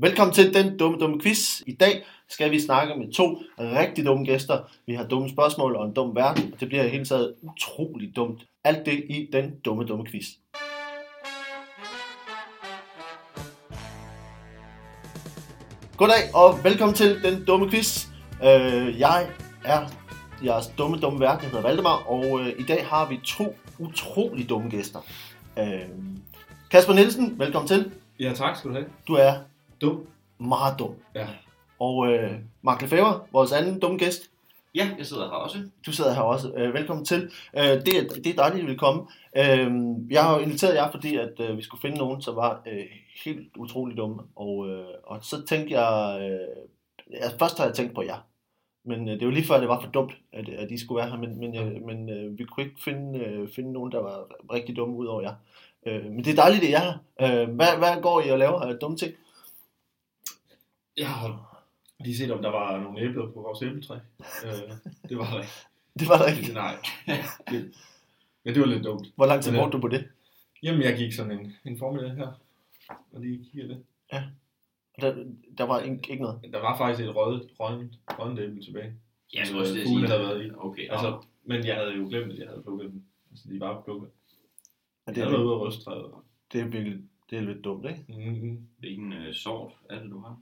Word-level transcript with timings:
Velkommen 0.00 0.34
til 0.34 0.54
den 0.54 0.78
dumme, 0.78 0.98
dumme 0.98 1.20
quiz. 1.20 1.60
I 1.66 1.72
dag 1.72 2.04
skal 2.28 2.50
vi 2.50 2.60
snakke 2.60 2.94
med 2.94 3.12
to 3.12 3.42
rigtig 3.58 4.04
dumme 4.06 4.24
gæster. 4.24 4.58
Vi 4.86 4.94
har 4.94 5.04
dumme 5.06 5.28
spørgsmål 5.28 5.76
og 5.76 5.86
en 5.86 5.94
dum 5.94 6.16
verden, 6.16 6.52
og 6.52 6.60
det 6.60 6.68
bliver 6.68 6.84
i 6.84 6.88
hele 6.88 7.04
taget 7.04 7.34
utroligt 7.42 8.16
dumt. 8.16 8.46
Alt 8.64 8.86
det 8.86 9.04
i 9.08 9.28
den 9.32 9.60
dumme, 9.64 9.84
dumme 9.84 10.06
quiz. 10.06 10.24
Goddag 15.96 16.34
og 16.34 16.64
velkommen 16.64 16.94
til 16.94 17.22
den 17.22 17.44
dumme 17.44 17.70
quiz. 17.70 18.06
Øh, 18.44 19.00
jeg 19.00 19.26
er 19.64 19.80
jeres 20.44 20.66
dumme, 20.78 20.96
dumme 20.96 21.20
verden. 21.20 21.42
Jeg 21.42 21.50
hedder 21.50 21.62
Valdemar, 21.62 22.02
og 22.06 22.40
øh, 22.40 22.48
i 22.58 22.62
dag 22.62 22.86
har 22.86 23.08
vi 23.08 23.20
to 23.24 23.56
utrolig 23.78 24.48
dumme 24.48 24.70
gæster. 24.70 25.00
Øh, 25.58 25.88
Kasper 26.70 26.94
Nielsen, 26.94 27.38
velkommen 27.38 27.68
til. 27.68 27.90
Ja, 28.20 28.32
tak 28.34 28.56
skal 28.56 28.70
du 28.70 28.74
have. 28.74 28.86
Du 29.08 29.14
er 29.14 29.32
Dum. 29.80 30.06
meget 30.38 30.78
dum. 30.78 30.94
Ja. 31.14 31.26
Og 31.78 32.12
øh, 32.12 32.32
Mark 32.62 32.82
Lefebvre, 32.82 33.20
vores 33.32 33.52
anden 33.52 33.80
dumme 33.80 33.98
gæst, 33.98 34.30
Ja, 34.74 34.90
jeg 34.98 35.06
sidder 35.06 35.22
her 35.24 35.36
også. 35.36 35.58
du 35.86 35.92
sidder 35.92 36.14
her 36.14 36.22
også. 36.22 36.52
Øh, 36.56 36.74
velkommen 36.74 37.04
til. 37.04 37.30
Øh, 37.56 37.62
det, 37.62 37.88
er, 37.98 38.08
det 38.24 38.26
er 38.26 38.34
dejligt, 38.36 38.58
at 38.60 38.64
I 38.64 38.66
vil 38.66 38.78
komme. 38.78 39.02
Øh, 39.36 39.70
jeg 40.10 40.24
har 40.24 40.34
jo 40.34 40.44
inviteret 40.44 40.74
jer, 40.74 40.90
fordi 40.90 41.16
at, 41.16 41.40
øh, 41.40 41.56
vi 41.56 41.62
skulle 41.62 41.80
finde 41.80 41.98
nogen, 41.98 42.22
som 42.22 42.36
var 42.36 42.62
øh, 42.66 42.84
helt 43.24 43.56
utrolig 43.56 43.96
dumme. 43.96 44.22
Og, 44.36 44.68
øh, 44.68 44.84
og 45.04 45.18
så 45.24 45.46
tænkte 45.46 45.80
jeg... 45.80 46.18
Øh, 46.22 46.62
ja, 47.12 47.28
først 47.38 47.58
har 47.58 47.64
jeg 47.64 47.74
tænkt 47.74 47.94
på 47.94 48.02
jer. 48.02 48.26
Men 48.84 49.08
øh, 49.08 49.20
det 49.20 49.26
var 49.26 49.32
lige 49.32 49.46
før, 49.46 49.60
det 49.60 49.68
var 49.68 49.80
for 49.80 49.90
dumt, 49.90 50.12
at, 50.32 50.48
at 50.48 50.70
I 50.70 50.78
skulle 50.78 51.00
være 51.00 51.10
her. 51.10 51.16
Men, 51.18 51.38
men, 51.40 51.56
øh, 51.56 51.86
men 51.86 52.10
øh, 52.10 52.38
vi 52.38 52.44
kunne 52.44 52.66
ikke 52.66 52.82
finde, 52.84 53.18
øh, 53.18 53.48
finde 53.56 53.72
nogen, 53.72 53.92
der 53.92 53.98
var 54.00 54.26
rigtig 54.52 54.76
dumme 54.76 54.96
ud 54.96 55.06
over 55.06 55.22
jer. 55.22 55.34
Øh, 55.86 56.04
men 56.04 56.24
det 56.24 56.30
er 56.30 56.42
dejligt, 56.42 56.62
at 56.62 56.68
I 56.68 56.72
er 56.72 56.78
her. 56.80 56.94
Øh, 57.42 57.54
hvad, 57.54 57.78
hvad 57.78 58.02
går 58.02 58.20
I 58.20 58.30
og 58.30 58.38
laver 58.38 58.60
af 58.60 58.76
dumme 58.76 58.96
ting? 58.96 59.14
Jeg 60.98 61.08
har 61.08 61.64
lige 62.00 62.16
set, 62.16 62.30
om 62.30 62.42
der 62.42 62.50
var 62.50 62.80
nogle 62.80 63.00
æbler 63.00 63.26
på 63.26 63.40
vores 63.40 63.62
æbletræ. 63.62 63.94
Øh, 64.44 64.52
det 65.08 65.18
var 65.18 65.30
der 65.30 65.38
ikke. 65.38 65.52
Det 65.98 66.08
var 66.08 66.18
der 66.18 66.26
ikke. 66.36 66.52
Nej. 66.52 66.76
Det, 67.50 67.74
men 68.44 68.54
det 68.54 68.60
var 68.60 68.66
lidt 68.66 68.84
dumt. 68.84 69.06
Hvor 69.16 69.26
lang 69.26 69.42
tid 69.42 69.52
øh, 69.52 69.58
brugte 69.58 69.76
du 69.76 69.80
på 69.80 69.88
det? 69.88 70.08
Jamen, 70.62 70.82
jeg 70.82 70.96
gik 70.96 71.12
sådan 71.12 71.38
en, 71.38 71.52
en 71.64 71.78
formiddag 71.78 72.14
her, 72.14 72.32
og 73.12 73.20
lige 73.20 73.44
kiggede 73.44 73.68
det. 73.68 73.84
Der, 75.00 75.24
der 75.58 75.64
var 75.64 75.80
ikke, 75.80 76.00
ikke 76.10 76.22
noget. 76.22 76.40
Der 76.52 76.60
var 76.60 76.78
faktisk 76.78 77.08
et 77.08 77.16
rødt, 77.16 77.50
rødent, 77.60 77.92
rødent 78.08 78.40
æble 78.40 78.62
tilbage. 78.64 78.94
Ja, 79.34 79.42
jeg 79.46 79.56
også 79.56 79.78
øh, 79.78 79.86
fugle 79.86 80.06
sige. 80.06 80.08
havde 80.08 80.20
været 80.28 80.46
i. 80.46 80.50
Okay, 80.56 80.90
Altså, 80.90 81.06
altså, 81.06 81.28
men 81.44 81.66
jeg 81.66 81.76
havde 81.76 81.94
jo 81.96 82.06
glemt, 82.08 82.32
at 82.32 82.38
jeg 82.38 82.48
havde 82.48 82.62
plukket 82.62 82.90
dem. 82.90 83.02
Altså, 83.30 83.48
de 83.52 83.60
var 83.60 83.80
plukket. 83.84 84.10
Og 85.06 85.14
Det 85.14 85.14
det, 85.14 85.20
jeg 85.20 85.26
er, 85.26 85.30
havde 85.30 85.38
været 85.38 85.46
ude 85.46 85.54
af 85.54 85.66
røsttræet. 85.66 86.10
det, 86.52 86.60
er 86.60 86.64
virkelig, 86.64 86.98
det 87.30 87.38
er 87.38 87.42
lidt 87.42 87.64
dumt, 87.64 87.86
ikke? 87.86 88.04
Mm-hmm. 88.08 88.68
hvilken 88.78 89.12
uh, 89.12 89.32
sort 89.32 89.72
er 89.90 90.02
det, 90.02 90.10
du 90.10 90.20
har? 90.20 90.38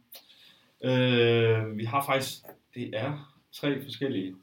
Øh, 0.85 1.79
vi 1.79 1.85
har 1.85 2.05
faktisk, 2.07 2.33
det 2.75 2.91
er 2.93 3.33
tre 3.61 3.83
forskellige. 3.83 4.35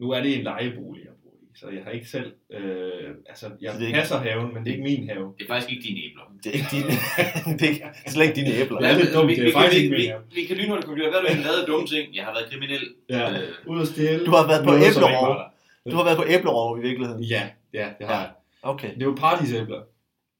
Nu 0.00 0.10
er 0.10 0.20
det 0.22 0.36
en 0.38 0.42
lejebolig, 0.44 1.04
jeg 1.04 1.12
bor 1.22 1.30
i, 1.42 1.58
så 1.58 1.68
jeg 1.68 1.84
har 1.84 1.90
ikke 1.90 2.06
selv, 2.08 2.32
øh, 2.50 3.14
altså 3.28 3.50
jeg 3.60 3.74
det 3.74 3.82
er 3.82 3.86
ikke- 3.86 3.98
passer 3.98 4.16
haven, 4.18 4.54
men 4.54 4.64
det 4.64 4.70
er 4.70 4.76
ikke 4.76 4.84
min 4.84 5.08
have. 5.08 5.34
Det 5.38 5.44
er 5.44 5.48
faktisk 5.48 5.72
ikke 5.72 5.82
dine 5.88 6.00
æbler. 6.06 6.22
Det 6.44 6.50
er 6.50 6.54
ikke 6.58 6.68
dine, 6.76 6.86
det 7.58 7.66
er, 7.66 7.70
ikke, 7.72 7.84
det 7.84 8.06
er 8.06 8.10
slet 8.10 8.24
ikke 8.28 8.36
dine 8.40 8.54
æbler. 8.62 8.78
Det 8.78 8.88
er 8.90 9.12
dumt. 9.16 9.28
Vi, 9.28 9.34
Det 9.34 9.40
er 9.42 9.46
vi, 9.46 9.52
faktisk 9.52 9.76
vi, 9.76 9.82
ikke 9.84 9.96
vi, 9.96 10.02
min 10.02 10.10
have. 10.10 10.22
vi, 10.34 10.44
kan 10.44 10.56
lynhurtigt 10.56 10.86
konkludere, 10.86 11.10
hvad 11.10 11.18
har 11.20 11.24
du 11.26 11.28
egentlig 11.32 11.50
lavet 11.50 11.66
dumme 11.70 11.86
ting? 11.86 12.04
Jeg 12.16 12.24
har 12.24 12.32
været 12.36 12.46
kriminel. 12.50 12.84
Ja, 13.10 13.22
Øh, 13.42 13.48
ud 13.72 13.80
at 13.82 13.88
stjæle. 13.88 14.24
Du 14.26 14.30
har 14.38 14.44
været 14.52 14.62
på 14.68 14.72
æblerov. 14.86 15.26
var. 15.28 15.54
Du 15.90 15.96
har 15.96 16.04
været 16.08 16.16
på 16.22 16.26
æblerov 16.34 16.78
i 16.78 16.80
virkeligheden. 16.88 17.22
Ja, 17.24 17.42
ja, 17.78 17.86
det 17.98 18.06
har 18.06 18.14
Ja. 18.14 18.20
jeg. 18.20 18.30
Okay. 18.62 18.90
Det 18.94 19.02
er 19.02 19.06
jo 19.06 19.14
paradisæbler. 19.24 19.80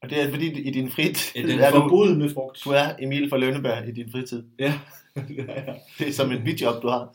Og 0.03 0.11
det 0.11 0.23
er 0.23 0.31
fordi 0.31 0.61
i 0.63 0.71
din 0.71 0.91
fritid 0.91 1.49
Den 1.49 1.61
er 1.61 1.71
du, 1.71 1.81
forbudne 1.81 2.31
frugt. 2.31 2.61
du 2.65 2.71
er 2.71 2.97
Emil 2.99 3.31
fra 3.31 3.37
Lønneberg 3.37 3.89
i 3.89 3.93
din 3.93 4.11
fritid. 4.13 4.43
Ja. 4.59 4.79
Det 5.99 6.09
er 6.09 6.13
som 6.13 6.33
et 6.33 6.45
bidjob, 6.45 6.83
du 6.83 6.89
har. 6.89 7.15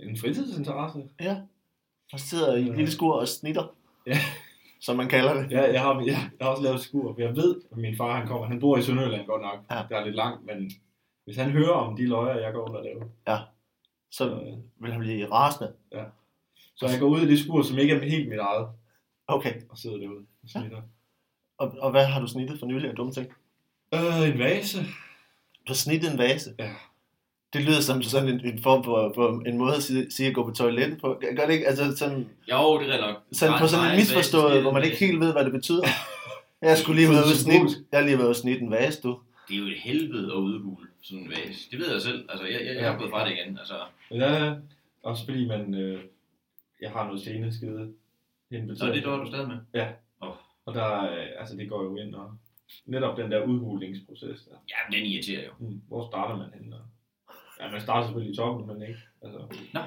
en 0.00 0.16
fritidsinteresse. 0.16 0.98
Ja. 1.20 1.36
Og 2.12 2.20
sidder 2.20 2.56
i 2.56 2.68
et 2.68 2.76
lille 2.76 2.90
skur 2.90 3.14
og 3.14 3.28
snitter. 3.28 3.74
Ja. 4.06 4.18
Som 4.80 4.96
man 4.96 5.08
kalder 5.08 5.34
det. 5.34 5.50
Ja, 5.52 5.72
jeg 5.72 5.80
har, 5.82 6.00
jeg, 6.00 6.06
jeg 6.08 6.46
har 6.46 6.48
også 6.48 6.62
lavet 6.62 6.80
skur, 6.80 7.14
for 7.14 7.20
jeg 7.20 7.36
ved, 7.36 7.56
at 7.70 7.76
min 7.76 7.96
far 7.96 8.18
han 8.18 8.26
kommer. 8.26 8.46
Han 8.46 8.60
bor 8.60 8.76
i 8.78 8.82
Sønderjylland 8.82 9.26
godt 9.26 9.42
nok. 9.42 9.58
Ja. 9.70 9.82
Det 9.88 9.96
er 9.96 10.04
lidt 10.04 10.16
langt, 10.16 10.46
men 10.46 10.70
hvis 11.24 11.36
han 11.36 11.50
hører 11.50 11.72
om 11.72 11.96
de 11.96 12.06
løjer, 12.06 12.38
jeg 12.38 12.52
går 12.52 12.68
under 12.68 12.78
og 12.78 12.84
laver, 12.84 13.04
Så 14.10 14.18
så, 14.18 14.40
vil 14.80 14.92
han 14.92 15.00
blive 15.00 15.32
rasende. 15.32 15.72
så 16.76 16.86
jeg 16.88 17.00
går 17.00 17.08
ud 17.08 17.20
i 17.20 17.28
det 17.28 17.38
skur, 17.38 17.62
som 17.62 17.78
ikke 17.78 17.94
er 17.94 18.08
helt 18.08 18.28
mit 18.28 18.38
eget, 18.38 18.66
Okay. 19.28 19.52
og 19.70 19.78
sidder 19.78 19.96
derude 19.96 20.24
og 20.42 20.48
snitter. 20.48 20.82
Og, 21.58 21.74
og 21.80 21.90
hvad 21.90 22.04
har 22.04 22.20
du 22.20 22.26
snittet 22.26 22.58
for 22.58 22.66
nylig 22.66 22.90
af 22.90 22.96
dumme 22.96 23.12
ting? 23.12 23.28
Øh, 23.94 24.28
en 24.28 24.38
vase. 24.38 24.78
Du 25.66 25.66
har 25.66 25.74
snittet 25.74 26.12
en 26.12 26.18
vase. 26.18 26.54
Ja. 26.58 26.70
Det 27.52 27.62
lyder 27.62 27.80
som 27.80 28.02
sådan 28.02 28.28
en, 28.28 28.40
en 28.46 28.62
form 28.62 28.84
for, 28.84 29.12
for 29.14 29.42
en 29.46 29.58
måde 29.58 29.74
at 29.74 29.82
sige, 29.82 30.10
sige 30.10 30.28
at 30.28 30.34
gå 30.34 30.44
på 30.44 30.50
toilettet 30.50 31.00
på. 31.00 31.20
Gør 31.36 31.46
det 31.46 31.54
ikke? 31.54 31.66
Altså 31.68 31.96
sådan, 31.96 32.28
jo, 32.50 32.80
det 32.80 32.94
er 32.94 33.00
nok. 33.00 33.16
sådan 33.32 33.52
Nej, 33.52 33.60
på 33.60 33.66
sådan 33.66 33.84
nej, 33.84 33.92
en 33.92 33.98
misforstået, 33.98 34.62
hvor 34.62 34.72
man 34.72 34.84
ikke 34.84 34.96
helt 34.96 35.20
ved, 35.20 35.32
hvad 35.32 35.44
det 35.44 35.52
betyder. 35.52 35.82
Jeg 36.62 36.78
skulle 36.78 37.00
lige 37.00 37.10
være 37.10 37.24
ude 37.26 37.36
snitte, 37.36 37.66
jeg 37.92 38.00
har 38.00 38.06
lige 38.06 38.16
været 38.16 38.26
ude 38.26 38.32
og 38.32 38.36
snitte 38.36 38.60
en 38.62 38.70
vase, 38.70 39.00
du. 39.02 39.18
Det 39.48 39.54
er 39.54 39.58
jo 39.58 39.66
et 39.66 39.78
helvede 39.78 40.26
at 40.32 40.36
udhule 40.36 40.86
sådan 41.02 41.24
en 41.24 41.30
vase. 41.30 41.70
Det 41.70 41.78
ved 41.78 41.92
jeg 41.92 42.02
selv. 42.02 42.26
Altså, 42.28 42.46
jeg, 42.46 42.60
jeg, 42.66 42.76
jeg 42.76 42.94
er 42.94 42.98
gået 42.98 43.10
fra 43.10 43.24
det 43.24 43.32
igen. 43.32 43.58
Altså, 43.58 43.74
Ja, 44.10 44.54
også 45.02 45.24
fordi 45.24 45.46
man, 45.48 45.74
øh, 45.74 46.00
jeg 46.80 46.90
har 46.90 47.04
noget 47.06 47.20
seneskede 47.20 47.92
så 48.76 48.84
er 48.86 48.92
det 48.92 49.04
dår, 49.04 49.16
du 49.16 49.26
stadig 49.26 49.48
med. 49.48 49.56
Og 50.68 50.74
der, 50.74 50.90
øh, 51.12 51.26
altså 51.40 51.56
det 51.56 51.68
går 51.68 51.82
jo 51.84 51.96
ind 51.96 52.14
og 52.14 52.30
netop 52.86 53.16
den 53.16 53.30
der 53.30 53.44
udhulningsproces 53.44 54.40
der. 54.48 54.56
Ja, 54.72 54.76
men 54.88 54.98
den 54.98 55.06
irriterer 55.10 55.44
jo. 55.44 55.50
Hmm, 55.58 55.82
hvor 55.88 56.06
starter 56.10 56.36
man 56.36 56.46
henne? 56.54 56.76
Og- 56.76 56.82
Ja, 57.60 57.70
man 57.70 57.80
starter 57.80 58.06
selvfølgelig 58.06 58.32
i 58.34 58.36
toppen, 58.36 58.66
men 58.66 58.82
ikke. 58.88 59.00
Altså, 59.22 59.38
Nå. 59.74 59.80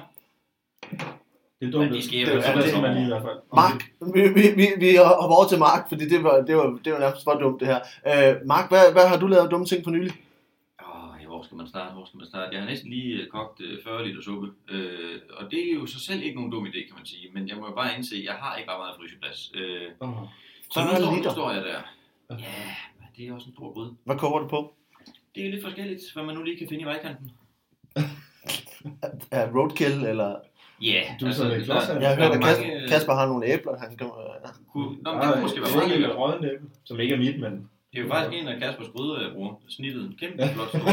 Det 1.60 1.68
er 1.68 1.72
dumt. 1.72 1.84
Men 1.84 1.92
det 1.94 2.04
sker 2.04 2.20
jo 2.20 2.26
det, 2.36 2.44
det, 2.56 2.64
det 2.74 2.82
man 2.82 2.94
lige 2.94 3.04
i 3.04 3.12
hvert 3.14 3.22
fald. 3.28 3.38
Mark, 3.60 3.80
vi, 4.14 4.20
vi, 4.38 4.44
vi, 4.60 4.66
vi 4.84 4.88
hopper 5.20 5.36
over 5.38 5.48
til 5.52 5.58
Mark, 5.58 5.82
fordi 5.90 6.04
det 6.12 6.20
var, 6.26 6.34
det 6.48 6.54
var, 6.56 6.66
det 6.84 6.90
var 6.92 6.98
nærmest 7.04 7.24
for 7.24 7.34
dumt 7.44 7.60
det 7.60 7.68
her. 7.72 7.80
Uh, 8.10 8.46
Mark, 8.52 8.66
hvad, 8.72 8.84
hvad 8.96 9.06
har 9.10 9.18
du 9.20 9.26
lavet 9.26 9.50
dumme 9.50 9.66
ting 9.66 9.80
for 9.84 9.90
nylig? 9.96 10.12
Åh, 10.86 11.26
hvor 11.30 11.42
skal 11.46 11.56
man 11.56 11.66
starte? 11.74 11.92
Hvor 11.94 12.04
skal 12.08 12.18
man 12.18 12.26
starte? 12.32 12.52
Jeg 12.54 12.60
har 12.62 12.68
næsten 12.72 12.90
lige 12.90 13.10
øh, 13.22 13.26
kogt 13.36 13.60
øh, 13.60 13.78
40 13.84 14.06
liter 14.06 14.22
suppe. 14.22 14.48
Øh, 14.74 15.16
og 15.38 15.42
det 15.50 15.60
er 15.68 15.74
jo 15.80 15.86
så 15.86 15.98
selv 16.08 16.22
ikke 16.22 16.36
nogen 16.38 16.52
dum 16.52 16.66
idé, 16.70 16.80
kan 16.88 16.96
man 17.00 17.06
sige. 17.12 17.26
Men 17.34 17.48
jeg 17.48 17.56
må 17.56 17.64
jo 17.70 17.74
bare 17.80 17.94
indse, 17.96 18.16
at 18.16 18.24
jeg 18.24 18.34
har 18.42 18.52
ikke 18.56 18.70
ret 18.70 18.80
meget 18.84 18.96
fryseplads. 18.98 19.40
Øh, 19.60 19.88
Åh. 20.76 20.96
så 20.96 21.00
nu 21.10 21.22
40 21.22 21.32
står, 21.32 21.48
liter? 21.52 21.54
jeg 21.54 21.64
der. 21.64 21.80
Ja, 22.38 22.44
men 22.98 23.08
det 23.16 23.28
er 23.28 23.32
også 23.34 23.46
en 23.48 23.52
stor 23.54 23.72
gryde. 23.72 23.94
Hvad 24.04 24.16
koger 24.16 24.38
du 24.38 24.48
på? 24.48 24.74
Det 25.34 25.46
er 25.46 25.50
lidt 25.50 25.62
forskelligt, 25.64 26.00
hvad 26.14 26.24
man 26.24 26.34
nu 26.34 26.42
lige 26.42 26.58
kan 26.58 26.68
finde 26.68 26.82
i 26.82 26.84
vejkanten. 26.86 27.30
Er 29.30 29.52
roadkill, 29.52 30.04
eller... 30.06 30.36
Ja, 30.82 31.02
Du 31.20 31.26
er 31.26 31.54
lidt 31.54 31.64
klods 31.64 31.88
af- 31.88 32.00
Jeg 32.00 32.08
har 32.08 32.16
hørt, 32.16 32.32
at 32.36 32.42
Kasper, 32.42 32.66
mange, 32.66 32.88
Kasper 32.88 33.12
har 33.14 33.26
nogle 33.26 33.46
æbler, 33.46 33.78
han 33.78 33.96
kan... 33.96 34.10
Kunne, 34.72 34.96
nå, 35.02 35.12
men 35.12 35.22
det 35.22 35.32
kunne 35.32 35.42
måske 35.42 35.60
være 35.60 35.68
det 35.70 35.76
meget 35.76 36.36
er 36.36 36.40
lækkert. 36.40 36.54
æble, 36.60 36.70
som 36.84 37.00
ikke 37.00 37.14
er 37.14 37.18
mit, 37.18 37.40
men... 37.40 37.52
Det 37.92 37.98
er 37.98 38.02
jo 38.02 38.08
faktisk 38.08 38.42
en 38.42 38.48
af 38.48 38.60
Kaspers 38.60 38.88
gryder, 38.88 39.20
jeg 39.22 39.32
bruger. 39.34 39.54
Snittet. 39.68 40.02
En 40.04 40.16
kæmpe 40.20 40.48
flot 40.48 40.68
stor. 40.68 40.80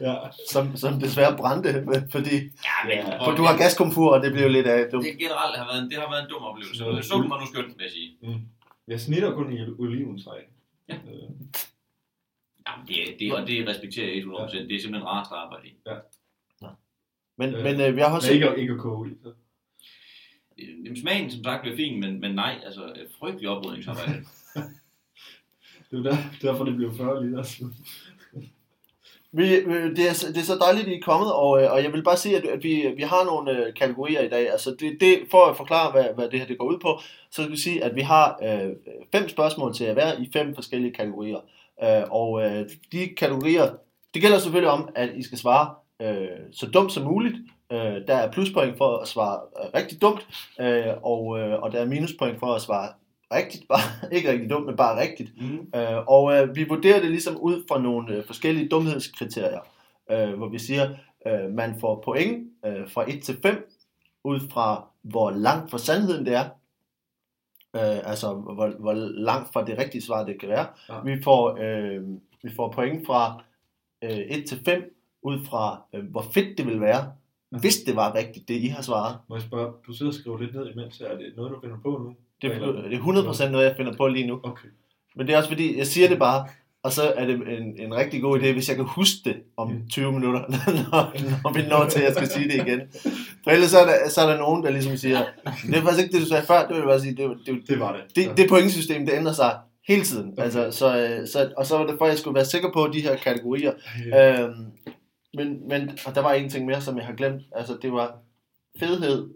ja. 0.00 0.14
Som, 0.50 0.76
som 0.76 1.00
desværre 1.00 1.36
brændte, 1.36 1.70
fordi 2.10 2.34
Ja, 2.34 2.78
men... 2.88 2.92
Ja. 2.98 3.26
for 3.26 3.32
du 3.36 3.42
har 3.42 3.56
gaskomfur, 3.56 4.10
og 4.14 4.22
det 4.22 4.32
blev 4.32 4.48
lidt 4.50 4.66
af 4.66 4.90
dumt. 4.92 5.04
Det 5.04 5.18
generelt 5.18 5.56
har 5.58 5.66
været, 5.72 5.82
en, 5.84 5.90
det 5.90 5.98
har 5.98 6.10
været 6.10 6.22
en 6.24 6.30
dum 6.30 6.42
oplevelse. 6.42 6.78
Så- 6.78 7.08
Suppen 7.08 7.30
var 7.30 7.40
nu 7.40 7.46
skønt, 7.46 7.66
vil 7.78 7.82
jeg 7.88 7.90
sige. 7.90 8.10
Jeg 8.88 9.00
snitter 9.00 9.34
kun 9.34 9.52
i 9.52 9.60
oliventræ. 9.78 10.30
Ja. 10.88 10.94
Øh, 10.94 11.30
Jamen, 12.68 12.86
det, 12.88 12.96
det, 13.20 13.34
og 13.34 13.46
det 13.46 13.68
respekterer 13.68 14.06
jeg 14.14 14.22
100%. 14.22 14.56
Det 14.68 14.76
er 14.76 14.80
simpelthen 14.80 15.04
rart 15.08 15.26
at 15.32 15.38
arbejde 15.38 15.68
i. 15.68 15.72
Men, 17.38 17.54
Øh, 17.54 17.62
men 17.64 17.80
øh, 17.80 17.96
vi 17.96 18.00
har 18.00 18.14
også... 18.14 18.28
Men 18.32 18.34
ikke, 18.34 18.60
ikke 18.60 18.72
at 18.72 18.78
koge 18.80 19.10
i. 19.10 19.14
Så. 19.22 19.28
Øh, 20.58 20.84
Jamen, 20.84 21.00
smagen, 21.00 21.30
som 21.30 21.44
sagt, 21.44 21.62
bliver 21.62 21.76
fin, 21.76 22.00
men, 22.00 22.20
men 22.20 22.34
nej, 22.34 22.60
altså, 22.64 22.92
frygtelig 23.18 23.48
oprydningsarbejde. 23.48 24.12
Det 25.90 25.92
er 25.92 26.02
jo 26.02 26.04
der, 26.04 26.16
derfor, 26.42 26.64
det 26.64 26.76
blev 26.76 26.94
40 26.96 27.26
liter. 27.26 27.42
Vi, 29.36 29.54
øh, 29.54 29.96
det, 29.96 30.08
er, 30.08 30.14
det 30.34 30.36
er 30.36 30.42
så 30.42 30.58
dejligt, 30.60 30.86
at 30.86 30.92
I 30.92 30.96
er 30.96 31.02
kommet, 31.02 31.32
og, 31.32 31.62
øh, 31.62 31.72
og 31.72 31.82
jeg 31.82 31.92
vil 31.92 32.02
bare 32.02 32.16
sige, 32.16 32.36
at, 32.36 32.44
at 32.44 32.62
vi, 32.62 32.92
vi 32.96 33.02
har 33.02 33.24
nogle 33.24 33.50
øh, 33.50 33.74
kategorier 33.74 34.20
i 34.20 34.28
dag. 34.28 34.50
Altså 34.52 34.70
det, 34.80 34.96
det, 35.00 35.18
for 35.30 35.46
at 35.46 35.56
forklare, 35.56 35.90
hvad, 35.92 36.04
hvad 36.14 36.28
det 36.28 36.38
her 36.40 36.46
det 36.46 36.58
går 36.58 36.64
ud 36.64 36.78
på, 36.78 37.00
så 37.30 37.42
skal 37.42 37.52
vi 37.52 37.56
sige, 37.56 37.84
at 37.84 37.96
vi 37.96 38.00
har 38.00 38.38
øh, 38.42 38.70
fem 39.12 39.28
spørgsmål 39.28 39.74
til 39.74 39.84
at 39.84 39.96
være 39.96 40.22
i 40.22 40.30
fem 40.32 40.54
forskellige 40.54 40.94
kategorier. 40.94 41.38
Øh, 41.84 42.02
og 42.10 42.42
øh, 42.42 42.68
de 42.92 43.08
kategorier, 43.08 43.68
det 44.14 44.22
gælder 44.22 44.38
selvfølgelig 44.38 44.70
om, 44.70 44.88
at 44.94 45.10
I 45.14 45.22
skal 45.22 45.38
svare 45.38 45.74
øh, 46.02 46.28
så 46.52 46.66
dumt 46.66 46.92
som 46.92 47.04
muligt. 47.04 47.36
Øh, 47.72 47.78
der 48.06 48.14
er 48.14 48.32
pluspoint 48.32 48.78
for 48.78 48.96
at 48.96 49.08
svare 49.08 49.40
øh, 49.60 49.70
rigtig 49.74 50.02
dumt, 50.02 50.26
øh, 50.60 50.94
og, 51.02 51.40
øh, 51.40 51.62
og 51.62 51.72
der 51.72 51.80
er 51.80 51.86
minuspoint 51.86 52.38
for 52.38 52.54
at 52.54 52.62
svare 52.62 52.88
rigtigt, 53.32 53.68
bare, 53.72 54.12
ikke 54.12 54.30
rigtig 54.30 54.50
dumt, 54.50 54.66
men 54.66 54.76
bare 54.76 55.00
rigtigt. 55.00 55.32
Mm. 55.40 55.78
Øh, 55.80 56.06
og 56.06 56.32
øh, 56.36 56.56
vi 56.56 56.64
vurderer 56.68 57.00
det 57.00 57.10
ligesom 57.10 57.36
ud 57.40 57.64
fra 57.68 57.80
nogle 57.80 58.16
øh, 58.16 58.26
forskellige 58.26 58.68
dumhedskriterier, 58.68 59.60
øh, 60.10 60.32
hvor 60.34 60.48
vi 60.48 60.58
siger, 60.58 60.96
øh, 61.26 61.52
man 61.52 61.80
får 61.80 62.02
point 62.04 62.50
øh, 62.66 62.90
fra 62.90 63.10
1 63.10 63.22
til 63.22 63.36
5, 63.42 63.70
ud 64.24 64.40
fra 64.52 64.86
hvor 65.02 65.30
langt 65.30 65.70
fra 65.70 65.78
sandheden 65.78 66.26
det 66.26 66.34
er, 66.34 66.44
øh, 67.76 68.10
altså 68.10 68.34
hvor, 68.34 68.80
hvor 68.80 68.92
langt 69.20 69.52
fra 69.52 69.64
det 69.64 69.78
rigtige 69.78 70.02
svar 70.02 70.24
det 70.24 70.40
kan 70.40 70.48
være. 70.48 70.66
Ja. 70.88 71.00
Vi 71.04 71.22
får 71.22 71.58
øh, 71.60 72.02
vi 72.42 72.50
får 72.56 72.72
point 72.72 73.06
fra 73.06 73.42
øh, 74.04 74.10
1 74.10 74.46
til 74.46 74.60
5, 74.64 74.94
ud 75.22 75.44
fra, 75.44 75.82
øh, 75.94 76.04
hvor 76.10 76.24
fedt 76.34 76.58
det 76.58 76.66
vil 76.66 76.80
være, 76.80 77.12
hvis 77.60 77.76
det 77.86 77.96
var 77.96 78.14
rigtigt, 78.14 78.48
det 78.48 78.54
I 78.54 78.66
har 78.66 78.82
svaret. 78.82 79.18
Må 79.28 79.36
jeg 79.36 79.42
spørge, 79.42 79.72
du 79.86 79.92
sidder 79.92 80.12
og 80.12 80.14
skriver 80.14 80.38
lidt 80.38 80.54
ned 80.54 80.70
imens, 80.70 81.00
er 81.00 81.16
det 81.16 81.32
noget, 81.36 81.52
du 81.52 81.60
finder 81.60 81.76
på 81.82 81.90
nu? 81.90 82.16
Det, 82.50 82.90
det 82.90 82.98
er 82.98 83.44
100% 83.46 83.48
noget, 83.48 83.64
jeg 83.64 83.74
finder 83.76 83.92
på 83.96 84.06
lige 84.06 84.26
nu. 84.26 84.40
Okay. 84.42 84.68
Men 85.16 85.26
det 85.26 85.32
er 85.32 85.36
også 85.36 85.48
fordi, 85.50 85.78
jeg 85.78 85.86
siger 85.86 86.08
det 86.08 86.18
bare, 86.18 86.46
og 86.82 86.92
så 86.92 87.12
er 87.16 87.26
det 87.26 87.34
en, 87.34 87.80
en 87.80 87.94
rigtig 87.94 88.22
god 88.22 88.40
idé, 88.40 88.52
hvis 88.52 88.68
jeg 88.68 88.76
kan 88.76 88.84
huske 88.84 89.18
det 89.24 89.36
om 89.56 89.80
20 89.92 90.12
minutter, 90.12 90.40
når, 90.90 91.12
når 91.42 91.52
vi 91.52 91.62
når 91.62 91.88
til, 91.88 91.98
at 92.00 92.04
jeg 92.04 92.14
skal 92.14 92.28
sige 92.28 92.48
det 92.48 92.54
igen. 92.66 92.80
For 93.44 93.50
ellers 93.50 93.70
så 93.70 93.78
er, 93.78 93.84
der, 93.86 94.08
så 94.08 94.20
er 94.20 94.30
der 94.30 94.38
nogen, 94.38 94.64
der 94.64 94.70
ligesom 94.70 94.96
siger, 94.96 95.18
det 95.66 95.76
er 95.76 95.82
faktisk 95.82 96.02
ikke 96.02 96.12
det, 96.12 96.22
du 96.22 96.28
sagde 96.28 96.46
før, 96.46 96.60
det 96.60 96.68
vil 96.68 96.76
jeg 96.76 96.84
bare 96.84 97.00
sige, 97.00 97.16
det, 97.16 97.30
det, 97.46 97.68
Det 97.68 97.80
var 97.80 97.92
det. 97.92 98.16
det, 98.16 98.36
det 98.36 98.48
pointsystem, 98.48 99.06
det 99.06 99.14
ændrer 99.14 99.32
sig 99.32 99.56
hele 99.88 100.02
tiden. 100.02 100.34
Altså, 100.38 100.70
så, 100.70 100.98
øh, 100.98 101.28
så, 101.28 101.52
og 101.56 101.66
så 101.66 101.78
var 101.78 101.86
det 101.86 101.94
for, 101.98 102.04
at 102.04 102.10
jeg 102.10 102.18
skulle 102.18 102.34
være 102.34 102.44
sikker 102.44 102.70
på 102.72 102.90
de 102.92 103.00
her 103.00 103.16
kategorier. 103.16 103.72
Ja. 104.10 104.42
Øhm, 104.42 104.54
men, 105.36 105.68
men 105.68 105.98
og 106.06 106.14
der 106.14 106.20
var 106.20 106.32
en 106.32 106.50
ting 106.50 106.66
mere, 106.66 106.80
som 106.80 106.96
jeg 106.96 107.06
har 107.06 107.14
glemt. 107.14 107.42
Altså, 107.56 107.76
det 107.82 107.92
var 107.92 108.14
fedhed 108.80 109.28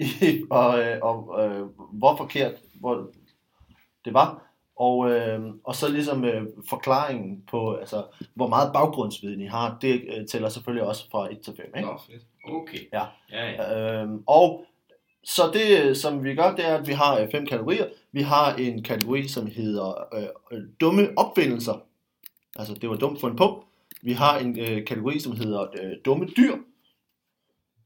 og, 0.50 0.80
øh, 0.80 0.98
og 1.02 1.44
øh, 1.44 1.66
hvor 1.92 2.16
forkert 2.16 2.54
hvor 2.80 3.10
det 4.04 4.14
var. 4.14 4.42
Og, 4.76 5.10
øh, 5.10 5.40
og 5.64 5.74
så 5.74 5.88
ligesom 5.88 6.24
øh, 6.24 6.46
forklaringen 6.68 7.42
på, 7.50 7.74
altså, 7.74 8.04
hvor 8.34 8.48
meget 8.48 8.72
baggrundsviden 8.72 9.40
I 9.40 9.46
har, 9.46 9.78
det 9.80 10.04
øh, 10.16 10.26
tæller 10.26 10.48
selvfølgelig 10.48 10.86
også 10.88 11.10
fra 11.10 11.32
1 11.32 11.40
til 11.40 11.56
5. 11.56 11.66
Ikke? 11.76 11.88
Nå, 11.88 12.00
fedt. 12.10 12.22
Okay. 12.44 12.78
Ja. 12.92 13.04
Ja, 13.32 13.50
ja. 13.50 14.02
Øhm, 14.02 14.22
og 14.26 14.64
så 15.24 15.42
det, 15.52 15.96
som 15.96 16.24
vi 16.24 16.34
gør, 16.34 16.54
det 16.54 16.66
er, 16.66 16.78
at 16.78 16.86
vi 16.86 16.92
har 16.92 17.20
øh, 17.20 17.30
fem 17.30 17.46
kategorier. 17.46 17.86
Vi 18.12 18.22
har 18.22 18.54
en 18.54 18.82
kategori, 18.82 19.28
som 19.28 19.46
hedder 19.46 20.14
øh, 20.14 20.26
øh, 20.52 20.64
dumme 20.80 21.08
opfindelser. 21.16 21.82
Altså, 22.56 22.74
det 22.74 22.90
var 22.90 22.96
dumt 22.96 23.20
fundet 23.20 23.38
på. 23.38 23.64
Vi 24.02 24.12
har 24.12 24.38
en 24.38 24.58
øh, 24.58 24.84
kategori, 24.86 25.18
som 25.18 25.36
hedder 25.36 25.66
øh, 25.82 25.92
dumme 26.04 26.26
dyr. 26.26 26.56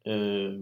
Øh, 0.06 0.60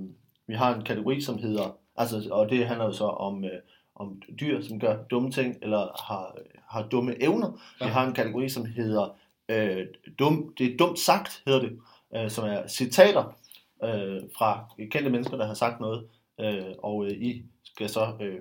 vi 0.49 0.55
har 0.55 0.75
en 0.75 0.85
kategori, 0.85 1.21
som 1.21 1.39
hedder, 1.39 1.77
altså, 1.97 2.29
og 2.31 2.51
det 2.51 2.67
handler 2.67 2.85
jo 2.85 2.93
så 2.93 3.05
om, 3.05 3.45
øh, 3.45 3.61
om 3.95 4.23
dyr, 4.41 4.63
som 4.63 4.81
gør 4.81 5.03
dumme 5.03 5.31
ting, 5.31 5.57
eller 5.63 6.03
har, 6.09 6.37
har 6.69 6.89
dumme 6.89 7.23
evner. 7.23 7.61
Ja. 7.81 7.87
Vi 7.87 7.91
har 7.91 8.07
en 8.07 8.15
kategori, 8.15 8.49
som 8.49 8.65
hedder, 8.65 9.17
øh, 9.49 9.87
dum, 10.19 10.55
det 10.59 10.73
er 10.73 10.77
dumt 10.77 10.99
sagt, 10.99 11.43
hedder 11.47 11.61
det, 11.61 11.79
øh, 12.17 12.31
som 12.31 12.45
er 12.45 12.69
citater 12.69 13.37
øh, 13.85 14.23
fra 14.39 14.65
kendte 14.91 15.11
mennesker, 15.11 15.37
der 15.37 15.47
har 15.47 15.55
sagt 15.55 15.81
noget, 15.81 16.07
øh, 16.41 16.75
og 16.79 17.07
øh, 17.07 17.11
I 17.13 17.43
skal 17.65 17.89
så 17.89 18.13
øh, 18.21 18.39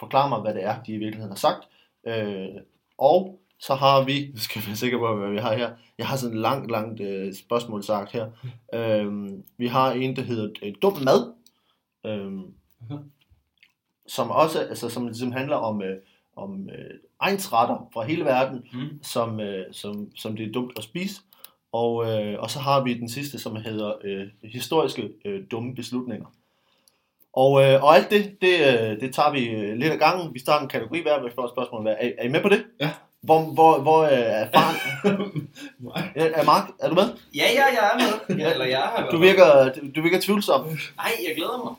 forklare 0.00 0.28
mig, 0.28 0.40
hvad 0.40 0.54
det 0.54 0.64
er, 0.64 0.82
de 0.82 0.92
i 0.92 0.98
virkeligheden 0.98 1.30
har 1.30 1.36
sagt. 1.36 1.68
Øh, 2.06 2.48
og 2.98 3.40
så 3.58 3.74
har 3.74 4.04
vi, 4.04 4.30
nu 4.34 4.38
skal 4.38 4.62
være 4.66 4.76
sikre 4.76 4.98
på, 4.98 5.16
hvad 5.16 5.30
vi 5.30 5.38
har 5.38 5.54
her, 5.56 5.70
jeg 5.98 6.06
har 6.06 6.16
sådan 6.16 6.36
et 6.36 6.40
langt, 6.40 6.70
langt 6.70 7.00
øh, 7.00 7.34
spørgsmål 7.34 7.82
sagt 7.82 8.12
her. 8.12 8.30
Øh, 8.74 9.28
vi 9.58 9.66
har 9.66 9.92
en, 9.92 10.16
der 10.16 10.22
hedder 10.22 10.48
øh, 10.62 10.74
dum 10.82 10.92
mad, 11.04 11.33
øh, 12.06 12.32
som 14.08 14.30
også, 14.30 14.60
altså 14.60 14.88
som 14.88 15.06
ligesom 15.06 15.32
handler 15.32 15.56
om, 15.56 15.82
øh, 15.82 15.96
om 16.36 16.68
øh, 16.70 16.90
egensretter 17.20 17.88
fra 17.92 18.02
hele 18.04 18.24
verden, 18.24 18.64
Mm. 18.72 19.02
som, 19.02 19.40
øh, 19.40 19.64
som, 19.72 20.08
som 20.16 20.36
det 20.36 20.48
er 20.48 20.52
dumt 20.52 20.72
at 20.78 20.84
spise. 20.84 21.20
Og, 21.72 22.06
øh, 22.06 22.40
og 22.40 22.50
så 22.50 22.58
har 22.58 22.80
vi 22.84 22.94
den 22.94 23.08
sidste, 23.08 23.38
som 23.38 23.56
hedder 23.56 23.92
øh, 24.04 24.26
historiske 24.42 25.10
øh, 25.24 25.42
dumme 25.50 25.74
beslutninger. 25.74 26.26
Og, 27.32 27.62
øh, 27.64 27.82
og 27.84 27.96
alt 27.96 28.10
det, 28.10 28.36
det, 28.40 28.54
øh, 28.60 29.00
det 29.00 29.14
tager 29.14 29.32
vi 29.32 29.48
øh, 29.48 29.76
lidt 29.76 29.92
ad 29.92 29.98
gangen. 29.98 30.34
Vi 30.34 30.38
starter 30.38 30.62
en 30.62 30.68
kategori 30.68 31.02
hver, 31.02 31.22
med 31.22 31.30
får 31.34 31.48
spørgsmål. 31.54 31.86
Er, 31.86 31.94
er 32.18 32.24
I 32.24 32.28
med 32.28 32.42
på 32.42 32.48
det? 32.48 32.64
Ja. 32.80 32.90
Hvor, 33.20 33.40
hvor, 33.54 33.78
hvor 33.78 34.02
øh, 34.02 34.10
er 34.12 34.48
faren? 34.54 34.76
Ja, 36.16 36.26
er 36.34 36.44
Mark, 36.44 36.70
er 36.80 36.88
du 36.88 36.94
med? 36.94 37.04
Ja, 37.34 37.42
ja, 37.54 37.64
jeg 37.64 37.90
er 37.94 37.98
med. 37.98 38.38
Ja, 38.38 38.52
eller 38.52 38.64
jeg 38.66 38.92
er 38.96 39.08
i 39.08 39.10
Du 39.12 39.18
virker, 39.18 39.72
du, 39.72 39.80
du 39.96 40.02
virker 40.02 40.20
tvivlsom. 40.20 40.66
Nej, 40.96 41.10
jeg 41.28 41.36
glæder 41.36 41.64
mig. 41.64 41.74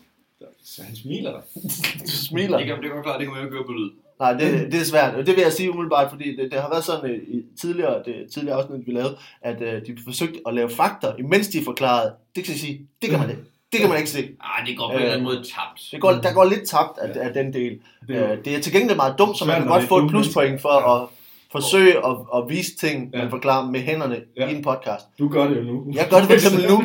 Så 0.65 0.83
han 0.83 0.95
smiler 0.95 1.31
da. 1.31 1.37
Du 2.05 2.11
smiler. 2.11 2.57
Det 2.57 2.67
kan, 2.67 2.81
det 2.83 2.91
kan 2.91 3.03
klare, 3.03 3.17
det 3.19 3.25
kan 3.25 3.33
man 3.33 3.41
jo 3.41 3.45
ikke 3.45 3.57
høre 3.57 3.65
på 3.65 3.71
lyd. 3.71 3.89
Nej, 4.19 4.33
det, 4.33 4.71
det 4.71 4.81
er 4.81 4.85
svært. 4.85 5.13
Og 5.15 5.25
det 5.25 5.35
vil 5.35 5.41
jeg 5.41 5.53
sige 5.53 5.71
umiddelbart, 5.71 6.09
fordi 6.09 6.35
det, 6.35 6.51
det 6.51 6.61
har 6.61 6.69
været 6.69 6.83
sådan 6.83 7.09
øh, 7.09 7.17
i 7.27 7.43
tidligere, 7.61 8.03
det, 8.05 8.15
tidligere 8.33 8.57
afsnit, 8.57 8.87
vi 8.87 8.91
lavede, 8.91 9.17
at 9.41 9.61
øh, 9.61 9.85
de 9.87 9.97
forsøgte 10.03 10.39
at 10.47 10.53
lave 10.53 10.69
fakta, 10.69 11.07
imens 11.19 11.47
de 11.47 11.63
forklarede. 11.63 12.13
Det 12.35 12.43
kan 12.43 12.51
jeg 12.53 12.59
sige, 12.59 12.87
det 13.01 13.09
kan 13.09 13.19
man 13.19 13.29
ikke. 13.29 13.41
Det 13.71 13.79
kan 13.79 13.89
man 13.89 13.97
ikke 13.97 14.09
se. 14.09 14.29
Ah, 14.41 14.67
det 14.67 14.77
går 14.77 14.87
på 14.87 14.93
en 14.93 14.99
eller 14.99 15.11
anden 15.11 15.25
måde 15.25 15.37
tabt. 15.37 15.81
Det 15.91 16.01
går, 16.01 16.11
der 16.11 16.33
går 16.33 16.45
lidt 16.45 16.67
tabt 16.67 16.97
af, 16.97 17.27
af 17.27 17.33
den 17.33 17.53
del. 17.53 17.79
Det 18.07 18.15
er 18.15 18.31
Øh, 18.31 18.45
det 18.45 18.55
er 18.55 18.61
til 18.61 18.73
gengæld 18.73 18.95
meget 18.95 19.15
dumt, 19.17 19.37
så 19.37 19.45
man 19.45 19.55
kan 19.55 19.67
godt 19.67 19.83
få 19.83 19.97
et 20.05 20.09
pluspoint 20.09 20.61
for 20.61 20.69
at 20.69 21.07
forsøge 21.51 21.97
at, 22.05 22.15
at 22.35 22.43
vise 22.49 22.75
ting, 22.77 23.09
Ja. 23.13 23.17
man 23.21 23.29
forklarer 23.29 23.71
med 23.71 23.79
hænderne 23.79 24.17
Ja. 24.37 24.47
i 24.47 24.55
en 24.55 24.61
podcast. 24.63 25.05
Du 25.19 25.27
gør 25.29 25.47
det 25.47 25.57
jo 25.57 25.61
nu. 25.63 25.85
Jeg 25.93 26.07
gør 26.09 26.17
det 26.17 26.25
for 26.25 26.33
eksempel 26.33 26.69
nu, 26.69 26.75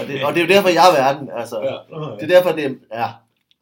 og 0.00 0.06
det, 0.08 0.24
og 0.24 0.34
det 0.34 0.42
er 0.42 0.46
jo 0.46 0.52
derfor, 0.54 0.68
jeg 0.68 0.88
er 0.88 1.02
verden. 1.02 1.28
Altså, 1.36 1.60
Ja. 1.60 1.96
Nå, 1.98 2.04
ja. 2.10 2.14
Det 2.16 2.22
er 2.22 2.40
derfor, 2.40 2.56
det 2.56 2.78
er 2.90 3.08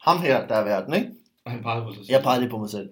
ham 0.01 0.19
her, 0.23 0.47
der 0.47 0.55
er 0.55 0.65
verden, 0.65 0.95
ikke? 0.95 1.09
Han 1.47 1.63
pegede 1.63 1.85
på 1.85 1.93
sig 1.93 2.05
selv. 2.05 2.13
Jeg 2.15 2.23
peger 2.23 2.39
lige 2.41 2.51
på 2.51 2.59
mig 2.59 2.71
selv. 2.71 2.89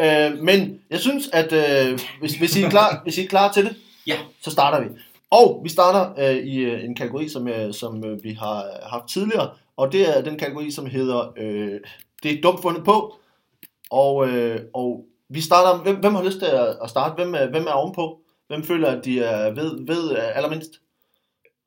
Øh, 0.00 0.42
men 0.44 0.80
jeg 0.90 0.98
synes, 1.00 1.30
at 1.32 1.52
øh, 1.52 1.98
hvis, 2.20 2.34
hvis, 2.34 2.56
I 2.56 2.62
er 2.62 2.70
klar, 2.70 3.00
hvis 3.02 3.18
I 3.18 3.24
er 3.24 3.28
klar 3.28 3.52
til 3.52 3.64
det, 3.64 3.76
Ja. 4.06 4.16
så 4.42 4.50
starter 4.50 4.80
vi. 4.80 4.88
Og 5.30 5.60
vi 5.64 5.68
starter 5.68 6.28
øh, 6.30 6.36
i 6.36 6.58
øh, 6.58 6.84
en 6.84 6.94
kategori, 6.94 7.28
som, 7.28 7.48
øh, 7.48 7.74
som 7.74 8.04
øh, 8.04 8.24
vi 8.24 8.32
har 8.32 8.64
haft 8.90 9.04
tidligere, 9.08 9.50
og 9.76 9.92
det 9.92 10.18
er 10.18 10.22
den 10.22 10.38
kategori, 10.38 10.70
som 10.70 10.86
hedder 10.86 11.32
øh, 11.36 11.80
Det 12.22 12.32
er 12.38 12.42
dumt 12.42 12.62
fundet 12.62 12.84
på. 12.84 13.14
Og, 13.90 14.28
øh, 14.28 14.60
og 14.74 15.04
vi 15.32 15.40
starter, 15.40 15.82
hvem, 15.82 15.96
hvem 15.96 16.14
har 16.14 16.24
lyst 16.24 16.38
til 16.38 16.46
at, 16.46 16.76
at 16.82 16.90
starte? 16.90 17.14
Hvem 17.14 17.34
er, 17.34 17.46
hvem 17.50 17.66
er 17.66 17.72
ovenpå? 17.72 18.20
Hvem 18.48 18.62
føler, 18.62 18.88
at 18.88 19.04
de 19.04 19.20
er 19.20 19.50
ved, 19.50 19.86
ved 19.86 20.10
øh, 20.10 20.36
allermindst? 20.36 20.70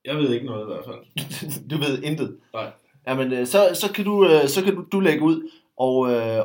Jeg 0.06 0.16
ved 0.16 0.34
ikke 0.34 0.46
noget 0.46 0.62
i 0.62 0.66
hvert 0.66 0.86
fald. 0.86 1.68
du 1.70 1.78
ved 1.78 2.04
intet. 2.04 2.38
Nej. 2.54 2.72
Jamen, 3.08 3.34
øh, 3.34 3.48
så, 3.48 3.70
så 3.74 3.92
kan, 3.94 4.06
du, 4.06 4.28
øh, 4.28 4.48
så 4.48 4.64
kan 4.64 4.76
du, 4.76 4.86
du 4.92 5.00
lægge 5.00 5.22
ud, 5.22 5.50
og, 5.78 5.98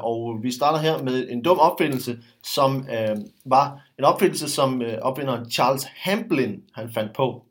og 0.04 0.38
vi 0.42 0.52
starter 0.52 0.78
her 0.78 1.02
med 1.02 1.28
en 1.30 1.42
dum 1.42 1.58
opfindelse, 1.58 2.18
som 2.44 2.76
øh, 2.76 3.16
var 3.44 3.80
en 3.98 4.04
opfindelse, 4.04 4.48
som 4.48 4.82
øh, 4.82 4.98
opfinderen 5.02 5.50
Charles 5.50 5.84
Hamblin 5.96 6.62
han 6.74 6.92
fandt 6.92 7.12
på, 7.16 7.44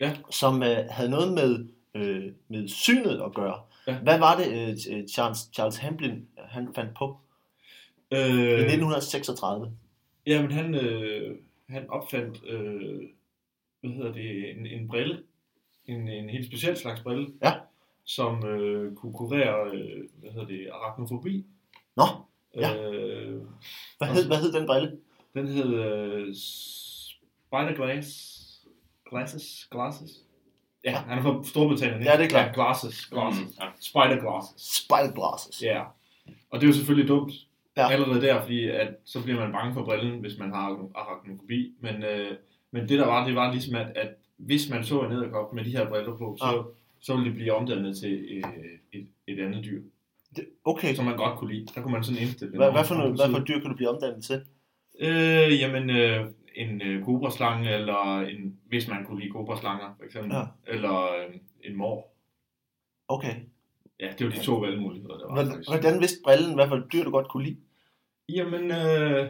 Ja. 0.00 0.12
som 0.30 0.62
øh, 0.62 0.76
havde 0.90 1.10
noget 1.10 1.32
med, 1.32 1.66
øh, 1.94 2.22
med 2.48 2.68
synet 2.68 3.22
at 3.24 3.34
gøre. 3.34 3.54
Ja. 3.86 3.96
Hvad 4.02 4.18
var 4.18 4.36
det, 4.36 4.46
øh, 4.92 5.08
Charles, 5.08 5.38
Charles 5.54 5.76
Hamblin 5.76 6.26
han 6.38 6.68
fandt 6.74 6.90
på 6.98 7.16
i 8.10 8.14
Øh, 8.14 8.58
1936? 8.60 9.72
jamen, 10.26 10.50
han, 10.50 10.74
øh, 10.74 11.36
han 11.68 11.90
opfandt, 11.90 12.44
øh, 12.46 13.00
hvad 13.80 13.90
hedder 13.90 14.12
det, 14.12 14.50
en, 14.50 14.66
en 14.66 14.88
brille. 14.88 15.22
En, 15.86 16.08
en 16.08 16.28
helt 16.30 16.46
speciel 16.46 16.76
slags 16.76 17.00
brille. 17.00 17.28
Ja. 17.44 17.52
Som 18.04 18.46
øh, 18.46 18.94
kunne 18.94 19.12
kurere, 19.14 19.70
øh, 19.74 20.04
hvad 20.20 20.30
hedder 20.30 20.46
det, 20.46 20.68
arachnofobi. 20.72 21.46
Nå, 21.96 22.04
Ja. 22.56 22.76
Øh, 22.76 23.40
hvad 23.98 24.08
hed, 24.08 24.26
hvad 24.26 24.36
hed 24.36 24.52
den 24.52 24.66
brille? 24.66 24.98
den 25.34 25.48
hed 25.48 25.74
øh, 25.74 26.34
Spider 26.34 27.74
Glass. 27.74 28.08
Glasses? 29.10 29.68
Glasses? 29.70 30.10
Ja, 30.84 30.90
Ja. 30.90 30.96
han 30.98 31.18
er 31.18 31.22
fra 31.22 31.44
Storbritannien, 31.44 32.00
ikke? 32.00 32.10
Ja, 32.10 32.16
det 32.18 32.24
er 32.24 32.28
klart. 32.28 32.46
Ja, 32.46 32.52
glasses. 32.62 33.06
glasses. 33.06 33.44
Mm, 33.44 33.52
ja. 33.60 33.66
Spider 33.80 34.20
Glasses. 34.20 34.60
Spider 34.76 35.12
Glasses. 35.14 35.62
Ja. 35.62 35.84
Og 36.50 36.60
det 36.60 36.66
er 36.66 36.68
jo 36.68 36.72
selvfølgelig 36.74 37.08
dumt. 37.08 37.32
Ja. 37.76 37.90
Allerede 37.90 38.20
der, 38.20 38.40
fordi 38.42 38.68
at, 38.68 38.88
så 39.04 39.22
bliver 39.22 39.40
man 39.40 39.52
bange 39.52 39.74
for 39.74 39.84
brillen, 39.84 40.20
hvis 40.20 40.38
man 40.38 40.50
har 40.50 40.88
arachnofobi. 40.94 41.74
Men, 41.80 42.02
øh, 42.02 42.30
men 42.70 42.88
det 42.88 42.98
der 42.98 43.06
var, 43.06 43.26
det 43.26 43.34
var 43.34 43.52
ligesom, 43.52 43.74
at, 43.76 43.86
at 43.96 44.08
hvis 44.36 44.70
man 44.70 44.84
så 44.84 45.00
en 45.00 45.12
edderkop 45.12 45.52
med 45.52 45.64
de 45.64 45.70
her 45.70 45.88
briller 45.88 46.16
på, 46.16 46.36
så, 46.38 46.46
Ja. 46.46 46.62
så 47.00 47.14
ville 47.14 47.28
det 47.28 47.34
blive 47.34 47.52
omdannet 47.52 47.96
til 47.96 48.12
øh, 48.30 48.50
et, 48.92 49.06
et 49.26 49.40
andet 49.44 49.64
dyr, 49.64 49.82
Det, 50.36 50.46
okay, 50.64 50.94
som 50.94 51.04
man 51.04 51.16
godt 51.16 51.38
kunne 51.38 51.54
lide. 51.54 51.66
Der 51.74 51.82
kunne 51.82 51.92
man 51.92 52.04
sådan 52.04 52.22
indstille 52.22 52.52
det. 52.52 52.60
hvad, 52.60 52.72
hvad, 52.72 52.84
for 52.84 52.94
noget, 52.94 53.14
hvad 53.14 53.30
for 53.30 53.44
dyr 53.44 53.60
kan 53.60 53.70
du 53.70 53.76
blive 53.76 53.88
omdannet 53.90 54.24
til? 54.24 54.40
Øh, 55.00 55.60
jamen, 55.60 55.90
øh, 55.90 56.26
en 56.54 56.82
øh, 56.82 57.04
kobraslange, 57.04 57.70
eller 57.74 58.20
en, 58.20 58.58
hvis 58.68 58.88
man 58.88 59.04
kunne 59.04 59.20
lide 59.20 59.30
kobraslanger, 59.32 59.94
for 59.98 60.04
eksempel. 60.04 60.32
Ja. 60.36 60.42
Eller 60.66 61.02
øh, 61.02 61.34
en 61.64 61.76
mor. 61.76 62.08
Okay. 63.08 63.34
Ja, 64.00 64.08
det 64.18 64.26
var 64.26 64.32
de 64.32 64.42
to 64.42 64.54
valgmuligheder, 64.54 65.18
der 65.18 65.26
var. 65.26 65.34
Hvordan, 65.34 65.52
faktisk. 65.52 65.70
hvordan 65.70 66.00
vidste 66.00 66.18
brillen, 66.24 66.54
hvad 66.54 66.68
for 66.68 66.76
dyr 66.92 67.04
du 67.04 67.10
godt 67.10 67.28
kunne 67.28 67.44
lide? 67.44 67.56
Jamen, 68.28 68.70
øh, 68.70 69.28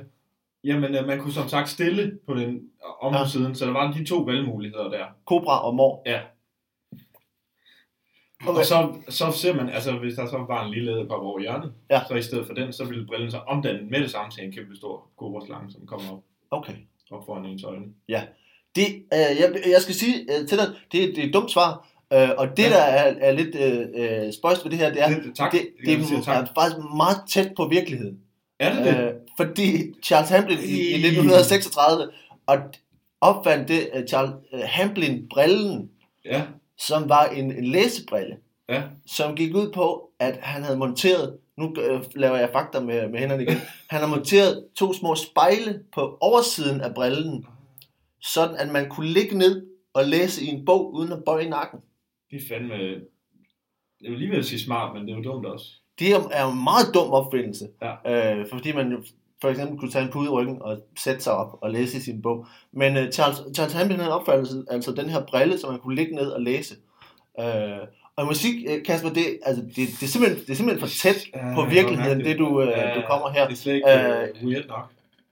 jamen 0.65 0.95
øh, 0.95 1.07
man 1.07 1.19
kunne 1.21 1.33
som 1.33 1.49
sagt 1.49 1.69
stille 1.69 2.19
på 2.27 2.35
den 2.35 2.61
om 3.01 3.15
Ja. 3.15 3.19
ja. 3.21 3.27
siden, 3.29 3.55
så 3.55 3.67
der 3.67 3.73
var 3.73 3.93
de 3.93 4.05
to 4.05 4.17
valgmuligheder 4.17 4.89
der. 4.91 5.05
Kobra 5.27 5.67
og 5.67 5.75
mor. 5.75 6.03
Ja. 6.07 6.21
Okay. 8.47 8.59
Og 8.59 8.65
så, 8.65 8.95
så 9.09 9.31
ser 9.33 9.55
man, 9.55 9.69
altså 9.69 9.93
hvis 9.99 10.15
der 10.15 10.27
så 10.27 10.45
var 10.49 10.65
en 10.65 10.73
lille 10.75 10.93
æderkop 10.93 11.23
over 11.23 11.41
hjørnet, 11.41 11.73
Ja. 11.91 12.01
så 12.09 12.15
i 12.15 12.23
stedet 12.23 12.47
for 12.47 12.55
den, 12.55 12.73
så 12.73 12.85
ville 12.85 13.07
brillen 13.07 13.31
så 13.31 13.39
omdanne 13.39 13.91
med 13.91 14.01
det 14.01 14.11
samme 14.11 14.31
til 14.31 14.45
en 14.45 14.53
kæmpe 14.53 14.77
stor 14.77 15.09
kobraslange, 15.19 15.73
som 15.73 15.87
kommer 15.87 16.13
op, 16.13 16.23
Okay. 16.51 16.73
op 17.11 17.27
foran 17.27 17.45
ens 17.45 17.65
øjne. 17.65 17.85
Det, 18.77 18.87
øh, 19.13 19.19
jeg, 19.41 19.55
jeg 19.73 19.81
skal 19.83 19.95
sige 19.95 20.15
øh, 20.23 20.49
til 20.49 20.59
dig, 20.59 20.67
det, 20.93 21.05
er- 21.05 21.15
det 21.15 21.19
er 21.25 21.29
et 21.29 21.35
dumt 21.35 21.51
svar, 21.51 21.89
øh, 22.13 22.29
og 22.39 22.57
det 22.57 22.63
Ja. 22.63 22.69
der 22.69 22.83
er, 22.83 23.15
er 23.21 23.33
lidt 23.33 23.55
øh, 23.55 23.87
øh, 24.27 24.33
spøjst 24.33 24.65
ved 24.65 24.71
det 24.71 24.79
her, 24.79 24.93
det 24.93 25.03
er, 25.03 25.09
Det- 25.09 25.35
tak. 25.37 25.53
det, 25.53 25.61
Det 25.87 25.99
det 25.99 26.25
tak. 26.25 26.43
er 26.43 26.47
faktisk 26.55 26.79
meget 26.97 27.17
tæt 27.29 27.53
på 27.57 27.69
virkeligheden. 27.69 28.21
Er 28.59 28.75
det 28.75 28.85
det? 28.85 29.05
Øh, 29.05 29.13
fordi 29.37 29.95
Charles 30.03 30.31
Hamlin 30.31 30.59
i, 30.59 30.63
i 30.63 30.93
Ej. 30.93 31.09
1936, 31.09 32.13
og 32.47 32.59
opfandt 33.21 33.69
det 33.69 33.91
uh, 33.95 34.07
Charles 34.09 34.35
uh, 34.53 34.61
Hamblin-brillen, 34.61 35.91
Ja, 36.25 36.43
som 36.79 37.09
var 37.09 37.25
en, 37.27 37.53
en 37.53 37.65
læsebrille, 37.65 38.37
ja. 38.69 38.83
som 39.07 39.37
gik 39.37 39.55
ud 39.55 39.73
på, 39.73 40.11
at 40.19 40.39
han 40.43 40.63
havde 40.63 40.79
monteret, 40.79 41.39
nu 41.57 41.75
øh, 41.81 42.03
laver 42.15 42.37
jeg 42.37 42.51
fakta 42.53 42.81
med, 42.81 43.09
med 43.09 43.19
hænderne 43.19 43.43
igen, 43.43 43.57
han 43.91 44.01
har 44.01 44.07
monteret 44.07 44.65
to 44.75 44.93
små 44.93 45.15
spejle 45.15 45.83
på 45.95 46.19
oversiden 46.21 46.81
af 46.81 46.95
brillen, 46.95 47.47
sådan 48.23 48.57
at 48.57 48.73
man 48.73 48.89
kunne 48.89 49.09
ligge 49.09 49.39
ned 49.39 49.67
og 49.95 50.05
læse 50.05 50.45
i 50.45 50.49
en 50.49 50.65
bog 50.65 50.95
uden 50.95 51.13
at 51.13 51.25
bøje 51.25 51.49
nakken. 51.49 51.81
Det 52.31 52.37
er 52.37 52.49
fandme... 52.49 52.75
Jeg 54.03 54.11
vil 54.11 54.19
lige 54.19 54.43
sige 54.43 54.61
smart, 54.61 54.95
men 54.95 55.03
det 55.03 55.13
er 55.13 55.17
jo 55.17 55.23
dumt 55.23 55.47
også. 55.47 55.67
Det 55.99 56.13
er 56.13 56.49
en 56.49 56.65
meget 56.65 56.95
dum 56.95 57.11
opfindelse, 57.11 57.69
Ja. 57.83 58.37
øh, 58.41 58.47
fordi 58.53 58.73
man 58.73 59.05
for 59.41 59.49
eksempel 59.49 59.79
kunne 59.79 59.91
tage 59.91 60.05
en 60.05 60.11
pude 60.11 60.27
i 60.27 60.29
ryggen 60.29 60.63
og 60.63 60.79
sætte 60.99 61.21
sig 61.21 61.33
op 61.33 61.59
og 61.61 61.71
læse 61.71 61.97
i 61.97 62.01
sin 62.01 62.23
bog. 62.23 62.47
Men 62.73 62.97
øh, 62.97 63.13
Charles, 63.13 63.39
Charles 63.55 63.75
Hamblin 63.75 63.99
havde 64.01 64.15
opfattet 64.21 64.67
altså 64.71 64.93
den 64.93 65.09
her 65.11 65.23
brille, 65.25 65.59
så 65.59 65.71
man 65.71 65.81
kunne 65.81 65.95
ligge 65.95 66.15
ned 66.15 66.27
og 66.31 66.41
læse. 66.43 66.75
Øh, 67.41 67.47
og 68.17 68.27
musik, 68.27 68.55
øh, 68.69 68.85
Kasper, 68.85 69.09
det, 69.09 69.39
altså, 69.47 69.63
det, 69.63 69.77
det, 69.77 70.03
er 70.03 70.07
simpelthen, 70.07 70.41
det 70.47 70.51
er 70.51 70.55
simpelthen 70.55 70.89
for 70.89 70.97
tæt 71.03 71.27
på 71.55 71.65
virkeligheden, 71.65 72.21
det 72.21 72.39
du, 72.39 72.63
øh, 72.63 72.95
du 72.97 73.03
kommer 73.09 73.31
her. 73.31 73.45
Det 73.45 73.53
er 73.53 73.57
slet 73.57 73.75
ikke 73.75 73.91
Øh, 73.91 74.23
øh, 74.23 74.49
weird 74.49 74.67
nok. 74.69 74.85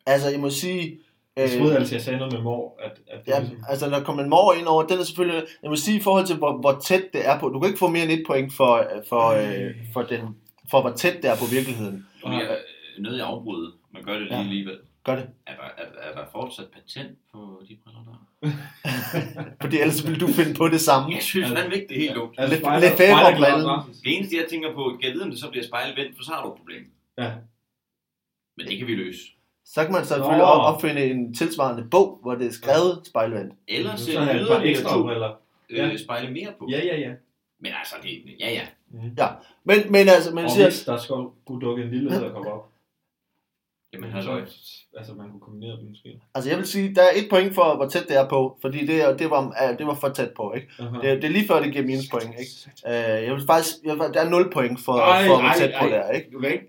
Altså, 0.06 0.28
jeg 0.30 0.40
må 0.40 0.50
sige... 0.50 0.98
Jeg 1.36 1.44
Øh, 1.54 1.58
troede 1.58 1.76
altid, 1.76 1.92
jeg 1.92 2.02
sagde 2.02 2.18
noget 2.18 2.32
med 2.32 2.42
mor, 2.42 2.78
at, 2.84 2.90
at 3.08 3.26
det 3.26 3.32
ja, 3.32 3.38
ligesom... 3.38 3.58
altså, 3.68 3.90
når 3.90 3.98
der 3.98 4.04
kommer 4.04 4.22
en 4.22 4.30
mor 4.30 4.52
ind 4.52 4.66
over, 4.66 4.82
den 4.82 4.98
er 4.98 5.02
selvfølgelig... 5.04 5.42
Jeg 5.62 5.70
må 5.70 5.76
sige, 5.76 5.96
i 5.96 6.00
forhold 6.02 6.26
til, 6.26 6.36
hvor, 6.36 6.56
hvor 6.56 6.78
tæt 6.82 7.02
det 7.12 7.28
er 7.28 7.38
på... 7.38 7.48
Du 7.48 7.60
kan 7.60 7.68
ikke 7.68 7.78
få 7.78 7.88
mere 7.88 8.02
end 8.02 8.12
et 8.12 8.24
point 8.26 8.52
for, 8.52 8.74
øh, 8.74 9.02
for, 9.08 9.28
øh, 9.28 9.70
for, 9.92 10.02
den, 10.02 10.20
for 10.70 10.80
hvor 10.80 10.90
tæt 10.90 11.16
det 11.22 11.30
er 11.30 11.36
på 11.36 11.44
virkeligheden. 11.52 12.06
Nu 12.24 12.30
er 12.30 12.38
jeg 12.40 12.50
øh, 12.96 13.02
nødt 13.02 13.14
at 13.14 13.20
afbryde, 13.26 13.72
men 13.92 14.04
gør 14.04 14.12
det 14.12 14.22
lige 14.22 14.34
Ja. 14.34 14.40
alligevel. 14.40 14.78
Gør 15.04 15.14
det. 15.16 15.26
Er 15.46 15.52
der, 15.56 15.62
er, 15.84 16.10
er 16.10 16.14
der 16.14 16.24
fortsat 16.32 16.66
patent 16.72 17.18
på 17.32 17.62
de 17.68 17.76
briller 17.84 18.00
der? 18.04 18.50
Fordi 19.62 19.78
ellers 19.80 20.06
vil 20.08 20.20
du 20.20 20.26
finde 20.26 20.54
på 20.54 20.68
det 20.68 20.80
samme. 20.80 21.14
Jeg 21.14 21.22
synes 21.22 21.48
fandme 21.50 21.74
ikke, 21.74 21.86
det 21.88 21.96
er 21.96 22.00
helt 22.00 22.14
dumt. 22.14 22.34
Lidt- 22.48 22.60
spejler- 22.60 22.80
lidt 22.80 22.92
spejlerglas 22.94 23.50
brillen. 23.50 23.68
gratis. 23.68 23.96
Det 24.04 24.16
eneste, 24.16 24.36
jeg 24.36 24.46
tænker 24.50 24.74
på, 24.74 24.82
kan 25.00 25.08
jeg 25.08 25.12
vide, 25.14 25.24
om 25.24 25.30
det 25.30 25.38
så 25.40 25.50
bliver 25.50 25.64
spejlvendt, 25.64 26.16
for 26.16 26.24
så 26.24 26.32
har 26.32 26.42
du 26.44 26.48
et 26.52 26.56
problem. 26.58 26.82
Ja. 27.18 27.30
Men 28.56 28.66
det 28.68 28.78
kan 28.78 28.86
vi 28.86 28.94
løse. 28.94 29.20
Så 29.64 29.84
kan 29.84 29.92
man 29.92 30.04
selvfølgelig 30.04 30.38
Nå. 30.38 30.44
op- 30.44 30.74
opfinde 30.74 31.04
en 31.04 31.34
tilsvarende 31.34 31.84
bog, 31.90 32.18
hvor 32.22 32.34
det 32.34 32.46
er 32.46 32.50
skrevet 32.52 33.00
spejlvendt. 33.06 33.54
Eller 33.68 33.96
Så 33.96 34.04
sætte 34.04 34.20
par 34.26 34.34
yderligere 34.34 34.82
to 34.82 35.10
øh, 35.70 35.98
spejle 35.98 36.30
mere 36.32 36.52
på. 36.58 36.68
Ja, 36.70 36.80
ja, 36.84 36.96
ja. 37.00 37.12
Men 37.60 37.72
altså, 37.78 37.94
det, 38.02 38.36
ja 38.40 38.50
ja. 38.50 38.66
Men, 39.64 39.92
men 39.92 40.08
altså, 40.08 40.34
man 40.34 40.44
Og 40.44 40.50
siger, 40.50 40.66
hvis 40.66 40.84
der 40.84 40.96
skulle 40.96 41.30
kunne 41.46 41.60
dukke 41.60 41.82
en 41.82 41.90
lille 41.90 42.16
æderkop 42.16 42.46
op. 42.46 42.70
Jamen, 43.94 44.10
så, 44.10 44.16
halløj. 44.16 44.40
altså, 44.98 45.12
man 45.14 45.30
kunne 45.30 45.40
kombinere 45.40 45.76
dem 45.76 45.88
måske. 45.88 46.20
altså 46.34 46.50
jeg 46.50 46.58
vil 46.58 46.66
sige, 46.66 46.94
der 46.94 47.02
er 47.02 47.08
et 47.16 47.26
point 47.30 47.54
for, 47.54 47.76
hvor 47.76 47.86
tæt 47.88 48.08
det 48.08 48.16
er 48.16 48.28
på, 48.28 48.58
fordi 48.62 48.86
det, 48.86 49.02
er- 49.04 49.16
det, 49.16 49.30
var, 49.30 49.74
det 49.78 49.86
var 49.86 49.94
for 49.94 50.08
tæt 50.08 50.30
på, 50.36 50.52
ikke? 50.56 50.66
Aha. 50.78 50.96
Det, 51.02 51.22
det 51.22 51.24
er 51.24 51.32
lige 51.32 51.46
før, 51.48 51.60
det 51.62 51.72
giver 51.72 51.84
minuspoint, 51.86 52.30
ikke? 52.38 52.52
Øh, 52.86 53.24
jeg 53.24 53.32
vil 53.34 53.46
faktisk, 53.46 53.74
jeg, 53.84 53.92
vil- 53.94 54.14
der 54.14 54.20
er 54.20 54.28
0 54.28 54.50
point 54.52 54.80
for, 54.84 54.92
Ej, 54.92 55.26
for 55.26 55.36
hvor 55.36 55.44
ej, 55.48 55.56
tæt 55.58 55.70
på 55.80 55.84
ej. 55.84 55.90
det 55.90 55.98
er, 55.98 56.10
ikke? 56.10 56.28
Du 56.32 56.38
kan 56.40 56.52
ikke... 56.52 56.64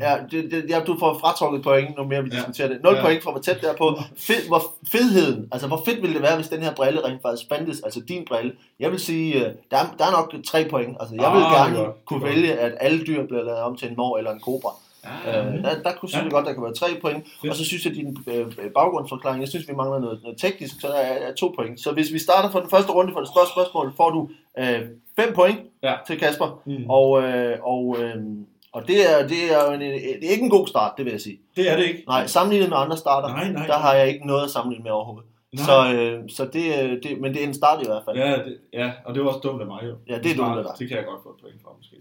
Ja, 0.00 0.16
det, 0.30 0.50
det, 0.50 0.64
ja, 0.68 0.80
du 0.86 0.96
får 0.98 1.18
fratrukket 1.18 1.62
point, 1.62 1.96
nu 1.98 2.04
mere 2.04 2.22
vi 2.24 2.30
Ja. 2.32 2.36
diskuterer 2.36 2.68
det. 2.68 2.82
0 2.82 2.94
Ja. 2.94 3.02
point 3.04 3.22
for, 3.22 3.30
hvor 3.30 3.40
tæt 3.40 3.60
det 3.60 3.70
er 3.70 3.76
på. 3.76 3.96
Fed, 4.16 4.48
hvor 4.48 4.62
fedheden, 4.92 5.48
altså 5.52 5.66
hvor 5.68 5.82
fedt 5.86 6.02
ville 6.02 6.14
det 6.14 6.22
være, 6.22 6.36
hvis 6.36 6.48
den 6.48 6.62
her 6.62 6.74
brille 6.74 7.04
rent 7.06 7.22
faktisk 7.22 7.48
fandtes, 7.48 7.80
altså 7.80 8.00
din 8.00 8.24
brille. 8.28 8.52
Jeg 8.80 8.90
vil 8.90 9.00
sige, 9.00 9.34
øh, 9.34 9.54
der 9.70 9.76
er, 9.76 9.94
der 9.98 10.04
er 10.06 10.10
nok 10.10 10.34
3 10.46 10.66
point. 10.70 10.96
Altså 11.00 11.14
jeg 11.14 11.32
vil 11.32 11.40
Ah, 11.42 11.52
er 11.52 11.64
gerne 11.64 11.76
godt. 11.84 12.04
kunne 12.04 12.24
vælge, 12.24 12.52
at 12.54 12.72
alle 12.80 13.06
dyr 13.06 13.26
bliver 13.26 13.42
lavet 13.44 13.60
om 13.60 13.76
til 13.76 13.88
en 13.88 13.94
mor 13.96 14.18
eller 14.18 14.30
en 14.30 14.40
kobra. 14.40 14.70
Ja, 15.04 15.40
Øh, 15.46 15.62
der, 15.64 15.82
der 15.82 15.92
kunne 15.92 16.08
synes 16.08 16.22
jeg 16.24 16.30
godt, 16.32 16.46
der 16.46 16.52
kan 16.52 16.62
være 16.62 16.74
3 16.74 16.86
point. 17.00 17.24
Fedt. 17.40 17.50
Og 17.50 17.56
så 17.56 17.64
synes 17.64 17.84
jeg, 17.84 17.90
at 17.90 17.96
din 17.96 18.16
øh, 18.26 18.46
baggrundsforklaring, 18.74 19.40
jeg 19.40 19.48
synes, 19.48 19.68
vi 19.68 19.74
mangler 19.74 19.98
noget, 19.98 20.22
noget 20.22 20.38
teknisk, 20.38 20.80
så 20.80 20.86
der 20.88 20.94
er, 20.94 21.28
er 21.28 21.34
2 21.34 21.54
point. 21.58 21.80
Så 21.80 21.92
hvis 21.92 22.12
vi 22.12 22.18
starter 22.18 22.50
for 22.50 22.60
den 22.60 22.70
første 22.70 22.92
runde 22.92 23.12
for 23.12 23.20
det 23.20 23.28
største 23.28 23.52
spørgsmål, 23.52 23.92
får 23.96 24.10
du 24.10 24.28
5 25.16 25.34
point 25.34 25.58
Ja. 25.82 25.94
til 26.06 26.18
Kasper. 26.18 26.60
Mm. 26.66 26.90
Og, 26.90 27.22
øh, 27.22 27.58
og, 27.62 27.96
øh, 28.00 28.14
og 28.72 28.88
det, 28.88 29.10
er, 29.10 29.26
det, 29.28 29.52
er 29.52 29.70
en, 29.72 29.80
det 29.80 30.24
er 30.26 30.30
ikke 30.30 30.44
en 30.44 30.50
god 30.50 30.66
start, 30.66 30.92
det 30.96 31.04
vil 31.04 31.10
jeg 31.10 31.20
sige. 31.20 31.38
Det 31.56 31.70
er 31.70 31.76
det 31.76 31.84
ikke. 31.84 32.04
Nej, 32.08 32.26
sammenlignet 32.26 32.68
med 32.68 32.76
andre 32.78 32.96
starter, 32.96 33.28
Nej, 33.28 33.52
nej. 33.52 33.66
der 33.66 33.78
har 33.78 33.94
jeg 33.94 34.08
ikke 34.08 34.26
noget 34.26 34.44
at 34.44 34.50
sammenligne 34.50 34.82
med 34.82 34.90
overhovedet. 34.90 35.28
Nej. 35.52 35.64
Så, 35.64 35.92
øh, 35.94 36.22
så 36.30 36.44
det, 36.44 36.82
øh, 36.82 37.02
det, 37.02 37.20
men 37.20 37.34
det 37.34 37.42
er 37.42 37.46
en 37.46 37.54
start 37.54 37.82
i 37.82 37.86
hvert 37.86 38.02
fald. 38.04 38.16
Ja, 38.16 38.32
det, 38.32 38.58
ja, 38.72 38.90
og 39.04 39.14
det 39.14 39.22
var 39.22 39.28
også 39.28 39.40
dumt 39.40 39.60
af 39.60 39.66
mig 39.66 39.80
jo. 39.82 39.94
Ja, 40.08 40.18
det 40.18 40.30
er 40.32 40.36
dumt 40.36 40.58
af 40.58 40.64
dig. 40.64 40.72
Det 40.78 40.88
kan 40.88 40.96
jeg 40.96 41.06
godt 41.06 41.22
få 41.22 41.28
et 41.28 41.36
point 41.42 41.62
for, 41.62 41.74
måske. 41.78 41.96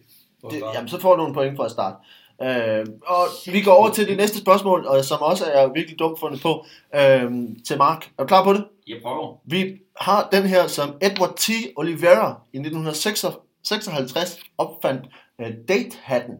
Det, 0.51 0.63
jamen, 0.75 0.87
så 0.87 0.99
får 0.99 1.15
du 1.15 1.25
en 1.25 1.33
point 1.33 1.55
for 1.55 1.63
at 1.63 1.71
starte. 1.71 1.95
Øh, 2.41 2.85
og 3.05 3.23
vi 3.45 3.61
går 3.61 3.71
over 3.71 3.89
til 3.89 4.07
det 4.07 4.17
næste 4.17 4.39
spørgsmål, 4.39 4.85
og 4.85 5.05
som 5.05 5.21
også 5.21 5.45
er 5.45 5.73
virkelig 5.73 5.99
dumt 5.99 6.19
fundet 6.19 6.41
på, 6.41 6.65
øh, 6.95 7.31
til 7.67 7.77
Mark. 7.77 8.11
Er 8.17 8.23
du 8.23 8.27
klar 8.27 8.43
på 8.43 8.53
det? 8.53 8.63
jeg 8.87 9.01
prøver. 9.01 9.41
Vi 9.45 9.77
har 9.99 10.29
den 10.31 10.43
her, 10.43 10.67
som 10.67 10.89
Edward 11.01 11.35
T. 11.37 11.49
Oliveira 11.75 12.41
i 12.53 12.57
1956 12.57 14.39
opfandt 14.57 15.05
uh, 15.39 15.47
date-hatten. 15.67 16.35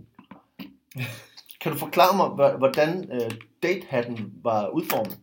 Kan 1.62 1.71
du 1.71 1.77
forklare 1.77 2.17
mig, 2.17 2.57
hvordan 2.57 3.10
uh, 3.12 3.31
date-hatten 3.63 4.33
var 4.43 4.67
udformet? 4.67 5.17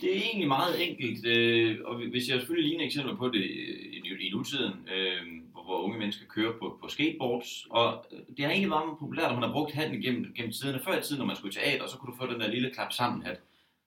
Det 0.00 0.16
er 0.16 0.20
egentlig 0.22 0.48
meget 0.48 0.88
enkelt, 0.88 1.26
øh, 1.26 1.78
og 1.84 1.96
hvis 2.10 2.28
jeg 2.28 2.38
selvfølgelig 2.38 2.68
ligner 2.68 2.84
eksempler 2.84 3.16
på 3.16 3.28
det 3.28 3.40
øh, 3.40 4.20
i, 4.20 4.26
i 4.26 4.30
nutiden, 4.34 4.72
øh, 4.94 5.22
hvor, 5.64 5.72
hvor 5.72 5.84
unge 5.84 5.98
mennesker 5.98 6.26
kører 6.26 6.52
på, 6.58 6.78
på 6.82 6.88
skateboards, 6.88 7.66
og 7.70 8.04
øh, 8.12 8.18
det 8.36 8.44
har 8.44 8.52
egentlig 8.52 8.70
været 8.70 8.86
meget 8.86 8.98
populært, 8.98 9.30
at 9.30 9.34
man 9.34 9.42
har 9.42 9.52
brugt 9.52 9.72
hatten 9.72 10.00
gennem, 10.00 10.32
gennem 10.36 10.52
tiderne. 10.52 10.80
Før 10.84 10.98
i 10.98 11.02
tiden, 11.02 11.18
når 11.18 11.26
man 11.26 11.36
skulle 11.36 11.52
i 11.52 11.54
teater, 11.54 11.86
så 11.86 11.96
kunne 11.96 12.12
du 12.12 12.18
få 12.18 12.26
den 12.32 12.40
der 12.40 12.48
lille 12.48 12.70
klap 12.74 12.92
sammen 12.92 13.22
hat, 13.22 13.40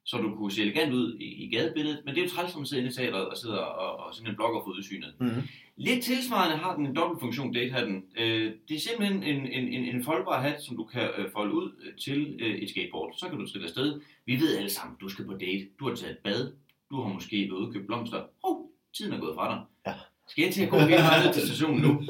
så 0.06 0.18
du 0.18 0.36
kunne 0.36 0.52
se 0.52 0.62
elegant 0.62 0.94
ud 0.94 1.18
i, 1.20 1.44
i 1.44 1.50
gadebilledet, 1.56 2.02
men 2.06 2.16
det 2.16 2.22
er 2.22 2.26
jo 2.26 2.32
træls, 2.32 2.54
når 2.54 2.60
man 2.60 2.68
sidder 2.68 2.84
inde 2.84 2.94
i 2.94 2.96
teateret 2.96 3.30
og 3.30 3.38
sidder 3.38 3.58
og, 3.58 4.06
og 4.06 4.14
sådan 4.14 4.30
en 4.30 4.36
blogger 4.36 4.62
for 4.64 4.72
udsynet. 4.72 5.14
Mm-hmm. 5.20 5.42
Lidt 5.78 6.04
tilsvarende 6.04 6.58
har 6.58 6.76
den 6.76 6.86
en 6.86 6.96
dobbeltfunktion, 6.96 7.54
datehatten. 7.54 8.04
Øh, 8.18 8.54
det 8.68 8.76
er 8.76 8.80
simpelthen 8.80 9.24
en, 9.24 9.48
en, 9.48 9.68
en, 9.68 9.96
en 9.96 10.04
foldbar 10.04 10.42
hat, 10.42 10.64
som 10.64 10.78
du 10.78 10.84
kan 10.84 11.10
øh, 11.18 11.32
folde 11.32 11.54
ud 11.54 11.72
øh, 11.84 11.98
til 11.98 12.40
øh, 12.42 12.56
et 12.56 12.70
skateboard. 12.70 13.14
Så 13.18 13.30
kan 13.30 13.40
du 13.40 13.48
trille 13.48 13.68
afsted. 13.68 14.02
Vi 14.26 14.36
ved 14.40 14.58
alle 14.58 14.70
sammen, 14.70 14.98
du 15.02 15.10
skal 15.10 15.26
på 15.26 15.34
date. 15.34 15.68
Du 15.80 15.88
har 15.88 15.96
taget 15.96 16.12
et 16.12 16.18
bad. 16.18 16.54
Du 16.90 17.02
har 17.02 17.14
måske 17.14 17.38
været 17.38 17.60
ude 17.60 17.68
og 17.68 17.74
købe 17.74 17.86
blomster. 17.86 18.24
Hov, 18.44 18.70
tiden 18.98 19.14
er 19.14 19.20
gået 19.20 19.36
fra 19.36 19.48
dig. 19.54 19.62
Ja. 19.88 19.94
Skal 20.28 20.44
jeg 20.44 20.54
til 20.54 20.64
at 20.64 20.70
gå 20.70 20.78
hele 20.78 20.92
vejen 20.94 21.26
ned 21.26 21.34
til 21.34 21.42
stationen 21.48 21.82
nu? 21.82 22.02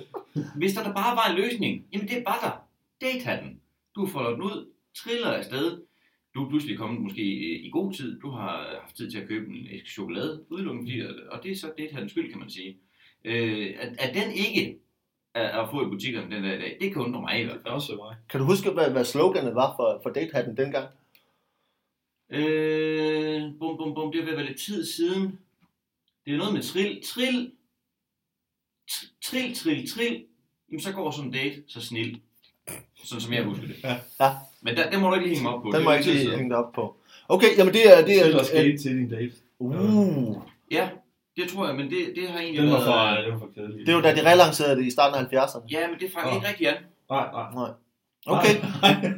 Hvis 0.55 0.73
der, 0.73 0.83
der 0.83 0.93
bare 0.93 1.15
var 1.15 1.29
en 1.29 1.35
løsning, 1.41 1.85
jamen 1.93 2.07
det 2.07 2.23
var 2.25 2.39
der. 2.43 2.51
Datehatten. 3.07 3.59
Du 3.95 4.07
folder 4.07 4.29
den 4.31 4.41
ud, 4.41 4.69
triller 4.95 5.27
afsted. 5.31 5.81
Du 6.35 6.45
er 6.45 6.49
pludselig 6.49 6.77
kommet 6.77 7.01
måske 7.01 7.21
i 7.21 7.65
i 7.67 7.69
god 7.69 7.93
tid. 7.93 8.19
Du 8.19 8.29
har 8.29 8.77
haft 8.81 8.95
tid 8.95 9.11
til 9.11 9.19
at 9.19 9.27
købe 9.27 9.45
en 9.55 9.67
æske 9.71 9.89
chokolade 9.89 10.43
udelukkende, 10.51 10.91
fordi, 10.91 11.01
og 11.31 11.43
det 11.43 11.51
er 11.51 11.55
så 11.55 11.71
datehattens 11.77 12.11
skyld, 12.11 12.29
kan 12.31 12.39
man 12.39 12.49
sige. 12.49 12.77
Øh, 13.25 13.73
at, 13.79 13.95
at 13.99 14.15
den 14.15 14.31
ikke 14.31 14.77
er 15.33 15.61
at 15.61 15.69
få 15.71 15.85
i 15.87 15.89
butikkerne 15.89 16.35
den 16.35 16.43
der 16.43 16.53
i 16.53 16.59
dag, 16.59 16.77
det 16.81 16.93
kan 16.93 17.01
undre 17.01 17.21
mig 17.21 17.39
i 17.41 17.43
hvert 17.43 17.53
Det 17.57 17.59
er 17.61 17.63
fald. 17.65 17.73
også 17.75 17.95
mig. 17.95 18.15
Kan 18.29 18.39
du 18.39 18.45
huske, 18.45 18.69
hvad, 18.71 18.91
hvad 18.91 19.05
sloganet 19.05 19.55
var 19.55 19.73
for, 19.75 19.99
for 20.03 20.09
date-hatten 20.09 20.57
dengang? 20.57 20.87
Øh, 22.29 23.41
bum, 23.59 23.77
bum, 23.77 23.95
bum, 23.95 24.11
det 24.11 24.19
er 24.19 24.23
ved 24.23 24.31
at 24.31 24.37
være 24.37 24.45
lidt 24.47 24.59
tid 24.59 24.85
siden. 24.85 25.39
Det 26.25 26.33
er 26.33 26.37
noget 26.37 26.53
med 26.53 26.61
trill, 26.61 27.01
trill, 27.03 27.51
tr- 27.51 27.64
trill, 29.25 29.55
trill, 29.55 29.89
trill. 29.93 30.23
Jamen, 30.69 30.81
så 30.81 30.91
går 30.91 31.11
sådan 31.11 31.25
en 31.25 31.33
date 31.33 31.63
så 31.67 31.81
snil. 31.81 32.19
Sådan 33.03 33.21
som 33.21 33.33
jeg 33.33 33.43
husker 33.43 33.67
det. 33.67 33.75
Ja. 33.83 33.95
Ja. 34.19 34.31
Men 34.61 34.75
der, 34.77 34.89
den 34.89 34.99
må 35.01 35.09
du 35.09 35.15
ikke 35.15 35.27
lige 35.27 35.35
hænge 35.35 35.43
mig 35.43 35.53
op 35.55 35.61
på. 35.61 35.67
Den 35.67 35.75
Det 35.75 35.83
må 35.83 35.89
er 35.89 35.93
jeg 35.95 36.07
ikke 36.07 36.19
lige 36.23 36.35
hænge 36.37 36.49
dig 36.49 36.57
op 36.57 36.73
på. 36.73 36.95
Okay, 37.29 37.57
jamen 37.57 37.73
det 37.73 37.91
er... 37.93 37.97
Det 37.97 38.07
Det 38.07 38.21
er, 38.21 38.25
er 38.25 38.31
der 38.31 38.43
skete 38.43 38.77
til 38.77 38.97
din 38.97 39.09
date. 39.09 39.31
uh, 39.59 40.37
Ja, 40.71 40.89
det 41.37 41.49
tror 41.49 41.67
jeg, 41.67 41.75
men 41.75 41.89
det, 41.89 42.13
det 42.15 42.27
har 42.29 42.39
egentlig 42.39 42.61
Den 42.63 42.71
var 42.71 42.77
været... 42.79 43.17
for, 43.17 43.21
det 43.23 43.33
var 43.33 43.39
for 43.39 43.49
kedelig. 43.55 43.87
det 43.87 43.95
var 43.95 44.01
da 44.01 44.15
de 44.15 44.31
relancerede 44.31 44.75
det 44.75 44.85
i 44.85 44.91
starten 44.91 45.37
af 45.37 45.45
70'erne. 45.45 45.67
Ja, 45.71 45.87
men 45.89 45.99
det 45.99 46.11
fanger 46.13 46.29
Åh. 46.29 46.35
ikke 46.35 46.47
rigtig 46.47 46.67
an. 46.67 46.75
Nej, 47.09 47.27
nej. 47.31 47.51
Nej. 47.53 47.71
Okay. 48.25 48.55
Nej, 48.81 49.13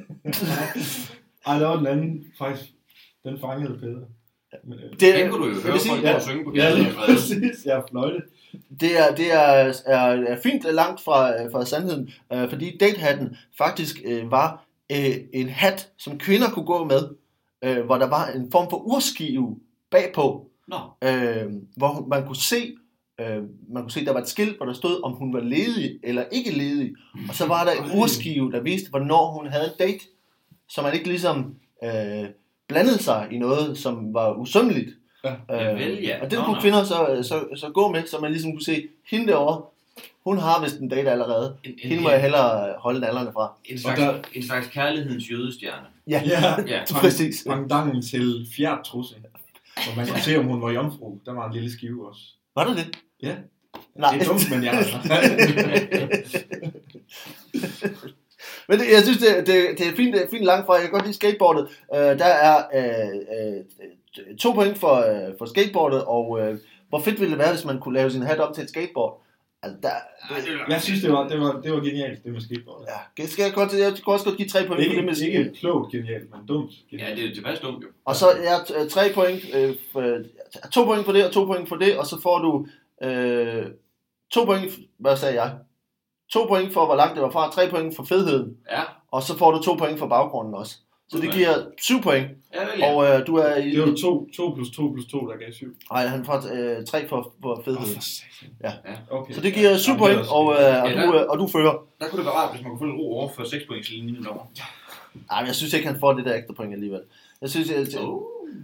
Ej, 1.48 1.60
der 1.60 1.68
var 1.68 1.76
den 1.78 1.88
anden, 1.88 2.26
faktisk. 2.38 2.70
Den 3.24 3.40
fangede 3.40 3.78
bedre. 3.80 4.02
Øh, 4.54 4.92
Det, 4.92 5.00
Den 5.00 5.32
kunne 5.32 5.46
du 5.46 5.56
jo 5.56 5.62
høre 5.62 5.80
folk 5.88 6.04
ja. 6.04 6.20
synge 6.20 6.44
på 6.44 6.51
Ja, 6.56 6.72
præcis. 6.96 7.66
Jeg 7.66 7.77
er 7.77 7.84
fløjte. 7.92 8.22
Det 8.80 9.00
er, 9.00 9.16
det 9.16 9.34
er, 9.34 9.74
er, 9.86 10.24
er 10.27 10.42
fint 10.44 10.63
langt 10.63 11.01
fra, 11.01 11.48
fra 11.51 11.66
sandheden, 11.66 12.10
øh, 12.34 12.50
fordi 12.50 12.77
datehatten 12.77 13.38
faktisk 13.58 14.01
øh, 14.06 14.32
var 14.32 14.66
øh, 14.92 15.16
en 15.34 15.50
hat, 15.50 15.89
som 15.98 16.20
kvinder 16.20 16.50
kunne 16.50 16.66
gå 16.66 16.84
med, 16.84 17.10
øh, 17.62 17.86
hvor 17.86 17.98
der 17.98 18.10
var 18.10 18.27
en 18.27 18.51
form 18.51 18.70
for 18.70 18.77
urskive 18.77 19.60
bagpå, 19.92 20.46
Nå, 20.68 20.77
øh, 21.04 21.51
hvor 21.75 22.06
man 22.08 22.25
kunne 22.25 22.36
se, 22.36 22.75
øh, 23.20 23.44
man 23.70 23.84
kunne 23.84 23.92
se, 23.92 24.06
der 24.06 24.13
var 24.13 24.22
et 24.22 24.27
skilt, 24.27 24.58
hvor 24.58 24.66
der 24.66 24.74
stod, 24.74 25.04
om 25.04 25.13
hun 25.13 25.34
var 25.34 25.39
ledig 25.39 26.00
eller 26.04 26.24
ikke 26.32 26.51
ledig, 26.51 26.96
og 27.30 27.36
så 27.36 27.48
var 27.48 27.63
der 27.63 27.72
en 27.72 28.00
urskive, 28.00 28.51
der 28.51 28.62
viste, 28.62 28.89
hvornår 28.89 29.32
hun 29.32 29.48
havde 29.48 29.66
en 29.66 29.88
date, 29.88 30.06
så 30.70 30.82
man 30.82 30.94
ikke 30.94 31.08
ligesom 31.08 31.56
øh, 31.84 32.25
blandede 32.68 33.04
sig 33.04 33.28
i 33.32 33.38
noget, 33.38 33.78
som 33.78 34.14
var 34.14 34.34
usømmeligt. 34.34 34.90
Ja. 35.24 35.34
Javel, 35.50 36.00
ja. 36.04 36.24
Og 36.24 36.32
det 36.32 36.40
kunne 36.40 36.62
kvinder 36.62 36.84
så, 36.84 37.20
så, 37.24 37.56
så 37.60 37.70
gå 37.70 37.92
med, 37.92 38.08
så 38.08 38.20
man 38.20 38.32
ligesom 38.32 38.52
kunne 38.52 38.64
se, 38.64 38.88
hende 39.12 39.28
derovre, 39.28 39.62
hun 40.24 40.38
har 40.38 40.64
vist 40.64 40.78
en 40.80 40.90
date 40.90 41.12
allerede. 41.12 41.58
en, 41.64 41.72
en, 41.72 41.90
Hende 41.90 42.04
må 42.04 42.10
jeg 42.10 42.22
hellere 42.22 42.74
holde 42.80 43.00
nallerne 43.00 43.32
fra. 43.34 43.54
en, 43.66 43.80
slags, 43.80 44.00
Og 44.02 44.06
der- 44.14 44.20
en 44.34 44.44
slags 44.44 44.68
kærlighedens 44.68 45.32
jødestjerne. 45.32 45.86
Ja, 46.08 46.22
Ja, 46.26 46.56
Ja. 46.68 46.84
præcis. 47.02 47.44
Pangdangen 47.50 48.02
til 48.02 48.48
fjertrusse. 48.56 49.16
hvor 49.74 49.96
man 49.96 50.08
kunne 50.08 50.20
se, 50.22 50.38
om 50.40 50.46
hun 50.46 50.62
var 50.62 50.72
jomfru. 50.72 51.18
Der 51.26 51.34
var 51.34 51.48
en 51.48 51.54
lille 51.54 51.72
skive 51.72 52.10
også. 52.10 52.22
Var 52.56 52.66
det 52.68 52.78
det? 52.78 52.98
Ja. 53.22 53.36
Nej. 53.96 54.12
Det 54.14 54.22
er 54.22 54.26
dumt, 54.26 54.50
men 54.52 54.64
jeg 54.64 54.86
Men 58.70 58.80
det, 58.80 58.86
jeg 58.92 59.04
synes, 59.04 59.18
det, 59.18 59.48
det, 59.48 59.78
det 59.78 59.88
er 59.88 59.96
fint, 59.96 60.14
det 60.16 60.24
er 60.24 60.30
fint 60.30 60.44
langt 60.46 60.66
fra. 60.66 60.74
Jeg 60.74 60.82
kan 60.82 60.92
godt 60.92 61.04
lide 61.06 61.14
skateboardet. 61.16 61.68
Øh, 61.96 62.00
der 62.00 62.26
er 62.26 62.58
øh, 62.78 63.16
øh, 64.30 64.38
to 64.38 64.52
point 64.52 64.78
for, 64.78 64.96
øh, 64.96 65.34
for 65.38 65.46
skateboardet, 65.46 66.04
og 66.06 66.40
øh, 66.42 66.60
hvor 66.90 67.00
fedt 67.00 67.20
ville 67.20 67.32
det 67.32 67.40
være, 67.40 67.54
hvis 67.54 67.66
man 67.66 67.80
kunne 67.80 67.94
lave 67.98 68.12
sin 68.12 68.22
hat 68.22 68.40
om 68.40 68.54
til 68.54 68.64
et 68.64 68.70
skateboard? 68.70 69.24
Altså, 69.64 69.78
der, 69.82 69.90
det, 70.36 70.52
Jeg 70.70 70.82
synes, 70.82 71.02
det 71.02 71.12
var, 71.12 71.28
det 71.28 71.40
var, 71.40 71.62
det 71.64 71.72
var 71.72 71.80
genialt, 71.80 72.24
det 72.24 72.32
med 72.34 72.42
skateboard. 72.42 72.86
ja, 72.88 73.24
det 73.24 73.30
skal 73.32 73.44
jeg, 73.44 73.54
godt, 73.54 73.74
jeg 73.74 73.94
kunne 74.04 74.16
også 74.16 74.26
godt 74.26 74.38
give 74.38 74.48
tre 74.48 74.60
point 74.68 74.88
for 74.90 74.96
det 74.96 75.06
med 75.06 75.18
Ikke, 75.18 75.38
ikke 75.40 75.54
klogt 75.60 75.92
genialt, 75.92 76.32
men 76.32 76.48
dumt 76.48 76.72
Ja, 76.92 76.98
genialt. 76.98 77.18
det 77.18 77.30
er 77.30 77.34
tilpas 77.34 77.60
dumt 77.60 77.84
jo. 77.84 77.88
Og 78.06 78.16
så 78.16 78.26
er 78.30 78.42
ja, 78.80 78.88
tre 78.88 79.02
point, 79.14 79.42
øh, 79.56 79.76
to 80.72 80.86
point 80.86 81.06
for 81.06 81.12
det, 81.12 81.26
og 81.26 81.32
to 81.32 81.46
point 81.46 81.70
for 81.70 81.76
det, 81.76 81.98
og 81.98 82.06
så 82.06 82.22
får 82.22 82.38
du 82.40 82.68
øh, 83.08 83.66
to 84.32 84.46
point, 84.46 84.72
hvad 84.98 85.18
sagde 85.18 85.42
jeg? 85.44 85.54
To 86.34 86.46
point 86.48 86.74
for, 86.74 86.86
hvor 86.86 86.96
langt 86.96 87.16
det 87.16 87.24
var 87.24 87.30
fra, 87.30 87.52
tre 87.52 87.70
point 87.70 87.96
for 87.96 88.04
fedheden, 88.04 88.58
Ja, 88.72 88.82
og 89.12 89.24
så 89.24 89.38
får 89.38 89.52
du 89.52 89.64
to 89.64 89.74
point 89.76 90.00
for 90.00 90.08
baggrunden 90.08 90.54
også. 90.54 90.76
Så 91.10 91.18
det 91.18 91.32
giver 91.34 91.54
syv 91.82 92.02
point, 92.02 92.28
ja 92.54 92.60
vel 92.60 92.80
ja. 92.80 92.94
og 92.94 93.06
øh, 93.20 93.28
du 93.28 93.36
er 93.36 93.56
i... 93.56 93.70
Det 93.72 93.82
var 93.82 93.96
2, 94.02 94.30
2 94.38 94.54
plus 94.56 94.70
2 94.76 94.92
plus 94.94 95.06
2, 95.12 95.18
der 95.20 95.38
gav 95.38 95.52
7. 95.52 95.66
Nej, 95.92 96.08
han 96.08 96.26
får 96.26 96.36
øh, 96.54 96.86
tre 96.86 97.08
for, 97.08 97.34
for 97.42 97.62
fedheden. 97.66 98.02
Ja. 98.64 98.72
Ja. 98.86 98.94
Okay. 99.12 99.34
Så 99.34 99.42
det 99.42 99.54
giver 99.54 99.78
syv 99.78 99.92
Jamen, 99.92 100.00
point, 100.00 100.18
det 100.20 100.26
er 100.28 100.32
og, 100.32 100.54
øh, 100.54 100.84
og, 100.84 100.90
Ja, 100.92 101.06
du, 101.06 101.14
øh, 101.16 101.26
og 101.30 101.40
du 101.40 101.48
fører. 101.48 101.74
Der 102.00 102.08
kunne 102.08 102.18
det 102.18 102.26
være 102.26 102.36
rart, 102.36 102.52
hvis 102.56 102.62
man 102.64 102.70
kunne 102.72 102.80
få 102.80 102.86
lidt 102.86 102.96
ro 103.00 103.18
over 103.20 103.30
for 103.36 103.44
6 103.44 103.64
points 103.68 103.90
linjen 103.90 104.24
derovre. 104.24 104.46
Ej, 105.32 105.40
men 105.42 105.48
jeg 105.48 105.56
synes 105.56 105.74
ikke, 105.74 105.88
han 105.88 106.00
får 106.00 106.14
det 106.14 106.26
der 106.26 106.36
ekstra 106.36 106.54
point 106.54 106.74
alligevel. 106.74 107.02
Jeg 107.42 107.50
synes, 107.50 107.70
at... 107.72 107.88
Oh. 108.02 108.22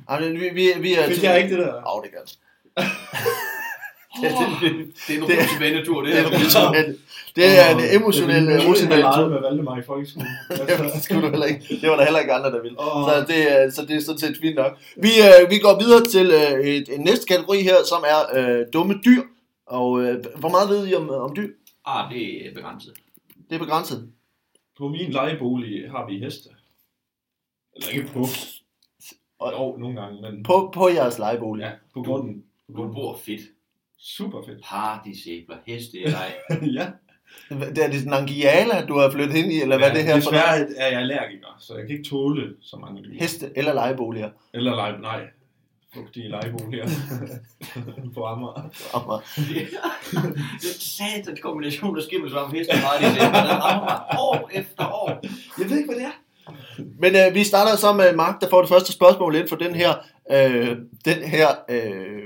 Ej, 0.09 0.19
men 0.19 0.33
vi, 0.33 0.49
vi, 0.53 0.67
vi 0.79 0.93
er... 0.93 1.07
Fik 1.07 1.23
jeg 1.23 1.43
ikke 1.43 1.55
det 1.57 1.65
der? 1.65 1.95
Åh, 1.95 2.03
det 2.03 2.11
gør 2.11 2.19
det. 2.27 2.35
Det, 4.21 4.31
det, 4.31 4.67
det 5.07 5.17
er 5.17 5.21
en 5.21 5.29
Det- 5.29 5.49
tilbagetur, 5.49 6.01
det 6.01 6.11
Det 6.11 6.19
er, 6.19 6.29
her. 6.29 6.37
emotionelt. 6.37 6.87
det 6.87 6.97
er 7.41 7.69
en 7.75 8.01
emotionel, 8.01 8.45
Jeg 8.45 8.63
emotionel 8.65 9.01
tur. 9.01 9.29
med 9.29 9.39
Valdemar 9.41 9.77
i 9.79 9.81
folkeskolen. 9.85 10.27
det 10.93 11.03
skulle 11.03 11.21
du 11.21 11.29
heller 11.29 11.45
ikke. 11.45 11.77
Det 11.81 11.89
var 11.89 11.95
der 11.95 12.03
heller 12.03 12.19
ikke 12.19 12.33
andre, 12.33 12.51
der 12.51 12.61
ville. 12.61 12.79
Åh. 12.81 13.03
Så 13.07 13.25
det, 13.27 13.39
er- 13.51 13.69
så 13.69 13.81
det 13.85 13.95
er 13.95 14.01
sådan 14.01 14.19
set 14.19 14.37
fint 14.41 14.55
nok. 14.55 14.77
Vi, 14.97 15.09
øh, 15.27 15.49
vi 15.49 15.57
går 15.59 15.79
videre 15.79 16.03
til 16.05 16.27
øh, 16.31 16.65
et, 16.67 16.89
en 16.95 17.01
næste 17.01 17.25
kategori 17.25 17.61
her, 17.61 17.75
som 17.89 18.03
er 18.13 18.19
øh, 18.39 18.65
dumme 18.73 18.95
dyr. 19.05 19.21
Og 19.65 20.01
øh, 20.01 20.23
hvor 20.35 20.49
meget 20.49 20.69
ved 20.69 20.87
I 20.87 20.93
om, 20.95 21.09
om 21.09 21.35
dyr? 21.35 21.49
Ah, 21.85 22.11
det 22.13 22.47
er 22.47 22.53
begrænset. 22.53 22.93
Det 23.49 23.55
er 23.55 23.59
begrænset. 23.59 24.09
På 24.77 24.87
min 24.87 25.09
lejebolig 25.11 25.91
har 25.91 26.07
vi 26.09 26.19
heste. 26.19 26.49
Eller 27.75 27.89
ikke 27.89 28.07
på. 28.13 28.25
Og- 29.39 29.51
Jo, 29.53 29.77
nogle 29.77 30.01
gange, 30.01 30.21
men 30.21 30.43
På, 30.43 30.71
på 30.73 30.89
jeres 30.89 31.17
lejebolig. 31.19 31.63
ja, 31.63 31.71
på 31.93 32.01
grunden. 32.03 32.43
Du 32.67 32.73
grunden. 32.73 32.93
bor 32.95 33.17
fedt. 33.25 33.41
Super 33.99 34.41
fedt. 34.47 34.63
Partysæbler, 34.63 35.55
heste 35.65 35.97
i 35.97 36.01
ja. 36.79 36.87
Det 37.49 37.77
er 37.77 37.87
det 37.87 37.99
sådan 37.99 38.13
en 38.13 38.13
angiala, 38.13 38.85
du 38.85 38.97
har 38.97 39.11
flyttet 39.11 39.35
ind 39.35 39.51
i, 39.51 39.61
eller 39.61 39.77
hvad 39.77 39.87
ja, 39.87 39.93
er 39.93 39.97
det 39.97 40.03
her 40.03 40.21
for 40.21 40.31
noget? 40.31 40.67
Desværre 40.69 40.85
er 40.85 40.91
jeg 40.91 40.99
allergiker, 40.99 41.47
så 41.59 41.75
jeg 41.75 41.87
kan 41.87 41.97
ikke 41.97 42.09
tåle 42.09 42.53
så 42.61 42.77
mange 42.77 43.03
dyr. 43.03 43.19
Heste 43.19 43.51
eller 43.55 43.73
lejeboliger. 43.73 44.29
Eller 44.53 44.75
lege, 44.75 45.01
nej, 45.01 45.21
fugtige 45.93 46.29
lejeboliger 46.29 46.87
på 48.15 48.25
Amager. 48.25 48.69
Amager. 48.93 49.21
det 50.61 50.69
er 50.69 50.79
satans 50.79 51.39
kombination 51.39 51.97
af 51.97 52.03
skimmelsvamp, 52.03 52.53
heste 52.53 52.71
og 52.71 52.77
partysæbler. 52.83 53.31
Der 53.31 53.55
rammer 53.55 54.19
år 54.19 54.49
efter 54.53 54.85
år. 54.85 55.19
Jeg 55.59 55.69
ved 55.69 55.77
ikke, 55.77 55.89
hvad 55.93 55.99
det 55.99 56.05
er. 56.05 56.23
Men 56.99 57.15
øh, 57.15 57.33
vi 57.33 57.43
starter 57.43 57.75
så 57.77 57.93
med 57.93 58.15
Mark, 58.15 58.41
der 58.41 58.49
får 58.49 58.59
det 58.61 58.69
første 58.69 58.93
spørgsmål 58.93 59.35
ind 59.35 59.47
for 59.47 59.55
den 59.55 59.75
her, 59.75 59.93
øh, 60.31 60.77
den 61.05 61.23
her, 61.23 61.47
øh, 61.69 62.23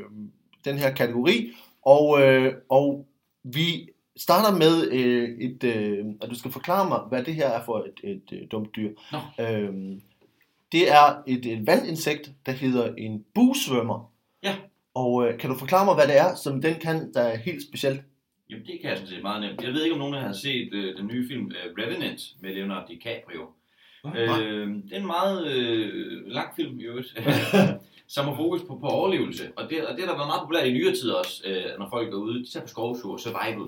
den 0.66 0.78
her 0.78 0.92
kategori. 0.94 1.52
Og, 1.86 2.22
øh, 2.22 2.54
og 2.70 3.06
vi 3.44 3.90
starter 4.18 4.58
med 4.58 4.92
øh, 4.92 5.30
et, 5.30 5.64
øh, 5.64 6.06
at 6.22 6.30
du 6.30 6.36
skal 6.36 6.52
forklare 6.52 6.90
mig, 6.90 7.00
hvad 7.10 7.24
det 7.24 7.36
her 7.36 7.48
er 7.48 7.66
for 7.66 7.78
et, 7.80 8.12
et, 8.12 8.42
et 8.42 8.52
dumt 8.52 8.76
dyr. 8.76 8.92
Nå. 9.12 9.20
Øh, 9.46 9.74
det 10.72 10.92
er 10.92 11.24
et, 11.28 11.46
et 11.46 11.68
vandinsekt, 11.68 12.32
der 12.46 12.52
hedder 12.52 12.94
en 12.98 13.26
busvømmer. 13.36 14.12
Ja. 14.44 14.56
Og 14.94 15.28
øh, 15.28 15.40
kan 15.40 15.50
du 15.50 15.56
forklare 15.56 15.86
mig, 15.86 15.96
hvad 15.96 16.08
det 16.08 16.18
er, 16.18 16.36
som 16.36 16.62
den 16.62 16.76
kan, 16.76 17.14
der 17.14 17.22
er 17.22 17.38
helt 17.38 17.64
specielt? 17.64 18.02
Jamen, 18.50 18.66
det 18.66 18.82
kan 18.82 18.90
jeg 18.90 18.98
sådan 18.98 19.14
set 19.14 19.22
meget 19.22 19.42
nemt. 19.42 19.64
Jeg 19.64 19.74
ved 19.74 19.84
ikke, 19.84 19.94
om 19.94 20.00
nogen 20.00 20.14
har 20.14 20.34
set 20.34 20.74
øh, 20.74 20.98
den 20.98 21.08
nye 21.08 21.28
film 21.28 21.52
øh, 21.52 21.84
Revenant 21.84 22.22
med 22.42 22.54
Leonardo 22.54 22.88
DiCaprio. 22.88 23.42
Øh, 24.06 24.68
det 24.84 24.94
er 24.94 25.00
en 25.00 25.06
meget 25.06 25.48
øh, 25.48 26.28
lang 26.28 26.56
film 26.56 26.80
i 26.80 26.84
øvrigt, 26.84 27.08
som 28.16 28.26
har 28.26 28.36
fokus 28.36 28.62
på, 28.62 28.78
på 28.78 28.88
overlevelse. 28.88 29.52
Og 29.56 29.70
det, 29.70 29.86
og 29.86 29.96
det 29.96 30.04
har 30.04 30.12
der 30.12 30.18
været 30.18 30.28
meget 30.28 30.42
populært 30.42 30.68
i 30.68 30.72
nyere 30.72 30.96
tid 30.96 31.10
også, 31.10 31.44
øh, 31.46 31.80
når 31.80 31.90
folk 31.90 32.12
går 32.12 32.18
ud, 32.18 32.42
især 32.42 32.62
på 32.62 32.68
skovtur, 32.68 33.18
survival. 33.18 33.68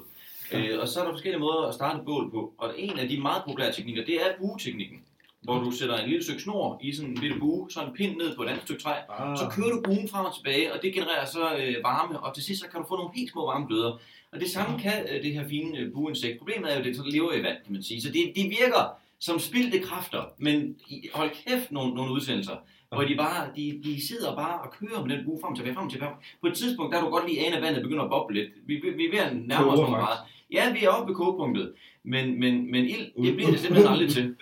Øh, 0.53 0.79
og 0.81 0.87
så 0.87 0.99
er 0.99 1.03
der 1.03 1.11
forskellige 1.11 1.39
måder 1.39 1.67
at 1.67 1.73
starte 1.73 1.99
bål 2.05 2.31
på. 2.31 2.53
Og 2.57 2.73
en 2.77 2.99
af 2.99 3.07
de 3.09 3.19
meget 3.21 3.43
populære 3.47 3.71
teknikker, 3.73 4.05
det 4.05 4.15
er 4.15 4.25
bueteknikken. 4.39 4.97
Hvor 5.41 5.59
du 5.59 5.71
sætter 5.71 5.97
en 5.97 6.09
lille 6.09 6.23
stykke 6.23 6.41
snor 6.41 6.79
i 6.83 6.93
sådan 6.93 7.11
en 7.11 7.17
lille 7.17 7.39
bue, 7.39 7.71
så 7.71 7.79
en 7.81 7.93
pind 7.93 8.17
ned 8.17 8.35
på 8.35 8.43
et 8.43 8.47
andet 8.47 8.63
stykke 8.63 8.81
træ, 8.83 8.93
Ah. 9.09 9.37
så 9.37 9.43
kører 9.55 9.69
du 9.69 9.81
buen 9.81 10.09
frem 10.09 10.25
og 10.25 10.35
tilbage, 10.35 10.73
og 10.73 10.79
det 10.81 10.93
genererer 10.93 11.25
så 11.25 11.55
øh, 11.59 11.75
varme, 11.83 12.19
og 12.19 12.35
til 12.35 12.43
sidst 12.43 12.61
så 12.61 12.67
kan 12.71 12.81
du 12.81 12.87
få 12.87 12.95
nogle 12.95 13.11
helt 13.15 13.31
små 13.31 13.45
varmegløder. 13.45 13.99
Og 14.31 14.39
det 14.39 14.49
samme 14.49 14.79
kan 14.79 15.05
øh, 15.11 15.23
det 15.23 15.33
her 15.33 15.47
fine 15.47 15.77
øh, 15.79 15.93
bueinsekt. 15.93 16.37
Problemet 16.37 16.69
er 16.71 16.73
jo, 16.73 16.79
at 16.79 16.85
det 16.85 16.95
så 16.95 17.03
lever 17.05 17.33
i 17.33 17.43
vand, 17.43 17.57
kan 17.63 17.73
man 17.73 17.83
sige. 17.83 18.01
Så 18.01 18.07
det, 18.11 18.31
det 18.35 18.43
virker 18.59 18.83
som 19.19 19.39
spildte 19.39 19.79
kræfter, 19.79 20.23
men 20.37 20.75
hold 21.13 21.29
kæft 21.47 21.71
nogle, 21.71 21.93
nogle 21.95 22.11
udsendelser, 22.13 22.55
hvor 22.89 23.03
de 23.03 23.15
bare, 23.15 23.47
de, 23.55 23.81
de 23.83 24.07
sidder 24.07 24.35
bare 24.35 24.59
og 24.61 24.71
kører 24.79 25.05
med 25.05 25.17
den 25.17 25.25
bue 25.25 25.39
frem 25.41 25.51
og 25.51 25.57
tilbage, 25.57 25.75
frem 25.75 25.85
og 25.85 25.91
tilbage. 25.91 26.11
På 26.41 26.47
et 26.47 26.53
tidspunkt, 26.57 26.93
der 26.93 26.99
er 26.99 27.03
du 27.05 27.09
godt 27.09 27.27
lige 27.27 27.45
ane, 27.45 27.55
at 27.55 27.61
vandet 27.61 27.83
begynder 27.83 28.03
at 28.03 28.09
boble 28.09 28.35
lidt. 28.39 28.49
Vi, 28.67 28.75
vi, 28.75 28.89
vi 28.89 29.05
er 29.05 29.11
ved 29.11 29.19
at 29.19 29.35
nærme 29.35 29.67
os 29.71 29.79
faktisk. 29.79 29.91
meget. 29.91 30.19
Ja, 30.51 30.73
vi 30.73 30.83
er 30.83 30.89
oppe 30.89 31.09
ved 31.11 31.15
kogepunktet, 31.15 31.73
men, 32.03 32.39
men, 32.39 32.71
men 32.71 32.85
ild, 32.85 33.23
det 33.23 33.35
bliver 33.35 33.51
det 33.51 33.59
simpelthen 33.59 33.91
aldrig 33.91 34.09
til. 34.09 34.35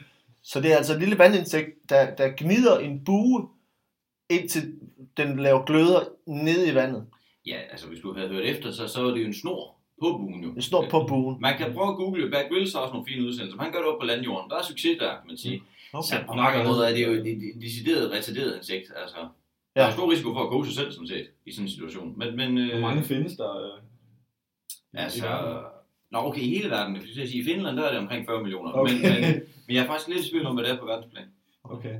Så 0.43 0.61
det 0.61 0.71
er 0.73 0.77
altså 0.77 0.93
et 0.93 0.99
lille 0.99 1.17
vandinsekt, 1.17 1.89
der, 1.89 2.15
der 2.15 2.33
gnider 2.37 2.79
en 2.79 3.03
bue, 3.05 3.47
indtil 4.29 4.75
den 5.17 5.39
laver 5.39 5.65
gløder 5.65 5.99
nede 6.25 6.71
i 6.71 6.75
vandet. 6.75 7.05
Ja, 7.45 7.57
altså 7.71 7.87
hvis 7.87 7.99
du 7.99 8.13
havde 8.13 8.29
hørt 8.29 8.43
efter, 8.45 8.71
så, 8.71 8.87
så 8.87 9.07
er 9.07 9.11
det 9.11 9.21
jo 9.21 9.25
en 9.27 9.33
snor 9.33 9.75
på 10.01 10.17
buen 10.17 10.43
jo. 10.43 10.51
Den 10.51 10.61
står 10.61 10.85
på 10.89 11.05
buen. 11.07 11.41
Man 11.41 11.57
kan 11.57 11.73
prøve 11.73 11.89
at 11.89 11.95
google, 11.95 12.29
Bear 12.31 12.47
Grylls 12.49 12.73
har 12.73 12.79
også 12.79 12.93
nogle 12.93 13.07
fine 13.07 13.25
udsendelser, 13.27 13.55
men 13.57 13.63
han 13.63 13.71
gør 13.73 13.79
det 13.79 13.87
op 13.87 13.99
på 13.99 14.05
landjorden. 14.05 14.49
Der 14.49 14.57
er 14.57 14.63
succes 14.63 14.97
der, 14.99 15.09
kan 15.09 15.27
man 15.27 15.37
sige. 15.37 15.63
Okay. 15.93 16.07
Så 16.07 16.15
på 16.27 16.33
mange 16.33 16.63
måder 16.63 16.83
er 16.87 16.93
det 16.95 17.07
jo 17.07 17.11
et 17.11 17.27
et- 17.27 17.43
et 17.55 17.61
decideret 17.61 18.11
retarderet 18.11 18.57
insekt. 18.57 18.91
Altså, 19.01 19.17
ja. 19.75 19.81
Der 19.81 19.87
er 19.87 19.91
stor 19.91 20.11
risiko 20.11 20.33
for 20.33 20.43
at 20.43 20.49
koge 20.49 20.65
sig 20.65 20.75
selv, 20.75 20.91
sådan 20.91 21.07
set, 21.07 21.27
i 21.45 21.51
sådan 21.51 21.65
en 21.65 21.71
situation. 21.71 22.13
Men, 22.19 22.35
men 22.35 22.57
øh, 22.57 22.69
Hvor 22.79 22.87
mange 22.87 23.03
findes 23.03 23.33
der? 23.35 23.51
øh, 23.65 23.81
altså? 24.93 25.25
Nå, 26.11 26.17
okay, 26.17 26.41
i 26.41 26.49
hele 26.49 26.69
verden. 26.69 26.97
Hvis 26.97 27.17
jeg 27.17 27.27
sige, 27.27 27.41
I 27.41 27.45
Finland, 27.45 27.77
der 27.77 27.83
er 27.83 27.91
det 27.91 27.99
omkring 27.99 28.25
40 28.25 28.41
millioner. 28.41 28.71
Okay. 28.71 28.93
Men, 28.93 29.01
men, 29.01 29.21
men 29.67 29.75
jeg 29.75 29.83
er 29.83 29.87
faktisk 29.87 30.07
lidt 30.07 30.25
i 30.25 30.29
tvivl 30.29 30.45
om, 30.45 30.55
hvad 30.55 30.63
det 30.63 30.71
er 30.71 30.79
på 30.79 30.85
verdensplan. 30.85 31.25
Okay. 31.63 31.95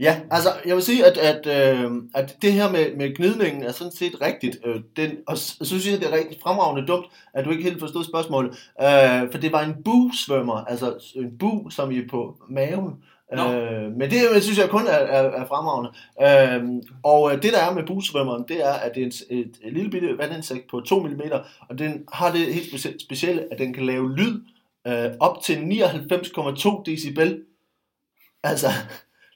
Ja, 0.00 0.20
altså 0.30 0.48
jeg 0.66 0.74
vil 0.74 0.82
sige, 0.82 1.06
at, 1.06 1.18
at, 1.18 1.46
øh, 1.46 1.90
at 2.14 2.36
det 2.42 2.52
her 2.52 2.70
med, 2.70 2.96
med 2.96 3.16
gnidningen 3.16 3.62
er 3.62 3.72
sådan 3.72 3.92
set 3.92 4.20
rigtigt. 4.20 4.56
Øh, 4.64 4.80
den, 4.96 5.16
og 5.26 5.38
så 5.38 5.64
synes 5.64 5.90
jeg, 5.90 6.00
det 6.00 6.08
er 6.08 6.16
rigtig 6.16 6.38
fremragende 6.42 6.86
dumt, 6.86 7.06
at 7.34 7.44
du 7.44 7.50
ikke 7.50 7.62
helt 7.62 7.80
forstod 7.80 8.04
spørgsmålet. 8.04 8.50
Øh, 8.82 9.30
for 9.30 9.38
det 9.38 9.52
var 9.52 9.62
en 9.62 9.82
busvømmer, 9.84 10.64
altså 10.64 11.12
en 11.14 11.38
bu, 11.38 11.70
som 11.70 11.90
I 11.90 11.98
er 11.98 12.08
på 12.10 12.36
maven. 12.48 13.04
Øh, 13.32 13.92
men 13.92 14.10
det 14.10 14.16
jeg 14.34 14.42
synes 14.42 14.58
jeg 14.58 14.68
kun 14.68 14.86
er, 14.86 14.90
er, 14.90 15.22
er 15.22 15.46
fremragende. 15.46 15.90
Øh, 16.22 16.82
og 17.02 17.32
øh, 17.32 17.42
det 17.42 17.52
der 17.52 17.58
er 17.58 17.74
med 17.74 17.86
busvømmeren, 17.86 18.44
det 18.48 18.64
er, 18.64 18.72
at 18.72 18.94
det 18.94 19.02
er 19.02 19.06
et, 19.06 19.22
et, 19.30 19.56
et 19.64 19.72
lille 19.72 19.90
bitte 19.90 20.18
vandinsekt 20.18 20.70
på 20.70 20.80
2 20.80 21.00
mm, 21.00 21.20
og 21.68 21.78
den 21.78 22.04
har 22.12 22.32
det 22.32 22.54
helt 22.54 22.66
speci- 22.66 23.04
specielle, 23.04 23.52
at 23.52 23.58
den 23.58 23.72
kan 23.72 23.86
lave 23.86 24.16
lyd 24.16 24.40
øh, 24.86 25.10
op 25.20 25.42
til 25.42 25.54
99,2 25.54 26.82
decibel. 26.86 27.42
Altså, 28.42 28.68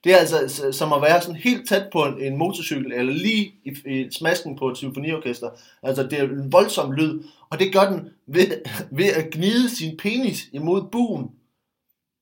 det 0.04 0.14
er 0.14 0.16
altså 0.16 0.68
som 0.72 0.92
at 0.92 1.02
være 1.02 1.20
sådan 1.20 1.36
helt 1.36 1.68
tæt 1.68 1.88
på 1.92 2.04
en, 2.04 2.22
en 2.22 2.36
motorcykel, 2.36 2.92
eller 2.92 3.12
lige 3.12 3.54
i, 3.64 3.76
i 3.86 4.08
smasken 4.10 4.56
på 4.56 4.68
et 4.68 4.76
symfoniorkester. 4.76 5.50
Altså, 5.82 6.02
det 6.02 6.18
er 6.18 6.22
en 6.22 6.52
voldsom 6.52 6.92
lyd, 6.92 7.22
og 7.50 7.58
det 7.58 7.72
gør 7.72 7.90
den 7.90 8.08
ved, 8.26 8.46
ved 8.90 9.06
at 9.06 9.30
gnide 9.30 9.76
sin 9.76 9.96
penis 9.96 10.48
imod 10.52 10.82
buen. 10.92 11.30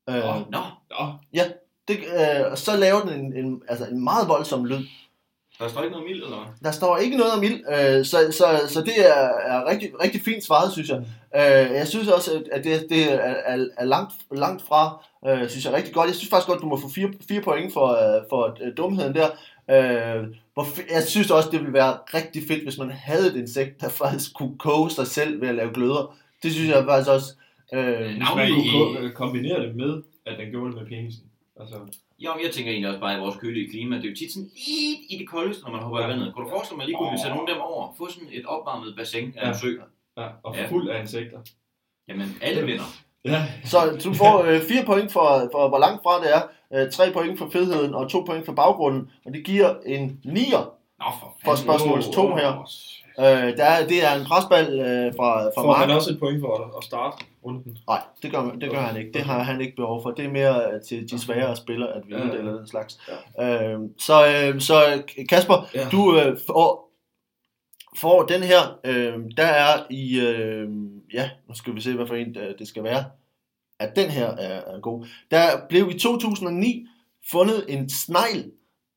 Øh, 0.08 0.14
Nå. 0.14 0.44
Nå, 0.50 0.58
Nå, 0.90 1.06
det, 1.88 1.96
øh, 1.98 2.50
og 2.52 2.58
så 2.58 2.76
laver 2.76 3.00
den 3.00 3.20
en, 3.24 3.44
en, 3.44 3.62
altså 3.68 3.84
en 3.86 4.04
meget 4.04 4.28
voldsom 4.28 4.64
lyd. 4.64 4.78
der 5.58 5.68
står 5.68 5.82
ikke 5.82 5.92
noget 5.92 6.06
mild, 6.08 6.22
eller 6.22 6.36
hvad? 6.36 6.46
Der 6.64 6.70
står 6.70 6.96
ikke 6.96 7.16
noget 7.16 7.32
om 7.32 7.42
ild, 7.42 7.60
øh, 7.68 8.04
så, 8.04 8.18
så, 8.30 8.44
så 8.68 8.80
det 8.80 8.94
er, 9.10 9.28
er 9.46 9.70
rigtig, 9.70 9.90
rigtig 10.02 10.20
fint 10.20 10.44
svaret, 10.44 10.72
synes 10.72 10.88
jeg. 10.88 10.98
Øh, 11.36 11.76
jeg 11.76 11.88
synes 11.88 12.08
også, 12.08 12.42
at- 12.52 12.64
det, 12.64 12.86
det 12.88 13.12
er, 13.12 13.16
er, 13.16 13.66
er 13.78 13.84
langt, 13.84 14.12
langt 14.32 14.62
fra, 14.62 15.04
øh, 15.28 15.48
synes 15.50 15.64
jeg 15.64 15.72
rigtig 15.74 15.94
godt. 15.94 16.06
Jeg 16.06 16.14
synes 16.14 16.30
faktisk 16.30 16.48
godt, 16.48 16.60
du 16.60 16.66
må 16.66 16.80
få 16.80 16.88
fire, 16.94 17.08
fire 17.28 17.40
point 17.40 17.72
for, 17.72 17.86
øh, 17.88 18.22
for 18.30 18.56
øh, 18.66 18.76
dumheden 18.76 19.14
der. 19.14 19.28
Øh, 19.70 20.24
hvor, 20.54 20.66
jeg 20.94 21.02
synes 21.02 21.30
også, 21.30 21.48
det 21.50 21.58
ville 21.60 21.72
være 21.72 21.92
rigtig 22.14 22.42
fedt, 22.48 22.62
hvis 22.62 22.78
man 22.78 22.90
havde 22.90 23.26
et 23.28 23.36
insekt, 23.36 23.80
der 23.80 23.88
faktisk 23.88 24.34
kunne 24.34 24.58
koge 24.58 24.90
sig 24.90 25.06
selv 25.06 25.40
ved 25.40 25.48
at 25.48 25.54
lave 25.54 25.74
gløder. 25.74 26.16
Det 26.42 26.52
synes 26.52 26.68
jeg 26.68 26.84
faktisk 26.88 27.10
også. 27.10 27.32
Øh, 27.74 27.98
hvis 27.98 28.18
man 28.36 28.48
kunne 29.00 29.10
kombinere 29.10 29.62
det 29.66 29.76
med, 29.76 30.02
at 30.26 30.38
den 30.38 30.50
gjorde 30.50 30.72
det 30.72 30.80
med 30.82 30.86
penisen. 30.88 31.22
Altså, 31.60 31.76
Jo, 32.18 32.30
jeg 32.44 32.50
tænker 32.52 32.70
egentlig 32.72 32.88
også 32.90 33.00
bare 33.00 33.16
i 33.16 33.20
vores 33.20 33.36
kølige 33.36 33.70
klima. 33.70 33.96
Det 33.96 34.04
er 34.04 34.08
jo 34.10 34.16
tit 34.16 34.32
sådan 34.32 34.50
lidt 34.54 35.00
i 35.10 35.16
det 35.18 35.28
koldeste, 35.28 35.62
når 35.64 35.70
man 35.70 35.80
hopper 35.82 36.00
i 36.04 36.08
vandet. 36.08 36.34
Kunne 36.34 36.44
du 36.46 36.50
forestille 36.50 36.76
mig 36.76 36.86
lige 36.86 36.96
kunne 36.98 37.18
sætte 37.18 37.36
nogle 37.36 37.50
af 37.50 37.54
dem 37.54 37.62
over? 37.62 37.94
Få 37.98 38.08
sådan 38.10 38.28
et 38.32 38.46
opvarmet 38.46 38.94
bassin 38.96 39.32
af 39.36 39.42
en 39.48 39.52
Ja. 39.52 39.58
sø. 39.58 39.68
Ja, 40.18 40.26
og 40.42 40.56
Ja. 40.56 40.66
fuld 40.70 40.88
af 40.88 41.00
insekter. 41.00 41.38
Jamen, 42.08 42.28
alle 42.42 42.62
vinder. 42.66 42.84
Ja. 43.32 43.42
Så 43.64 43.78
du 44.04 44.14
får 44.14 44.42
øh, 44.42 44.60
4 44.60 44.84
point 44.84 45.12
for, 45.12 45.48
for, 45.52 45.68
hvor 45.68 45.78
langt 45.78 46.02
fra 46.02 46.20
det 46.22 46.28
er, 46.36 46.42
øh, 46.84 46.90
3 46.92 47.12
point 47.12 47.38
for 47.38 47.48
fedheden 47.50 47.94
og 47.94 48.10
2 48.10 48.22
point 48.24 48.46
for 48.46 48.52
baggrunden, 48.52 49.10
og 49.26 49.32
det 49.34 49.44
giver 49.44 49.74
en 49.86 50.20
9'er 50.26 50.64
Nå, 50.98 51.04
for 51.20 51.36
for 51.44 51.54
spørgsmål 51.54 52.02
2 52.02 52.34
her. 52.36 52.50
Øh, 53.18 53.56
der 53.56 53.64
er, 53.64 53.86
det 53.86 54.04
er 54.04 54.14
en 54.20 54.24
presbal 54.26 54.66
øh, 54.80 55.12
fra, 55.16 55.44
fra 55.56 55.62
Får 55.62 55.72
han 55.72 55.88
Mark. 55.88 55.96
også 55.96 56.10
et 56.12 56.18
point 56.18 56.40
for 56.40 56.54
at- 56.56 56.70
at 56.78 56.84
starte 56.84 57.24
runden? 57.44 57.78
Nej, 57.88 58.02
det 58.22 58.30
gør, 58.30 58.50
det 58.60 58.70
gør 58.70 58.80
han 58.80 58.96
ikke. 59.00 59.12
Det 59.12 59.22
har 59.22 59.42
han 59.42 59.60
ikke 59.60 59.76
behov 59.76 60.02
for. 60.02 60.10
Det 60.10 60.24
er 60.24 60.30
mere 60.30 60.72
øh, 60.72 60.80
til 60.88 61.10
de 61.10 61.18
svagere 61.18 61.56
spillere, 61.56 61.92
at 61.94 62.02
vi 62.06 62.12
Ja, 62.14 62.18
ja. 62.18 62.24
uddeler 62.32 62.56
den 62.56 62.66
slags. 62.68 63.00
Øh, 63.40 63.78
så, 63.98 64.26
øh, 64.26 64.60
så 64.60 65.02
Kasper, 65.28 65.68
Ja. 65.74 65.88
du 65.92 66.18
øh, 66.18 66.38
får, 66.46 66.90
får 68.00 68.22
den 68.22 68.42
her. 68.42 68.78
Øh, 68.84 69.14
der 69.36 69.46
er 69.46 69.82
i... 69.90 70.20
Øh, 70.20 70.68
ja, 71.14 71.30
nu 71.48 71.54
skal 71.54 71.74
vi 71.74 71.80
se, 71.80 71.92
hvad 71.94 72.06
for 72.06 72.14
en 72.14 72.36
øh, 72.38 72.58
det 72.58 72.68
skal 72.68 72.84
være. 72.84 73.04
At 73.78 73.96
den 73.96 74.10
her 74.10 74.26
er, 74.26 74.74
er 74.74 74.80
god. 74.80 75.06
Der 75.30 75.66
blev 75.68 75.90
i 75.90 75.98
2009 75.98 76.86
fundet 77.30 77.64
en 77.68 77.90
snegl 77.90 78.50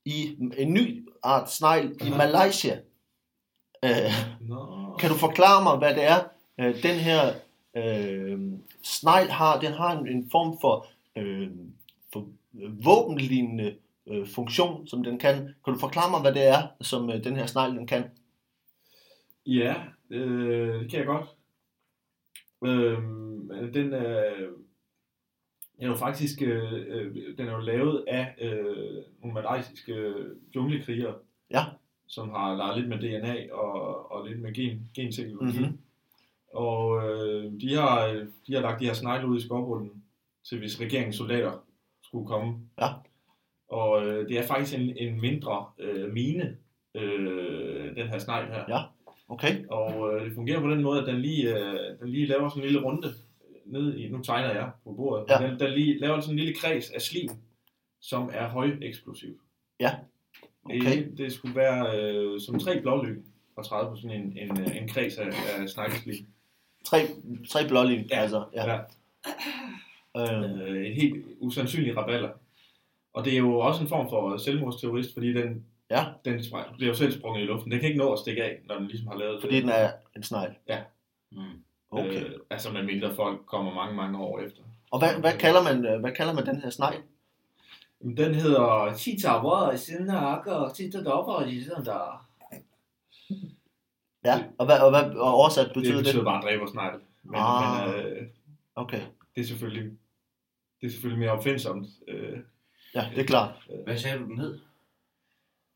i 0.05 0.35
en 0.57 0.73
ny 0.73 1.07
art 1.23 1.51
snegl 1.51 1.95
i. 2.05 2.09
Malaysia. 2.09 2.77
Øh, 3.85 3.91
Nå. 4.41 4.95
kan 4.99 5.09
du 5.09 5.15
forklare 5.15 5.63
mig, 5.63 5.77
hvad 5.77 5.95
det 5.95 6.03
er, 6.03 6.19
øh, 6.59 6.83
den 6.83 6.95
her 6.95 7.33
øh, 7.77 8.39
snegl 8.83 9.29
har? 9.29 9.59
Den 9.59 9.73
har 9.73 9.99
en, 9.99 10.07
en 10.07 10.29
form 10.31 10.57
for, 10.61 10.87
øh, 11.17 11.49
for 12.13 12.27
øh, 12.61 12.85
våbenlignende 12.85 13.75
øh, 14.07 14.27
funktion, 14.27 14.87
som 14.87 15.03
den 15.03 15.19
kan. 15.19 15.35
Kan 15.35 15.73
du 15.73 15.79
forklare 15.79 16.11
mig, 16.11 16.21
hvad 16.21 16.33
det 16.33 16.47
er, 16.47 16.67
som 16.81 17.09
øh, 17.09 17.23
den 17.23 17.35
her 17.35 17.45
snegl 17.45 17.75
den 17.77 17.87
kan? 17.87 18.03
Ja, 19.45 19.75
øh, 20.09 20.81
det 20.81 20.89
kan 20.91 20.99
jeg 20.99 21.05
godt. 21.05 21.25
Øh, 22.65 22.97
den, 23.73 23.93
er, 23.93 24.33
den 25.77 25.83
er 25.83 25.87
jo 25.87 25.95
faktisk 25.95 26.41
øh, 26.41 26.73
øh, 26.73 27.15
den 27.37 27.47
er 27.47 27.51
jo 27.51 27.59
lavet 27.59 28.05
af 28.07 28.35
øh, 28.41 29.03
nogle 29.21 29.33
malaysiske 29.33 30.13
junglekrigere, 30.55 31.15
Ja. 31.51 31.63
som 32.07 32.29
har 32.29 32.55
leget 32.55 32.77
lidt 32.77 32.89
med 32.89 32.97
DNA 32.97 33.53
og, 33.53 34.11
og 34.11 34.27
lidt 34.27 34.39
med 34.41 34.53
gen, 34.53 34.89
genteknologi. 34.95 35.59
Mhm. 35.59 35.77
Og 36.53 37.09
øh, 37.09 37.51
de, 37.61 37.73
har, 37.75 38.25
de 38.47 38.53
har 38.53 38.61
lagt 38.61 38.79
de 38.79 38.85
her 38.85 38.93
snegle 38.93 39.27
ud 39.27 39.37
i 39.37 39.41
skovbunden, 39.41 40.03
til 40.49 40.59
hvis 40.59 40.81
regeringens 40.81 41.15
soldater 41.15 41.63
skulle 42.03 42.27
komme. 42.27 42.59
Ja. 42.81 42.87
Og 43.69 44.05
øh, 44.05 44.29
det 44.29 44.37
er 44.39 44.47
faktisk 44.47 44.77
en, 44.79 44.97
en 44.97 45.21
mindre 45.21 45.65
øh, 45.79 46.13
mine, 46.13 46.57
øh, 46.95 47.95
den 47.95 48.07
her 48.07 48.19
snegl 48.19 48.47
her. 48.47 48.63
Ja. 48.69 48.81
Okay. 49.29 49.65
Og 49.69 50.13
øh, 50.15 50.25
det 50.25 50.33
fungerer 50.35 50.59
på 50.61 50.69
den 50.69 50.81
måde, 50.81 51.01
at 51.01 51.07
den 51.07 51.21
lige, 51.21 51.57
øh, 51.57 51.99
den 51.99 52.09
lige 52.09 52.25
laver 52.25 52.49
sådan 52.49 52.63
en 52.63 52.69
lille 52.69 52.85
runde 52.85 53.07
ned 53.65 53.97
i, 53.97 54.09
nu 54.09 54.21
tegner 54.21 54.53
jeg 54.53 54.71
på 54.83 54.93
bordet, 54.93 55.25
Ja. 55.29 55.47
den, 55.47 55.59
den 55.59 55.71
lige 55.71 55.99
laver 55.99 56.19
sådan 56.19 56.33
en 56.33 56.39
lille 56.39 56.53
kreds 56.55 56.89
af 56.89 57.01
slim, 57.01 57.29
som 58.01 58.29
er 58.33 58.47
højeksplosivt. 58.49 59.41
Ja. 59.79 59.91
Okay. 60.63 60.79
Det, 61.07 61.17
det 61.17 61.33
skulle 61.33 61.55
være 61.55 62.01
øh, 62.01 62.39
som 62.41 62.59
tre 62.59 62.81
blålyn 62.81 63.23
at 63.57 63.65
træde 63.65 63.89
på 63.89 63.95
sådan 63.95 64.21
en, 64.21 64.37
en, 64.37 64.61
øh, 64.61 64.77
en 64.77 64.87
kreds 64.87 65.17
af, 65.17 65.27
af 65.27 65.69
snegleslim. 65.69 66.25
Tre, 66.89 66.97
tre 67.49 67.67
blålin, 67.67 68.05
Ja. 68.09 68.15
altså. 68.19 68.45
Ja. 68.53 68.73
Ja. 68.73 68.79
Øh, 70.17 70.51
Øh, 70.71 70.87
en 70.87 70.93
helt 70.93 71.25
usandsynlig 71.39 71.97
raballer. 71.97 72.29
Og 73.13 73.25
det 73.25 73.33
er 73.33 73.37
jo 73.37 73.59
også 73.59 73.81
en 73.81 73.87
form 73.89 74.09
for 74.09 74.37
selvmordsterrorist, 74.37 75.13
fordi 75.13 75.33
den, 75.33 75.65
Ja. 75.91 76.05
den 76.25 76.43
bliver 76.77 76.91
jo 76.91 76.93
selv 76.93 77.19
sprunget 77.19 77.41
i 77.41 77.45
luften. 77.45 77.71
Den 77.71 77.79
kan 77.79 77.89
ikke 77.89 77.99
nå 77.99 78.13
at 78.13 78.19
stikke 78.19 78.43
af, 78.43 78.59
når 78.65 78.75
den 78.75 78.87
ligesom 78.87 79.07
har 79.07 79.17
lavet 79.17 79.41
fordi 79.41 79.61
den 79.61 79.69
er 79.69 79.91
en 80.15 80.23
snegl. 80.23 80.51
Mm. 81.31 81.39
Okay. 81.91 82.25
Øh, 82.25 82.31
altså 82.49 82.71
med 82.71 82.83
mindre 82.83 83.15
folk 83.15 83.39
kommer 83.45 83.73
mange, 83.73 83.95
mange 83.95 84.19
år 84.19 84.39
efter. 84.39 84.61
Og 84.91 84.99
hvad, 84.99 85.09
hvad, 85.19 85.33
kalder 85.33 85.63
man, 85.63 85.85
øh, 85.85 85.99
hvad 85.99 86.11
kalder 86.11 86.33
man 86.33 86.45
den 86.45 86.61
her 86.61 86.69
snegl? 86.69 86.97
Den 88.17 88.35
hedder 88.35 88.93
Chitawa 88.97 89.75
Sinaka 89.75 90.73
Chitadopper 90.75 91.45
der. 91.85 92.27
Ja, 94.33 94.43
og 94.57 94.65
hvad, 94.65 94.79
og 94.79 94.89
hvad 94.89 95.15
og 95.15 95.33
oversat 95.33 95.65
Det 95.65 95.73
betyder 95.73 95.97
betyder 95.97 96.15
det? 96.15 96.25
bare 96.25 96.41
dræbersnegl. 96.41 96.99
Men, 97.23 97.35
Ah. 97.35 97.87
men 97.89 97.99
øh, 98.05 98.27
Okay, 98.75 99.01
det 99.35 99.41
er 99.41 99.45
selvfølgelig 99.45 99.91
det 100.81 100.87
er 100.87 100.91
selvfølgelig 100.91 101.19
mere 101.19 101.31
opfindsomt. 101.31 101.87
Øh, 102.07 102.39
ja, 102.95 103.09
det 103.15 103.21
er 103.21 103.25
klart. 103.25 103.51
Hvad 103.83 103.97
sagde 103.97 104.17
du, 104.19 104.23
den 104.23 104.39
hed? 104.39 104.59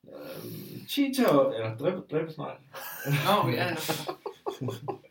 øh, 0.08 0.88
Cheetah, 0.88 1.26
eller 1.56 1.78
dræb, 1.78 1.94
dræbersnegl. 2.12 2.58
Nå, 3.06 3.50
ja. 3.50 3.76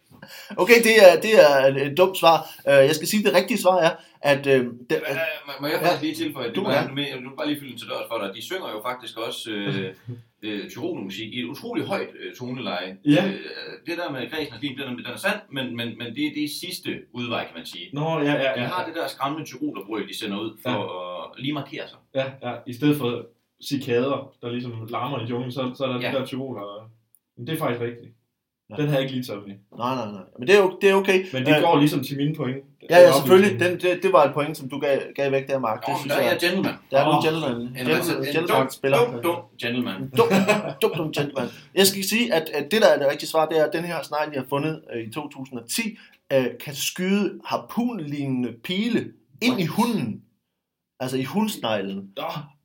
Okay, 0.57 0.75
det 0.85 0.95
er, 1.07 1.21
det 1.21 1.33
er 1.47 1.87
et, 1.87 1.97
dumt 1.97 2.19
svar. 2.19 2.39
Uh, 2.67 2.73
jeg 2.73 2.95
skal 2.95 3.09
sige, 3.09 3.21
at 3.21 3.25
det 3.33 3.35
rigtige 3.41 3.59
svar 3.59 3.79
er, 3.79 3.91
at... 4.21 4.47
Uh, 4.47 4.53
det, 4.53 4.93
Øh, 4.93 5.17
Må 5.61 5.67
jeg 5.67 5.79
faktisk 5.83 6.03
lige 6.03 6.15
tilføje, 6.15 6.49
at 6.49 6.55
Du 6.55 6.65
er, 6.65 6.89
med, 6.95 7.05
jeg 7.09 7.19
vil 7.19 7.25
bare 7.39 7.47
lige 7.49 7.61
fylde 7.61 7.79
til 7.79 7.89
dørs 7.89 8.07
for 8.11 8.19
dig. 8.23 8.35
De 8.35 8.43
synger 8.43 8.71
jo 8.71 8.83
faktisk 8.83 9.19
også 9.19 9.51
øh, 9.51 9.95
øh, 10.43 10.71
tyrolermusik 10.71 11.29
i 11.35 11.41
et 11.41 11.45
utroligt 11.45 11.87
højt 11.87 12.09
øh, 12.21 12.35
toneleje. 12.39 12.97
Ja. 13.05 13.27
Øh, 13.27 13.35
det 13.87 13.99
der 13.99 14.11
med 14.13 14.31
græsen 14.31 14.53
og 14.53 14.59
slim, 14.59 14.77
den 14.77 14.87
er, 14.89 14.95
den 14.97 15.07
er 15.07 15.17
sand, 15.17 15.41
men, 15.53 15.77
men, 15.77 15.99
men 15.99 16.07
det, 16.07 16.33
det 16.35 16.45
er 16.45 16.49
sidste 16.61 16.91
udvej, 17.13 17.45
kan 17.47 17.55
man 17.57 17.67
sige. 17.67 17.87
Nå, 17.93 18.19
ja, 18.19 18.33
ja, 18.33 18.39
De 18.39 18.61
ja. 18.61 18.67
har 18.67 18.87
det 18.87 18.95
der 18.95 19.07
skræmmende 19.09 19.47
tyrolerbrød, 19.47 20.09
de 20.09 20.19
sender 20.19 20.39
ud 20.41 20.59
for 20.63 20.71
at 20.71 21.41
lige 21.43 21.53
markere 21.53 21.89
sig. 21.89 21.99
Ja, 22.15 22.25
ja. 22.43 22.55
I 22.67 22.73
stedet 22.73 22.97
for 22.97 23.27
cikader, 23.69 24.33
der 24.43 24.51
ligesom 24.51 24.87
larmer 24.91 25.19
i 25.21 25.25
junglen, 25.25 25.53
så, 25.53 25.73
så 25.77 25.85
er 25.85 25.89
der 25.89 26.01
Ja. 26.01 26.07
ja. 26.07 26.15
de 26.15 26.19
der 26.21 26.27
tyroler. 26.27 26.91
Men 27.37 27.47
det 27.47 27.53
er 27.55 27.59
faktisk 27.59 27.81
rigtigt. 27.81 28.15
Ja. 28.71 28.77
Den 28.83 28.89
har 28.89 28.95
jeg 28.95 29.03
ikke 29.03 29.15
lige 29.15 29.25
taget 29.25 29.43
med. 29.47 29.55
nej, 29.79 29.95
nej, 29.95 30.13
nej. 30.13 30.23
Men 30.39 30.49
det 30.49 30.55
er, 30.55 30.61
jo, 30.61 30.79
det 30.81 30.91
er 30.91 30.95
okay. 30.95 31.25
Men 31.33 31.47
det 31.47 31.57
Øh, 31.57 31.63
går 31.63 31.79
ligesom 31.79 32.05
til 32.05 32.17
mine 32.17 32.35
point. 32.35 32.57
Ja, 32.91 32.99
ja, 32.99 33.13
selvfølgelig. 33.13 33.61
Den, 33.61 33.73
det, 33.81 34.03
det 34.03 34.13
var 34.13 34.25
et 34.25 34.35
point, 34.35 34.57
som 34.57 34.69
du 34.69 34.79
gav, 34.79 34.99
gav 35.17 35.33
væk 35.33 35.49
der, 35.49 35.59
Mark. 35.59 35.87
Det 35.87 35.95
synes 35.99 36.13
der 36.13 36.21
er 36.21 36.25
jeg... 36.25 36.33
jeg 36.33 36.41
gentleman. 36.51 36.75
Der 36.91 36.99
er 36.99 37.05
du 37.05 37.11
Åh, 37.17 37.25
gentleman. 37.25 37.53
En, 37.61 37.67
Gentleman, 37.75 38.17
en 38.19 38.25
gentleman 38.35 38.61
dum, 38.63 38.71
spiller. 38.71 38.99
dum, 38.99 39.23
dum 39.23 39.37
gentleman. 39.63 40.01
Dum, 40.17 40.29
dum, 40.83 40.91
dum 40.97 41.13
gentleman. 41.13 41.49
Jeg 41.75 41.87
skal 41.87 42.05
sige, 42.05 42.35
at, 42.35 42.49
at 42.55 42.71
det, 42.73 42.83
der 42.83 42.89
er 42.89 42.99
det 42.99 43.07
rigtige 43.11 43.29
svar, 43.29 43.47
det 43.47 43.59
er, 43.59 43.65
at 43.65 43.73
den 43.73 43.85
her 43.85 44.03
snegl, 44.03 44.31
jeg 44.33 44.41
har 44.43 44.47
fundet 44.49 44.83
øh, 44.95 45.03
i 45.03 45.11
2010, 45.13 45.99
øh, 46.33 46.47
kan 46.65 46.75
skyde 46.75 47.41
harpunlignende 47.45 48.53
pile 48.65 49.13
ind 49.43 49.61
i 49.61 49.67
hunden. 49.67 50.23
Altså 51.01 51.17
i 51.17 51.25
hundsneglen. 51.25 52.11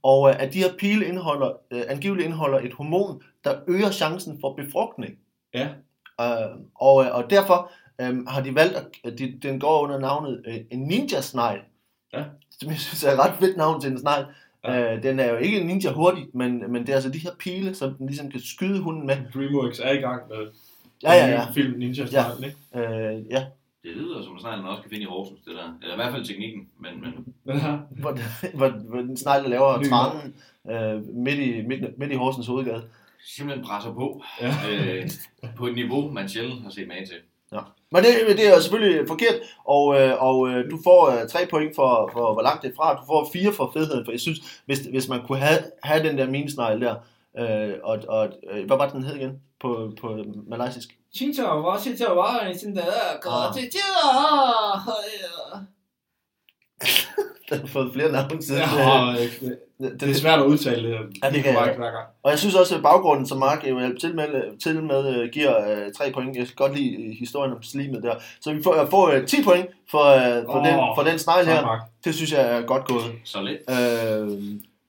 Og 0.03 0.29
øh, 0.29 0.35
at 0.43 0.53
de 0.53 0.59
her 0.59 0.73
pile 0.79 1.05
indeholder, 1.07 1.51
øh, 1.71 1.81
angiveligt 1.87 2.25
indeholder 2.25 2.59
et 2.59 2.73
hormon, 2.73 3.21
der 3.43 3.55
øger 3.67 3.91
chancen 3.91 4.37
for 4.41 4.53
befrugtning. 4.55 5.13
Ja. 5.53 5.67
Øh, 6.21 6.27
og, 6.75 7.05
øh, 7.05 7.15
og 7.15 7.29
derfor 7.29 7.71
øh, 8.01 8.27
har 8.27 8.41
de 8.41 8.55
valgt, 8.55 8.77
at 9.03 9.19
de, 9.19 9.39
den 9.43 9.59
går 9.59 9.81
under 9.81 9.99
navnet 9.99 10.43
øh, 10.47 10.55
en 10.71 10.79
ninja-snegl. 10.79 11.59
Ja. 12.13 12.23
Som 12.59 12.69
jeg 12.69 12.79
synes 12.79 13.03
er 13.03 13.11
et 13.11 13.19
ret 13.19 13.33
fedt 13.39 13.57
navn 13.57 13.81
til 13.81 13.91
en 13.91 13.99
snegl. 13.99 14.25
Ja. 14.65 14.95
Øh, 14.95 15.03
den 15.03 15.19
er 15.19 15.29
jo 15.29 15.35
ikke 15.37 15.59
en 15.61 15.67
ninja 15.67 15.91
hurtig, 15.91 16.27
men, 16.33 16.71
men 16.71 16.81
det 16.81 16.89
er 16.89 16.93
altså 16.93 17.09
de 17.09 17.19
her 17.19 17.31
pile, 17.39 17.75
som 17.75 17.93
den 17.93 18.07
ligesom 18.07 18.31
kan 18.31 18.39
skyde 18.39 18.79
hunden 18.81 19.07
med. 19.07 19.17
DreamWorks 19.33 19.79
er 19.79 19.91
i 19.91 19.97
gang 19.97 20.21
med 20.29 20.47
Ja, 21.03 21.13
ja, 21.13 21.27
ja. 21.27 21.47
en 21.47 21.53
film 21.53 21.77
Ninja 21.79 22.03
Ja. 22.03 22.07
Sneglen, 22.07 22.43
ikke? 22.43 22.87
Øh, 22.87 23.25
ja. 23.31 23.45
Det 23.83 23.91
lyder 23.95 24.23
som 24.23 24.39
snart, 24.39 24.59
man 24.59 24.67
også 24.67 24.81
kan 24.81 24.89
finde 24.89 25.03
i 25.03 25.07
Horsens, 25.07 25.39
det 25.45 25.53
der. 25.55 25.77
Eller 25.81 25.93
i 25.93 25.97
hvert 25.97 26.11
fald 26.11 26.25
teknikken, 26.25 26.67
men, 26.79 26.91
men 27.01 27.57
Ja. 27.57 27.77
Hvor, 28.01 28.17
hvor, 28.57 28.69
hvor 28.69 29.01
den 29.01 29.17
snegl, 29.17 29.43
der 29.43 29.49
laver 29.49 29.83
tranen 29.83 30.35
øh, 30.71 31.15
midt, 31.15 31.39
i, 31.39 31.61
midt, 31.67 31.97
midt 31.99 32.11
i 32.11 32.15
Horsens 32.15 32.47
hovedgade. 32.47 32.83
Simpelthen 33.35 33.65
presser 33.67 33.93
på 33.93 34.21
Ja. 34.41 34.53
øh, 34.69 35.09
på 35.57 35.67
et 35.67 35.75
niveau, 35.75 36.11
man 36.11 36.29
sjældent 36.29 36.63
har 36.63 36.69
set 36.69 36.87
med 36.87 37.07
til. 37.07 37.15
Men 37.91 38.03
det, 38.03 38.37
det 38.37 38.47
er 38.47 38.55
jo 38.55 38.61
selvfølgelig 38.61 39.07
forkert, 39.07 39.35
og, 39.65 40.01
øh, 40.01 40.23
og 40.23 40.49
øh, 40.49 40.71
du 40.71 40.79
får 40.83 41.09
øh, 41.09 41.29
tre 41.29 41.39
point 41.49 41.75
for, 41.75 42.09
for, 42.13 42.33
hvor 42.33 42.41
langt 42.41 42.61
det 42.63 42.71
er 42.71 42.75
fra. 42.75 42.95
Du 42.95 43.01
får 43.07 43.29
fire 43.33 43.53
for 43.53 43.71
fedheden, 43.73 44.05
for 44.05 44.11
jeg 44.11 44.19
synes, 44.19 44.39
hvis, 44.65 44.79
hvis 44.79 45.07
man 45.09 45.25
kunne 45.27 45.37
have, 45.39 45.59
have 45.83 46.07
den 46.07 46.17
der 46.17 46.27
minesnegl 46.29 46.81
der, 46.81 46.95
øh, 47.39 47.73
og, 47.83 47.99
og 48.07 48.29
øh, 48.51 48.65
hvad 48.65 48.77
var 48.77 48.85
det, 48.85 48.93
den 48.93 49.03
hed 49.03 49.15
igen 49.15 49.39
på, 49.61 49.91
på 50.01 50.17
malaysisk? 50.47 50.89
Chitawa 51.15 51.79
Chitawa 51.79 52.53
Sinaka 52.53 53.29
Ah. 53.29 53.53
Chitawa 53.53 54.95
Den 57.49 57.59
har 57.59 57.67
fået 57.67 57.93
flere 57.93 58.11
navne 58.11 58.43
siden. 58.43 58.61
Ja, 58.61 59.11
øh, 59.11 59.17
det, 59.17 59.57
det, 59.79 60.01
det 60.01 60.09
er 60.09 60.13
svært 60.13 60.39
at 60.39 60.45
udtale 60.45 60.87
det. 60.87 60.93
Ja, 61.23 61.29
det 61.29 61.43
kan 61.43 61.45
jeg. 61.45 61.55
korrekt 61.55 61.77
hver 61.77 61.91
gang. 61.91 62.07
Og 62.23 62.31
jeg 62.31 62.39
synes 62.39 62.55
også, 62.55 62.75
at 62.75 62.83
baggrunden, 62.83 63.27
som 63.27 63.37
Mark 63.37 63.69
jo 63.69 63.79
hjælper 63.79 63.99
til 63.99 64.15
med, 64.15 64.59
til 64.59 64.83
med 64.83 65.15
øh, 65.15 65.29
giver 65.29 65.69
øh, 65.71 65.93
tre 65.97 66.11
point. 66.11 66.37
Jeg 66.37 66.45
kan 66.45 66.55
godt 66.55 66.77
lide 66.77 66.95
øh, 66.95 67.13
historien 67.19 67.51
om 67.53 67.63
slimet 67.63 68.03
der. 68.03 68.15
Så 68.41 68.53
vi 68.53 68.63
får, 68.63 68.75
jeg 68.75 68.87
får 68.89 69.09
øh, 69.09 69.27
10 69.27 69.43
point 69.43 69.67
for, 69.91 70.03
øh, 70.03 70.43
for, 70.45 70.59
Åh, 70.59 70.65
den, 70.65 70.75
for 70.95 71.03
den 71.03 71.19
snegl 71.19 71.45
her. 71.45 71.61
Mark. 71.61 71.81
Det 72.05 72.15
synes 72.15 72.31
jeg 72.31 72.57
er 72.57 72.61
godt 72.61 72.85
gået. 72.87 73.11
Så 73.23 73.41
lidt. 73.41 73.59
Øh, 73.69 74.39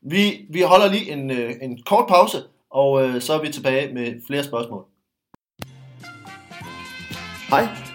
vi, 0.03 0.47
vi 0.51 0.61
holder 0.61 0.91
lige 0.93 1.13
en, 1.13 1.31
øh, 1.31 1.53
en 1.63 1.83
kort 1.87 2.07
pause, 2.09 2.39
og 2.71 3.03
øh, 3.03 3.21
så 3.21 3.33
er 3.33 3.41
vi 3.41 3.49
tilbage 3.49 3.95
med 3.95 4.15
flere 4.27 4.45
spørgsmål. 4.45 4.85
Hej. 7.51 7.86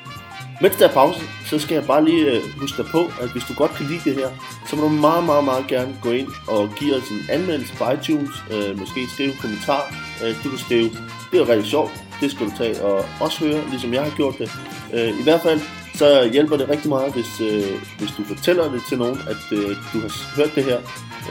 Mens 0.61 0.75
der 0.75 0.87
er 0.87 0.93
pause, 0.93 1.19
så 1.45 1.59
skal 1.59 1.75
jeg 1.75 1.85
bare 1.85 2.05
lige 2.05 2.25
øh, 2.25 2.41
huske 2.59 2.83
dig 2.83 2.91
på, 2.91 3.11
at 3.21 3.29
hvis 3.31 3.43
du 3.43 3.53
godt 3.53 3.71
kan 3.71 3.85
lide 3.85 4.01
det 4.05 4.15
her, 4.15 4.29
så 4.69 4.75
må 4.75 4.81
du 4.81 4.89
meget, 4.89 5.23
meget, 5.23 5.43
meget 5.43 5.67
gerne 5.67 5.97
gå 6.01 6.11
ind 6.11 6.27
og 6.47 6.69
give 6.79 6.95
os 6.95 7.09
en 7.09 7.21
anmeldelse 7.29 7.73
på 7.75 7.83
iTunes. 7.91 8.29
Øh, 8.51 8.79
måske 8.79 9.07
skrive 9.13 9.29
en 9.29 9.37
kommentar. 9.41 9.95
Øh, 10.23 10.43
du 10.43 10.49
kan 10.49 10.59
skrive, 10.59 10.89
det 11.31 11.39
er 11.41 11.49
rigtig 11.49 11.69
sjovt, 11.69 11.91
det 12.21 12.31
skal 12.31 12.45
du 12.45 12.51
tage 12.57 12.81
og 12.81 13.05
også 13.19 13.45
høre, 13.45 13.61
ligesom 13.69 13.93
jeg 13.93 14.03
har 14.03 14.13
gjort 14.15 14.35
det. 14.39 14.51
Øh, 14.93 15.19
I 15.19 15.23
hvert 15.23 15.41
fald, 15.41 15.59
så 15.95 16.29
hjælper 16.31 16.57
det 16.57 16.69
rigtig 16.69 16.89
meget, 16.89 17.13
hvis, 17.13 17.41
øh, 17.41 17.81
hvis 17.99 18.11
du 18.17 18.23
fortæller 18.23 18.71
det 18.71 18.81
til 18.89 18.97
nogen, 18.97 19.17
at 19.29 19.57
øh, 19.57 19.69
du 19.93 19.99
har 19.99 20.35
hørt 20.35 20.55
det 20.55 20.63
her. 20.63 20.79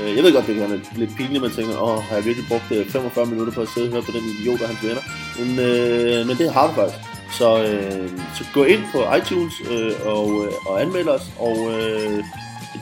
Øh, 0.00 0.16
jeg 0.16 0.24
ved 0.24 0.32
godt, 0.32 0.46
det 0.46 0.54
kan 0.54 0.70
være 0.70 0.80
lidt 0.96 1.16
pinligt, 1.16 1.42
man 1.42 1.50
tænker, 1.50 1.82
åh, 1.82 2.02
har 2.02 2.14
jeg 2.16 2.24
virkelig 2.24 2.48
brugt 2.48 2.72
øh, 2.72 2.86
45 2.86 3.26
minutter 3.26 3.52
på 3.52 3.60
at 3.60 3.68
sidde 3.74 3.86
og 3.86 3.92
høre 3.92 4.02
på 4.02 4.12
den 4.12 4.24
idiot 4.24 4.60
og 4.60 4.68
hans 4.68 4.82
venner? 4.84 5.02
Men, 5.38 5.58
øh, 5.58 6.26
men 6.26 6.36
det 6.36 6.52
har 6.52 6.66
du 6.66 6.72
faktisk. 6.72 7.09
Så, 7.38 7.48
øh, 7.64 8.08
så 8.36 8.44
gå 8.54 8.64
ind 8.64 8.82
på 8.92 8.98
iTunes 9.18 9.54
øh, 9.70 9.92
og, 10.06 10.46
øh, 10.46 10.52
og 10.66 10.82
anmeld 10.82 11.08
os, 11.08 11.26
og 11.38 11.56
øh, 11.72 12.24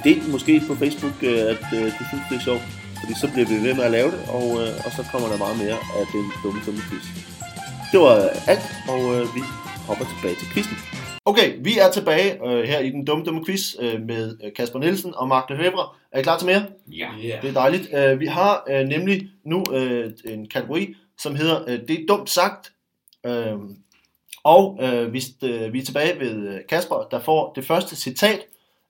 del 0.05 0.23
måske 0.31 0.63
på 0.69 0.75
Facebook, 0.75 1.17
øh, 1.23 1.41
at 1.53 1.65
øh, 1.75 1.85
du 1.99 2.03
synes, 2.09 2.25
det 2.31 2.37
er 2.37 2.45
sjovt. 2.49 2.63
Fordi 3.01 3.15
så 3.21 3.27
bliver 3.33 3.49
vi 3.49 3.69
ved 3.69 3.75
med 3.75 3.85
at 3.85 3.91
lave 3.91 4.11
det, 4.11 4.21
og, 4.29 4.47
øh, 4.61 4.71
og 4.85 4.91
så 4.97 5.03
kommer 5.13 5.29
der 5.29 5.39
meget 5.39 5.59
mere 5.65 5.79
af 5.99 6.05
den 6.13 6.25
dumme, 6.43 6.61
dumme 6.67 6.81
quiz. 6.89 7.07
Det 7.93 8.01
var 8.01 8.15
alt, 8.53 8.67
og 8.89 9.01
øh, 9.15 9.23
vi 9.37 9.43
hopper 9.89 10.05
tilbage 10.13 10.37
til 10.41 10.49
quizzen. 10.53 10.77
Okay, 11.25 11.57
vi 11.61 11.79
er 11.79 11.91
tilbage 11.91 12.47
øh, 12.47 12.65
her 12.65 12.79
i 12.79 12.91
den 12.91 13.05
dumme, 13.05 13.25
dumme 13.25 13.45
quiz 13.45 13.75
øh, 13.81 14.01
med 14.01 14.39
øh, 14.45 14.53
Kasper 14.57 14.79
Nielsen 14.79 15.15
og 15.15 15.29
Mark 15.29 15.51
Lefebvre. 15.51 15.89
Er 16.13 16.19
I 16.19 16.23
klar 16.23 16.39
til 16.39 16.47
mere? 16.47 16.63
Ja. 16.93 17.09
Yeah. 17.25 17.43
Det 17.43 17.49
er 17.49 17.53
dejligt. 17.53 17.89
Øh, 17.95 18.21
vi 18.21 18.27
har 18.27 18.65
øh, 18.71 18.87
nemlig 18.87 19.29
nu 19.45 19.65
øh, 19.73 20.13
en 20.25 20.49
kategori, 20.49 20.95
som 21.19 21.35
hedder 21.35 21.65
øh, 21.69 21.79
Det 21.89 21.91
er 21.91 22.07
dumt 22.09 22.31
sagt. 22.31 22.73
Øh, 23.27 23.55
og 24.55 24.79
øh, 24.83 25.13
vi, 25.13 25.23
øh, 25.45 25.73
vi 25.73 25.79
er 25.79 25.85
tilbage 25.85 26.21
ved 26.21 26.49
øh, 26.49 26.61
Kasper, 26.69 27.09
der 27.11 27.21
får 27.21 27.53
det 27.53 27.67
første 27.67 27.97
citat. 27.97 28.41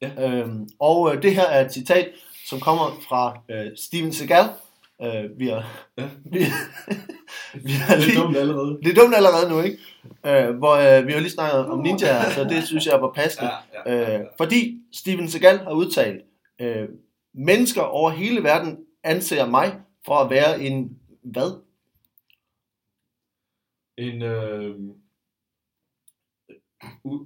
Ja. 0.02 0.10
Øh, 0.28 0.48
og 0.80 1.14
øh, 1.14 1.22
det 1.22 1.34
her 1.34 1.44
er 1.46 1.64
et 1.64 1.72
citat, 1.72 2.08
som 2.46 2.60
kommer 2.60 3.00
fra 3.08 3.38
øh, 3.50 3.66
Steven 3.76 4.12
Seagal. 4.12 4.44
Øh, 5.02 5.38
vi 5.38 5.46
har, 5.48 5.86
Ja. 5.98 6.08
vi, 6.32 6.38
vi 7.64 7.70
har 7.72 7.96
Det 7.96 8.08
er 8.16 8.22
dumt 8.22 8.36
allerede. 8.36 8.78
det 8.82 8.90
er 8.98 9.02
dumt 9.02 9.14
allerede 9.14 9.50
nu, 9.50 9.60
ikke? 9.60 9.78
Øh, 10.26 10.56
hvor 10.56 10.74
øh, 10.98 11.06
vi 11.06 11.12
har 11.12 11.20
lige 11.20 11.30
snakket 11.30 11.66
om 11.66 11.78
ninjaer, 11.78 12.30
så 12.30 12.44
det 12.44 12.66
synes 12.66 12.86
jeg 12.86 13.00
var 13.02 13.12
passende. 13.12 13.50
Ja, 13.86 13.92
ja, 13.92 14.10
ja. 14.12 14.18
Øh, 14.18 14.26
fordi 14.36 14.78
Steven 14.92 15.28
Seagal 15.28 15.58
har 15.58 15.70
udtalt, 15.72 16.22
øh, 16.60 16.88
mennesker 17.34 17.82
over 17.82 18.10
hele 18.10 18.42
verden 18.42 18.78
anser 19.04 19.46
mig 19.46 19.72
for 20.06 20.14
at 20.14 20.30
være 20.30 20.60
en 20.60 20.98
hvad? 21.22 21.60
En, 23.98 24.22
øh, 24.22 24.74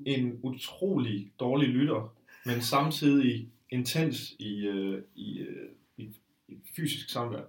en 0.07 0.41
utrolig 0.43 1.33
dårlig 1.41 1.69
lytter, 1.69 2.15
men 2.47 2.63
samtidig 2.63 3.49
intens 3.71 4.31
i, 4.39 4.67
øh, 4.67 5.03
i, 5.15 5.39
øh, 5.39 5.69
i, 5.97 6.17
i 6.49 6.57
fysisk 6.77 7.11
samvær. 7.11 7.43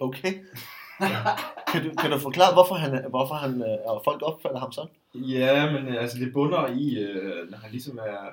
Okay. 0.00 0.32
kan, 1.72 1.84
du, 1.84 1.94
kan 2.00 2.10
du 2.10 2.18
forklare, 2.18 2.52
hvorfor 2.52 2.74
han, 2.74 3.10
hvorfor 3.10 3.34
han 3.34 3.62
øh, 3.62 3.78
og 3.84 4.02
folk 4.04 4.22
opfatter 4.22 4.58
ham 4.58 4.72
sådan? 4.72 4.90
Ja, 5.14 5.72
men 5.72 5.88
øh, 5.88 6.02
altså 6.02 6.18
det 6.18 6.32
bunder 6.32 6.66
i, 6.66 6.98
øh, 6.98 7.50
når 7.50 7.58
han 7.58 7.70
ligesom 7.70 7.98
er, 7.98 8.30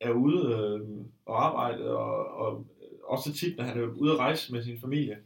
er 0.00 0.10
ude 0.10 0.54
øh, 0.54 0.80
og 1.26 1.46
arbejde, 1.46 1.96
og, 1.96 2.26
og 2.26 2.66
også 3.04 3.32
tit, 3.32 3.56
når 3.56 3.64
han 3.64 3.80
er 3.80 3.86
ude 3.86 4.12
at 4.12 4.18
rejse 4.18 4.52
med 4.52 4.62
sin 4.62 4.80
familie. 4.80 5.18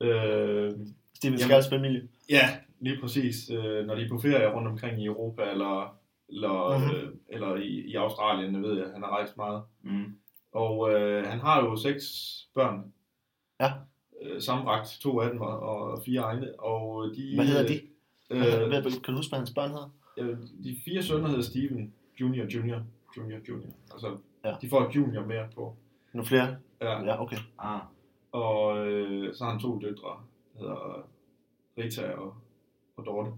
Øh, 0.00 0.72
Steven. 1.14 1.38
Seagals 1.38 1.68
familie. 1.68 2.08
ja, 2.28 2.58
lige 2.80 3.00
præcis. 3.00 3.50
Øh, 3.50 3.86
når 3.86 3.94
de 3.94 4.02
er 4.04 4.08
på 4.08 4.18
ferie 4.18 4.54
rundt 4.54 4.68
omkring 4.68 5.02
i 5.02 5.06
Europa, 5.06 5.42
eller, 5.50 5.96
eller, 6.28 6.78
Mhm. 6.78 6.86
mm-hmm. 6.86 6.96
øh, 7.08 7.12
eller 7.28 7.56
i, 7.56 7.66
i 7.90 7.94
Australien, 7.94 8.54
jeg 8.54 8.62
ved 8.62 8.78
jeg, 8.78 8.86
han 8.92 9.02
har 9.02 9.10
rejst 9.10 9.36
meget. 9.36 9.62
Mm. 9.82 10.04
Og 10.52 10.90
øh, 10.92 11.26
han 11.26 11.38
har 11.40 11.64
jo 11.64 11.76
seks 11.76 12.04
børn. 12.54 12.92
Ja. 13.60 13.72
Øh, 14.22 14.40
sammenbragt 14.42 14.98
to 15.02 15.20
af 15.20 15.30
dem 15.30 15.40
og, 15.40 15.60
og 15.60 16.02
fire 16.06 16.20
egne. 16.20 16.60
Og 16.60 17.10
de, 17.16 17.34
Hvad 17.34 17.44
hedder 17.46 17.66
de? 17.66 17.80
Øh, 18.30 18.66
Øh, 18.76 18.82
kan 18.82 18.82
du 19.14 19.16
huske, 19.16 19.30
hvad 19.30 19.38
hans 19.38 19.54
børn 19.54 19.70
hedder? 19.70 19.90
øh, 20.18 20.38
de 20.64 20.76
fire 20.84 21.02
sønner 21.02 21.28
hedder 21.28 21.42
Steven 21.42 21.94
Junior, 22.20 22.46
Junior, 22.54 22.82
Junior, 23.16 23.38
Junior. 23.48 23.70
Altså, 23.92 24.16
Ja. 24.44 24.54
de 24.62 24.68
får 24.68 24.80
et 24.88 24.96
junior 24.96 25.26
mere 25.26 25.48
på. 25.54 25.76
Nogle 26.12 26.26
flere? 26.26 26.56
Ja. 26.80 27.02
Ja, 27.04 27.22
okay. 27.22 27.36
Ah. 27.58 27.80
Og 28.32 28.86
øh, 28.86 29.34
så 29.34 29.44
har 29.44 29.50
han 29.50 29.60
to 29.60 29.78
døtre, 29.80 30.08
der 30.54 30.58
hedder 30.60 31.08
Rita 31.78 32.12
og, 32.12 32.34
og 32.98 33.06
Dorte. 33.06 33.30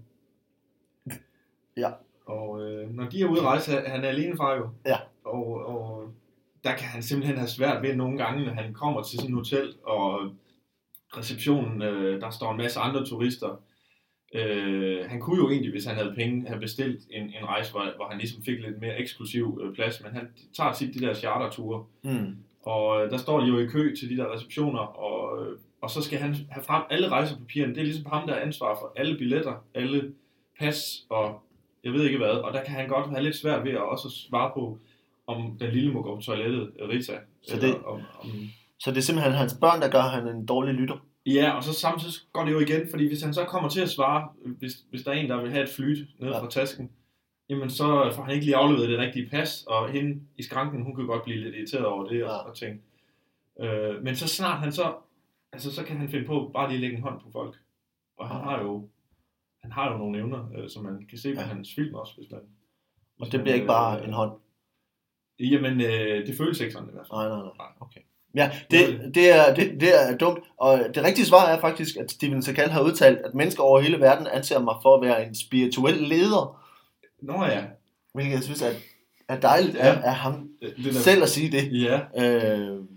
Ja. 1.77 1.91
Og 2.25 2.61
øh, 2.61 2.89
når 2.95 3.09
de 3.09 3.21
er 3.21 3.25
ude 3.25 3.39
at 3.39 3.45
rejse, 3.45 3.71
han 3.71 4.03
er 4.03 4.09
alene 4.09 4.37
fra 4.37 4.55
jo. 4.55 4.69
Ja. 4.85 4.97
Og, 5.23 5.65
og 5.65 6.11
der 6.63 6.75
kan 6.75 6.87
han 6.87 7.03
simpelthen 7.03 7.37
have 7.37 7.47
svært 7.47 7.81
ved 7.83 7.95
nogle 7.95 8.17
gange, 8.17 8.45
når 8.45 8.53
han 8.53 8.73
kommer 8.73 9.03
til 9.03 9.19
et 9.25 9.33
hotel, 9.33 9.73
og 9.83 10.31
receptionen, 11.17 11.81
øh, 11.81 12.21
der 12.21 12.29
står 12.29 12.51
en 12.51 12.57
masse 12.57 12.79
andre 12.79 13.05
turister. 13.05 13.61
Øh, 14.33 15.05
han 15.09 15.19
kunne 15.19 15.37
jo 15.37 15.49
egentlig, 15.49 15.71
hvis 15.71 15.85
han 15.85 15.95
havde 15.95 16.13
penge, 16.15 16.47
have 16.47 16.59
bestilt 16.59 16.99
en, 17.09 17.23
en 17.23 17.45
rejse, 17.45 17.71
hvor, 17.71 17.95
hvor 17.95 18.05
han 18.05 18.17
ligesom 18.17 18.43
fik 18.43 18.59
lidt 18.59 18.81
mere 18.81 18.97
eksklusiv 18.99 19.61
øh, 19.63 19.73
plads, 19.75 20.03
men 20.03 20.11
han 20.13 20.27
tager 20.57 20.73
tit 20.73 20.93
de 20.93 20.99
der 20.99 21.13
charterture, 21.13 21.85
Mm. 22.03 22.35
og 22.63 23.03
øh, 23.05 23.11
der 23.11 23.17
står 23.17 23.39
de 23.39 23.47
jo 23.47 23.57
i 23.59 23.65
kø 23.65 23.95
til 23.95 24.09
de 24.09 24.17
der 24.17 24.33
receptioner, 24.33 24.79
og, 24.79 25.45
øh, 25.45 25.57
og 25.81 25.89
så 25.89 26.01
skal 26.01 26.19
han 26.19 26.35
have 26.49 26.63
frem 26.63 26.83
alle 26.89 27.09
rejsepapirerne. 27.09 27.73
Det 27.75 27.79
er 27.81 27.85
ligesom 27.85 28.05
ham, 28.13 28.27
der 28.27 28.33
er 28.33 28.41
ansvar 28.41 28.77
for 28.81 28.93
alle 28.95 29.17
billetter, 29.17 29.65
alle 29.75 30.13
pas 30.59 31.05
og 31.09 31.41
jeg 31.83 31.93
ved 31.93 32.05
ikke 32.05 32.17
hvad. 32.17 32.29
Og 32.29 32.53
der 32.53 32.63
kan 32.63 32.73
han 32.75 32.87
godt 32.87 33.09
have 33.09 33.23
lidt 33.23 33.35
svært 33.35 33.63
ved 33.63 33.71
at 33.71 33.81
også 33.89 34.09
svare 34.09 34.51
på, 34.53 34.77
om 35.27 35.57
den 35.59 35.73
lille 35.73 35.93
må 35.93 36.01
gå 36.01 36.15
på 36.15 36.21
toilettet, 36.21 36.71
Rita. 36.89 37.13
Så 37.41 37.55
eller 37.55 37.67
det- 37.67 37.83
om, 37.85 37.99
om, 38.19 38.27
Så 38.79 38.91
det 38.91 38.97
er 38.97 39.01
simpelthen 39.01 39.33
hans 39.33 39.53
børn, 39.61 39.81
der 39.81 39.89
gør 39.89 40.01
han 40.01 40.27
en 40.27 40.45
dårlig 40.45 40.73
lytter. 40.73 41.05
Ja, 41.25 41.51
og 41.51 41.63
så 41.63 41.73
samtidig 41.73 42.13
går 42.33 42.45
det 42.45 42.51
jo 42.51 42.59
igen, 42.59 42.81
fordi 42.89 43.07
hvis 43.07 43.21
han 43.21 43.33
så 43.33 43.43
kommer 43.45 43.69
til 43.69 43.81
at 43.81 43.89
svare, 43.89 44.27
hvis, 44.45 44.73
hvis 44.89 45.03
der 45.03 45.11
er 45.11 45.15
en, 45.15 45.29
der 45.29 45.41
vil 45.41 45.51
have 45.51 45.63
et 45.63 45.69
flyt 45.69 45.97
ned 46.19 46.29
Ja. 46.29 46.39
fra 46.39 46.49
tasken, 46.49 46.89
jamen 47.49 47.69
så 47.69 48.11
får 48.15 48.23
han 48.23 48.33
ikke 48.33 48.45
lige 48.45 48.55
afleveret 48.55 48.89
det 48.89 48.99
rigtige 48.99 49.29
pas, 49.29 49.63
og 49.67 49.89
hende 49.89 50.21
i 50.37 50.43
skranken, 50.43 50.83
hun 50.83 50.95
kan 50.95 51.05
godt 51.05 51.23
blive 51.23 51.37
lidt 51.39 51.55
irriteret 51.55 51.85
over 51.85 52.07
det 52.07 52.19
Ja. 52.19 52.25
og, 52.29 52.49
og 52.49 52.55
tænke. 52.57 52.81
Øh, 53.61 54.03
men 54.03 54.15
så 54.15 54.27
snart 54.27 54.59
han 54.59 54.71
så, 54.71 54.93
altså 55.53 55.75
så 55.75 55.83
kan 55.83 55.97
han 55.97 56.09
finde 56.09 56.25
på 56.27 56.51
bare 56.53 56.67
lige 56.67 56.75
at 56.77 56.81
lægge 56.81 56.97
en 56.97 57.03
hånd 57.03 57.19
på 57.21 57.31
folk. 57.31 57.55
Og 58.17 58.27
han 58.29 58.41
har 58.43 58.61
jo, 58.61 58.87
han 59.63 59.71
har 59.71 59.91
jo 59.91 59.97
nogle 59.97 60.17
evner, 60.19 60.51
øh, 60.57 60.69
som 60.69 60.83
man 60.83 61.05
kan 61.09 61.17
se 61.17 61.33
på 61.35 61.41
Ja. 61.41 61.47
hans 61.47 61.69
film 61.75 61.95
også, 61.95 62.13
hvis 62.17 62.31
man... 62.31 62.39
Og 62.39 62.45
hvis 63.25 63.31
det 63.31 63.37
man, 63.37 63.43
bliver 63.43 63.55
ikke 63.55 63.67
bare 63.67 63.99
øh, 64.01 64.07
en 64.07 64.13
hånd. 64.13 64.31
Jamen, 65.39 65.81
øh, 65.81 66.27
det 66.27 66.37
føles 66.37 66.59
ikke 66.59 66.73
sådan 66.73 66.89
i 66.89 66.91
hvert 66.91 67.07
fald. 67.11 67.19
Nej, 67.29 67.29
nej, 67.39 67.49
nej. 67.57 67.67
Okay. 67.79 68.01
Ja, 68.35 68.51
det, 68.71 69.11
det, 69.15 69.31
er, 69.39 69.55
det, 69.55 69.81
det 69.81 69.89
er 70.01 70.17
dumt. 70.17 70.39
Og 70.57 70.79
det 70.95 71.03
rigtige 71.03 71.25
svar 71.25 71.45
er 71.45 71.59
faktisk, 71.61 71.95
at 71.97 72.11
Steven 72.11 72.41
Seagal 72.43 72.69
har 72.69 72.81
udtalt, 72.83 73.17
at 73.17 73.33
mennesker 73.33 73.63
over 73.63 73.79
hele 73.81 73.99
verden 73.99 74.27
anser 74.27 74.59
mig 74.59 74.75
for 74.81 74.95
at 74.95 75.01
være 75.01 75.27
en 75.27 75.35
spirituel 75.35 75.93
leder. 75.97 76.63
Nå 77.21 77.45
ja, 77.45 77.65
Hvilket 78.13 78.33
jeg 78.33 78.43
synes 78.43 78.61
er, 78.61 78.71
er 79.27 79.39
dejligt 79.39 79.75
Ja. 79.75 79.87
af, 79.95 80.01
af 80.03 80.15
ham 80.15 80.49
det, 80.61 80.73
det 80.77 80.85
der, 80.85 80.93
selv 80.99 81.23
at 81.23 81.29
sige 81.29 81.51
det. 81.51 81.81
Ja, 81.83 81.99
Øh, 82.17 82.59
det, 82.69 82.87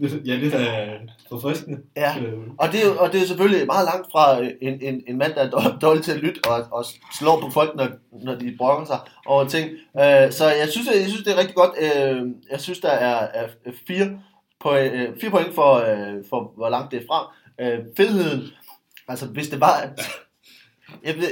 ja, 0.00 0.32
det 0.32 0.54
er 0.54 0.98
forfriskende. 1.28 1.78
ja. 1.96 2.18
Øh, 2.22 2.38
Og 2.58 2.72
det, 2.72 2.86
er, 2.86 2.90
og 2.98 3.12
det 3.12 3.22
er 3.22 3.26
selvfølgelig 3.26 3.66
meget 3.66 3.84
langt 3.84 4.12
fra 4.12 4.40
øh, 4.42 4.50
en, 4.62 4.80
en, 4.82 5.02
en 5.08 5.18
mand, 5.18 5.34
der 5.34 5.40
er 5.40 5.78
dårlig, 5.78 6.02
til 6.04 6.12
at 6.12 6.18
lytte 6.18 6.40
og, 6.44 6.66
og 6.72 6.84
slår 7.18 7.40
på 7.40 7.50
folk, 7.50 7.76
når, 7.76 7.88
når 8.24 8.34
de 8.34 8.54
brokker 8.58 8.86
sig 8.86 8.98
over 9.26 9.44
ting. 9.48 9.70
Øh, 9.70 10.32
så 10.32 10.44
jeg 10.60 10.68
synes, 10.70 10.86
jeg 10.86 11.08
synes, 11.08 11.24
det 11.24 11.32
er 11.32 11.38
rigtig 11.38 11.54
godt. 11.54 11.70
Øh, 11.78 12.26
jeg 12.50 12.60
synes, 12.60 12.78
der 12.78 12.90
er, 12.90 13.28
er 13.34 13.48
fire, 13.86 14.18
point, 14.60 14.92
øh, 14.92 15.08
fire 15.20 15.30
point 15.30 15.54
for, 15.54 15.74
øh, 15.74 16.24
for, 16.30 16.52
hvor 16.56 16.68
langt 16.68 16.90
det 16.92 17.02
er 17.02 17.06
fra. 17.06 17.34
Øh, 17.60 17.78
fedheden, 17.96 18.42
altså 19.08 19.26
hvis 19.26 19.48
det 19.48 19.60
var... 19.60 19.72
At, 19.76 20.00
jeg, 21.06 21.16
ved, 21.16 21.28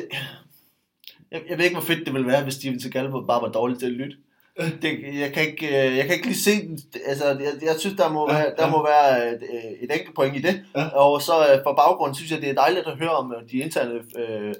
jeg, 1.32 1.42
jeg 1.48 1.58
ved 1.58 1.64
ikke, 1.64 1.76
hvor 1.76 1.84
fedt 1.86 2.06
det 2.06 2.14
ville 2.14 2.28
være, 2.28 2.42
hvis 2.42 2.54
Steven 2.54 2.80
Seagal 2.80 3.10
bare 3.10 3.42
var 3.42 3.48
dårlig 3.52 3.78
til 3.78 3.86
at 3.86 3.92
lytte. 3.92 4.16
Det, 4.82 5.18
jeg, 5.20 5.32
kan 5.32 5.42
ikke, 5.48 5.66
øh, 5.66 5.96
jeg 5.96 6.04
kan 6.04 6.14
ikke 6.14 6.26
lige 6.26 6.38
se 6.38 6.66
den. 6.66 6.78
Altså, 7.06 7.24
jeg, 7.26 7.52
jeg 7.62 7.74
synes, 7.78 7.96
der 7.96 8.08
må 8.12 8.30
Ja, 8.32 8.36
være, 8.38 8.52
der 8.58 8.64
ja. 8.64 8.70
må 8.70 8.86
være 8.86 9.28
et, 9.28 9.42
øh, 9.42 9.70
et 9.82 9.92
enkelt 9.98 10.14
point 10.16 10.36
i 10.36 10.40
det. 10.42 10.64
Ja. 10.76 10.86
Og 10.88 11.22
så 11.22 11.32
øh, 11.52 11.58
for 11.64 11.74
baggrund 11.74 12.14
synes 12.14 12.30
jeg, 12.32 12.40
det 12.40 12.50
er 12.50 12.54
dejligt 12.54 12.86
at 12.86 12.98
høre 12.98 13.10
om 13.10 13.34
de 13.50 13.58
interne 13.58 14.00
øh, 14.18 14.54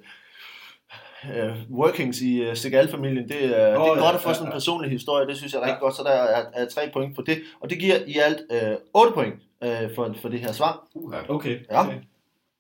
øh, 1.37 1.53
workings 1.71 2.21
i 2.21 2.43
øh, 2.43 2.57
Segal-familien. 2.57 3.29
Det, 3.29 3.35
øh, 3.37 3.49
det 3.49 3.57
er 3.59 3.77
godt 3.77 4.01
ja, 4.01 4.15
at 4.15 4.21
få 4.21 4.29
ja, 4.29 4.35
sådan 4.35 4.47
en 4.47 4.51
ja. 4.51 4.55
personlig 4.57 4.91
historie. 4.91 5.27
Det 5.27 5.37
synes 5.37 5.53
jeg 5.53 5.59
er 5.59 5.63
rigtig 5.63 5.75
Ja. 5.77 5.81
godt. 5.85 5.97
Så 5.97 6.03
der 6.03 6.11
er, 6.11 6.45
er 6.55 6.67
tre 6.69 6.91
point 6.93 7.15
for 7.15 7.23
det. 7.23 7.39
Og 7.61 7.71
det 7.71 7.79
giver 7.79 7.97
i 8.07 8.19
alt 8.19 8.39
øh, 8.53 8.77
8 8.95 9.13
point 9.13 9.35
øh, 9.65 9.95
for, 9.95 10.15
for 10.23 10.29
det 10.29 10.41
her 10.41 10.53
svar. 10.53 10.87
Uha. 10.95 11.19
Okay. 11.29 11.59
Ja. 11.71 11.87
okay. 11.87 11.97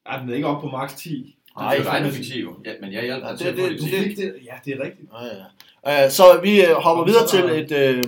Ej, 0.07 0.18
den 0.20 0.31
er 0.31 0.35
ikke 0.35 0.46
oppe 0.46 0.68
på 0.68 0.77
max 0.77 0.96
10. 0.96 1.37
Nej, 1.59 1.75
det 1.75 1.81
er 1.81 1.85
jo 1.85 1.90
dig, 1.99 2.05
der 2.05 2.11
fik 2.11 2.25
10 2.25 2.40
jo. 2.40 2.55
Ja, 2.64 2.72
men 2.81 2.92
jeg 2.92 3.03
hjalp 3.05 3.25
Ja, 3.25 3.29
dig 3.31 3.38
det- 3.38 3.46
til 3.46 3.57
det- 3.57 3.70
det 3.70 3.81
Du 3.81 3.85
10. 3.85 3.90
fik 3.90 4.16
det? 4.16 4.35
Ja, 4.44 4.53
det 4.64 4.72
er 4.81 4.85
rigtigt. 4.85 5.09
Ja, 5.20 5.25
ja. 5.27 5.44
Øh, 5.88 6.11
så 6.11 6.40
vi 6.42 6.64
øh, 6.64 6.75
hopper 6.75 7.01
Og 7.01 7.07
videre 7.07 7.29
til 7.29 7.44
et... 7.44 7.72
Øh, 7.72 8.05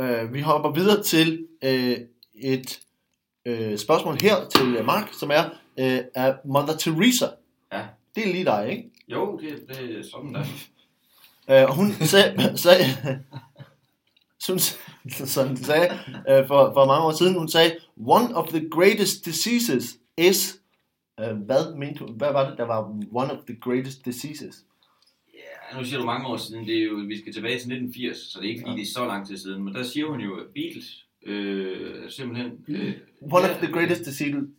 øh, 0.00 0.34
vi 0.34 0.40
hopper 0.40 0.70
videre 0.70 1.02
til 1.02 1.46
øh, 1.64 1.96
et 2.34 2.80
øh, 3.46 3.78
spørgsmål 3.78 4.18
her 4.22 4.48
til 4.48 4.76
øh, 4.76 4.86
Mark, 4.86 5.08
som 5.12 5.30
er, 5.30 5.44
øh, 5.78 6.00
er 6.14 6.34
Mother 6.44 6.76
Teresa. 6.76 7.26
Ja. 7.72 7.84
det 8.14 8.28
er 8.28 8.32
lige 8.32 8.44
dig, 8.44 8.68
ikke? 8.70 8.90
Jo, 9.08 9.38
det, 9.38 9.64
det 9.68 9.98
er 9.98 10.02
sådan 10.02 10.34
der. 10.34 10.44
Og 11.68 11.74
hun 11.74 11.92
sagde, 11.92 12.52
sagde 12.58 12.84
hun, 14.46 14.58
som 15.26 15.56
sagde 15.56 15.98
øh, 16.28 16.46
for, 16.46 16.72
for 16.74 16.86
mange 16.86 17.04
år 17.04 17.12
siden, 17.12 17.38
hun 17.38 17.48
sagde, 17.48 17.76
one 18.06 18.36
of 18.36 18.48
the 18.48 18.68
greatest 18.70 19.24
diseases 19.24 19.96
is, 20.18 20.57
øh, 21.20 21.36
hvad 21.36 21.76
mente 21.76 21.98
hun, 21.98 22.16
hvad 22.16 22.32
var 22.32 22.48
det, 22.48 22.58
der 22.58 22.64
var 22.64 22.80
one 23.12 23.32
of 23.32 23.38
the 23.46 23.56
greatest 23.60 24.04
diseases? 24.04 24.64
Ja, 25.34 25.78
nu 25.78 25.84
siger 25.84 25.98
du 25.98 26.04
mange 26.04 26.26
år 26.26 26.36
siden, 26.36 26.66
det 26.66 26.78
er 26.78 26.84
jo, 26.84 26.94
vi 27.08 27.18
skal 27.18 27.32
tilbage 27.32 27.58
til 27.58 27.72
1980, 27.72 28.16
så 28.18 28.40
det 28.40 28.46
er 28.46 28.50
ikke 28.50 28.62
fordi, 28.66 28.80
det 28.80 28.88
er 28.88 28.92
så 28.92 29.06
lang 29.06 29.26
tid 29.26 29.36
siden, 29.36 29.64
men 29.64 29.74
der 29.74 29.82
siger 29.82 30.06
hun 30.06 30.20
jo, 30.20 30.36
at 30.36 30.46
Beatles, 30.54 31.04
øh, 31.26 32.10
simpelthen, 32.10 32.52
øh, 32.68 32.92
One 33.20 33.46
ja, 33.46 33.54
of 33.54 33.62
the 33.62 33.72
greatest 33.72 34.04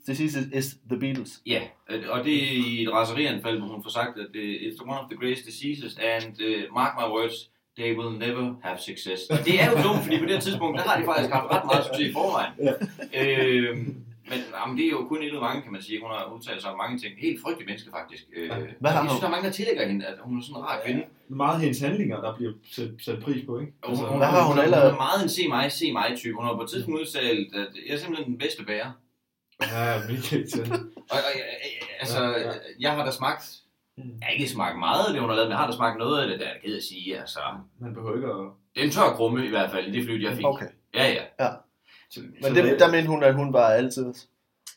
diseases, 0.08 0.48
is 0.54 0.78
the 0.90 1.00
Beatles. 1.00 1.42
Ja, 1.46 1.62
øh, 1.90 2.04
og 2.10 2.24
det 2.26 2.44
er 2.44 2.52
i 2.52 2.84
et 2.84 2.92
raserianfald, 2.92 3.58
hvor 3.58 3.68
hun 3.68 3.84
får 3.84 3.90
sagt, 3.90 4.20
at 4.20 4.28
det 4.34 4.58
it's 4.58 4.82
one 4.82 5.00
of 5.00 5.10
the 5.10 5.18
greatest 5.18 5.46
diseases, 5.46 5.98
and 5.98 6.34
uh, 6.48 6.76
mark 6.76 6.94
my 7.00 7.08
words, 7.16 7.50
they 7.78 7.98
will 7.98 8.18
never 8.20 8.56
have 8.64 8.78
success. 8.80 9.22
Og 9.30 9.38
det 9.46 9.62
er 9.62 9.72
jo 9.72 9.76
dumt, 9.88 10.04
fordi 10.04 10.20
på 10.20 10.26
det 10.26 10.44
tidspunkt, 10.44 10.78
der 10.78 10.84
har 10.90 11.00
de 11.00 11.06
faktisk 11.06 11.34
haft 11.34 11.48
ret 11.54 11.66
meget 11.66 11.86
succes 11.86 12.08
i 12.10 12.14
forvejen. 12.14 12.54
Ja. 12.68 12.74
Øh, 13.22 13.78
men 14.30 14.40
jamen, 14.60 14.78
det 14.78 14.86
er 14.86 14.90
jo 14.90 15.06
kun 15.08 15.24
et 15.24 15.34
af 15.36 15.42
mange, 15.42 15.62
kan 15.62 15.72
man 15.72 15.82
sige. 15.82 16.02
Hun 16.02 16.10
har 16.12 16.24
udtalt 16.36 16.62
sig 16.62 16.72
om 16.72 16.78
mange 16.78 17.00
ting. 17.00 17.12
Helt 17.18 17.42
frygteligt 17.42 17.68
menneske, 17.70 17.90
faktisk. 18.00 18.24
Øh, 18.38 18.50
Hvad 18.80 18.92
har 18.92 19.02
jeg 19.02 19.10
synes, 19.10 19.20
der 19.22 19.28
er 19.28 19.32
mange, 19.32 19.48
der 19.48 19.54
tillægger 19.60 19.88
hende, 19.88 20.06
at 20.06 20.16
hun 20.22 20.38
er 20.38 20.42
sådan 20.44 20.56
en 20.62 20.66
rar 20.68 20.82
kvinde. 20.86 21.04
Meget 21.28 21.56
af 21.56 21.62
hendes 21.62 21.80
handlinger, 21.80 22.22
der 22.22 22.36
bliver 22.36 22.54
sat, 22.76 22.92
sat 23.06 23.20
pris 23.24 23.46
på, 23.46 23.60
ikke? 23.60 23.74
Og 23.84 23.98
hun, 23.98 24.18
Hvad 24.18 24.28
har 24.28 24.44
hun 24.48 24.56
hun, 24.56 24.66
ellers- 24.66 24.84
hun 24.84 24.92
er 24.94 24.96
meget 25.08 25.24
en 25.24 25.30
se 25.30 25.48
mig, 25.48 25.72
se 25.72 25.92
mig 25.92 26.08
type. 26.18 26.36
Hun 26.36 26.46
har 26.46 26.54
på 26.56 26.62
et 26.62 26.70
tidspunkt 26.70 27.00
udtalt, 27.02 27.56
at 27.56 27.68
jeg 27.88 27.94
er 27.94 27.98
simpelthen 27.98 28.28
den 28.32 28.38
bedste 28.44 28.64
bærer. 28.66 28.92
Ja, 29.62 29.94
irriterende. 30.10 30.76
Og, 31.14 31.18
og 31.28 31.32
altså, 32.00 32.24
Ja, 32.24 32.40
ja. 32.40 32.52
jeg 32.80 32.92
har 32.92 33.06
da 33.06 33.12
smagt, 33.12 33.44
Mm. 33.98 34.04
jeg 34.20 34.26
har 34.28 34.32
ikke 34.34 34.50
smagt 34.50 34.80
meget 34.80 35.06
af 35.08 35.12
det, 35.14 35.22
hun 35.22 35.30
har 35.30 35.36
lavet, 35.36 35.48
men 35.48 35.52
jeg 35.52 35.58
har 35.60 35.68
da 35.72 35.76
smagt 35.78 35.98
noget 35.98 36.22
af 36.22 36.28
det, 36.30 36.40
der 36.40 36.46
er 36.46 36.58
ked 36.66 36.76
at 36.78 36.84
sige. 36.84 37.20
Altså, 37.20 37.40
Man 37.80 37.94
behøver 37.94 38.16
ikke 38.16 38.28
at... 38.28 38.46
det 38.76 38.82
er 38.82 38.86
en 38.86 38.92
tør 38.92 39.14
krumme 39.16 39.46
i 39.46 39.50
hvert 39.50 39.72
fald, 39.72 39.88
i 39.88 39.92
det 39.92 40.06
flyt, 40.06 40.24
jeg 40.24 40.36
fik. 40.36 40.46
Okay. 40.46 40.66
Ja, 40.96 41.08
ja. 41.08 41.24
Ja. 41.46 41.50
Så, 42.10 42.20
Men 42.42 42.56
det, 42.56 42.80
der 42.80 42.92
mente 42.92 43.08
hun, 43.08 43.24
at 43.24 43.36
hun 43.36 43.54
var 43.54 43.68
altid. 43.70 44.14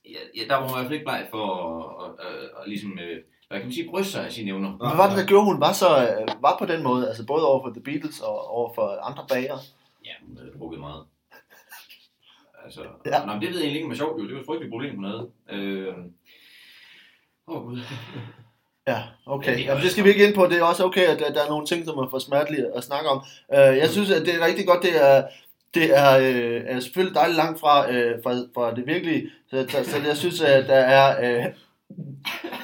ja, 0.05 0.19
ja, 0.37 0.43
der 0.49 0.55
var 0.57 0.63
hun 0.63 0.71
i 0.71 0.75
hvert 0.75 0.85
fald 0.85 0.93
ikke 0.93 1.05
bleg 1.05 1.27
for 1.31 1.47
at, 1.47 2.11
at, 2.27 2.27
at, 2.27 2.39
at 2.63 2.69
ligesom, 2.69 2.99
øh, 2.99 3.23
hvad 3.49 3.59
kan 3.59 3.67
man 3.67 3.73
sige, 3.73 3.91
bryste 3.91 4.13
sig 4.13 4.25
af 4.25 4.33
sine 4.33 4.51
evner. 4.51 4.71
Hvad 4.77 4.97
var 4.97 5.09
det, 5.09 5.19
der 5.19 5.27
gjorde, 5.27 5.45
hun 5.45 5.61
var 5.61 5.73
så 5.73 5.89
øh, 6.09 6.43
var 6.43 6.57
på 6.59 6.67
den 6.67 6.83
måde? 6.83 7.09
Altså 7.09 7.27
både 7.27 7.47
over 7.47 7.63
for 7.67 7.71
The 7.73 7.83
Beatles 7.83 8.21
og 8.21 8.47
over 8.51 8.75
for 8.75 8.87
andre 9.09 9.25
bager. 9.29 9.59
Ja, 10.05 10.11
hun 10.27 10.37
havde 10.37 10.53
drukket 10.59 10.81
meget. 10.81 11.03
Altså, 12.65 12.81
Ja. 13.07 13.25
Nå, 13.27 13.33
men 13.33 13.43
det 13.43 13.49
ved 13.51 13.57
jeg 13.57 13.65
egentlig 13.65 13.77
ikke, 13.77 13.87
om 13.87 13.93
er 13.93 13.97
sjovt, 13.97 14.19
jo. 14.23 14.27
Det 14.27 14.35
var 14.35 14.41
et 14.41 14.47
frygteligt 14.47 14.73
problem, 14.73 14.95
hun 14.95 15.05
havde. 15.05 15.29
Øh, 15.51 15.95
Åh, 17.49 17.57
oh, 17.57 17.63
gud. 17.65 17.81
Ja, 18.87 19.03
okay. 19.27 19.47
Ja, 19.51 19.53
det 19.57 19.61
Jamen, 19.65 19.77
det 19.77 19.85
også- 19.85 19.91
skal 19.91 20.05
vi 20.05 20.09
ikke 20.09 20.27
ind 20.27 20.35
på. 20.35 20.47
Det 20.47 20.59
er 20.59 20.63
også 20.65 20.85
okay, 20.85 21.07
at 21.07 21.19
der, 21.19 21.33
der 21.33 21.45
er 21.45 21.49
nogle 21.49 21.67
ting, 21.67 21.85
som 21.85 21.99
er 21.99 22.09
for 22.11 22.19
smertelige 22.19 22.67
at 22.77 22.85
snakke 22.85 23.09
om. 23.11 23.19
Uh, 23.49 23.57
jeg 23.83 23.89
synes, 23.91 24.11
at 24.11 24.27
det 24.27 24.35
er 24.35 24.47
rigtig 24.47 24.67
godt. 24.67 24.83
Det 24.83 25.03
er, 25.09 25.25
det 25.75 25.99
er, 25.99 26.19
øh, 26.19 26.63
er 26.67 26.81
selvfølgelig 26.81 27.15
dejligt 27.15 27.37
langt 27.37 27.61
fra, 27.61 27.93
øh, 27.93 28.23
fra, 28.23 28.31
fra 28.55 28.75
det 28.75 28.87
virkelige. 28.87 29.31
Så, 29.51 29.57
der, 29.57 29.83
så 29.83 29.97
jeg 30.07 30.17
synes, 30.17 30.41
at 30.41 30.69
der 30.69 30.75
er... 30.75 31.07
Øh, 31.47 31.53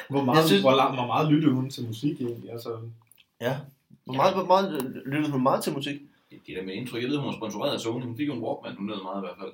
Hvor 0.08 0.18
Jeg 0.18 0.24
meget, 0.24 0.46
synes- 0.46 0.62
hvor, 0.62 0.74
lang, 0.76 0.94
hvor 0.94 1.06
meget 1.06 1.32
lyttede 1.32 1.52
hun 1.54 1.70
til 1.70 1.86
musik 1.86 2.20
egentlig? 2.20 2.52
Altså, 2.52 2.70
ja, 3.40 3.56
hvor 4.04 4.14
meget, 4.14 4.34
hvor 4.34 4.44
meget 4.46 5.02
lyttede 5.06 5.32
hun 5.32 5.42
meget 5.42 5.62
til 5.64 5.72
musik? 5.72 6.00
Det, 6.30 6.38
det 6.46 6.56
der 6.56 6.62
med 6.62 6.74
intro, 6.74 6.96
jeg 6.96 7.08
ved, 7.08 7.16
hun 7.16 7.26
var 7.26 7.32
sponsoreret 7.36 7.74
af 7.74 7.80
Sony. 7.80 8.02
Hun 8.02 8.16
fik 8.16 8.28
jo 8.28 8.32
en 8.34 8.42
Walkman, 8.42 8.76
hun 8.76 8.86
nød 8.86 9.02
meget 9.02 9.22
i 9.22 9.26
hvert 9.26 9.38
fald. 9.42 9.52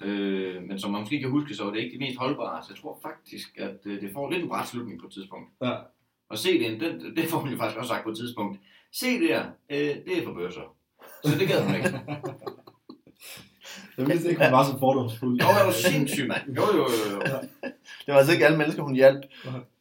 Ja. 0.00 0.06
Øh, 0.06 0.62
men 0.62 0.78
som 0.78 0.90
man 0.90 1.00
måske 1.00 1.20
kan 1.20 1.30
huske, 1.30 1.54
så 1.54 1.64
var 1.64 1.70
det 1.70 1.78
ikke 1.80 1.92
det 1.92 2.00
mest 2.00 2.18
holdbare. 2.18 2.62
Så 2.62 2.68
jeg 2.72 2.78
tror 2.82 2.98
faktisk, 3.02 3.48
at 3.58 3.76
øh, 3.84 4.00
det 4.00 4.10
får 4.12 4.30
lidt 4.30 4.42
en 4.42 4.48
bræt 4.48 4.68
slutning 4.68 5.00
på 5.00 5.06
et 5.06 5.12
tidspunkt. 5.12 5.48
Ja. 5.62 5.72
Og 6.30 6.38
se 6.38 6.58
det, 6.58 6.80
den, 6.80 7.16
det 7.16 7.24
får 7.30 7.38
hun 7.38 7.50
jo 7.50 7.56
faktisk 7.58 7.78
også 7.78 7.88
sagt 7.88 8.04
på 8.04 8.10
et 8.10 8.16
tidspunkt. 8.16 8.58
Se 8.92 9.06
det 9.20 9.28
her, 9.28 9.44
øh, 9.70 9.78
det 10.06 10.18
er 10.18 10.24
for 10.24 10.32
bøsser. 10.34 10.74
Så 11.24 11.38
det 11.38 11.48
gad 11.48 11.62
hun 11.64 11.74
ikke. 11.74 11.90
jeg 13.98 14.08
vidste 14.08 14.28
ikke, 14.30 14.44
hun 14.44 14.52
var 14.52 14.64
så 14.64 14.78
fordomsfuld. 14.78 15.40
Jo, 15.40 15.46
er 15.46 15.66
du 15.66 15.72
sindssyg, 15.72 16.28
mand. 16.28 16.56
Jo, 16.56 16.62
jo, 16.62 16.82
jo, 16.82 17.20
jo. 17.20 17.38
Det 18.06 18.14
var 18.14 18.14
altså 18.14 18.32
ikke 18.32 18.46
alle 18.46 18.58
mennesker, 18.58 18.82
hun 18.82 18.94
hjalp. 18.94 19.22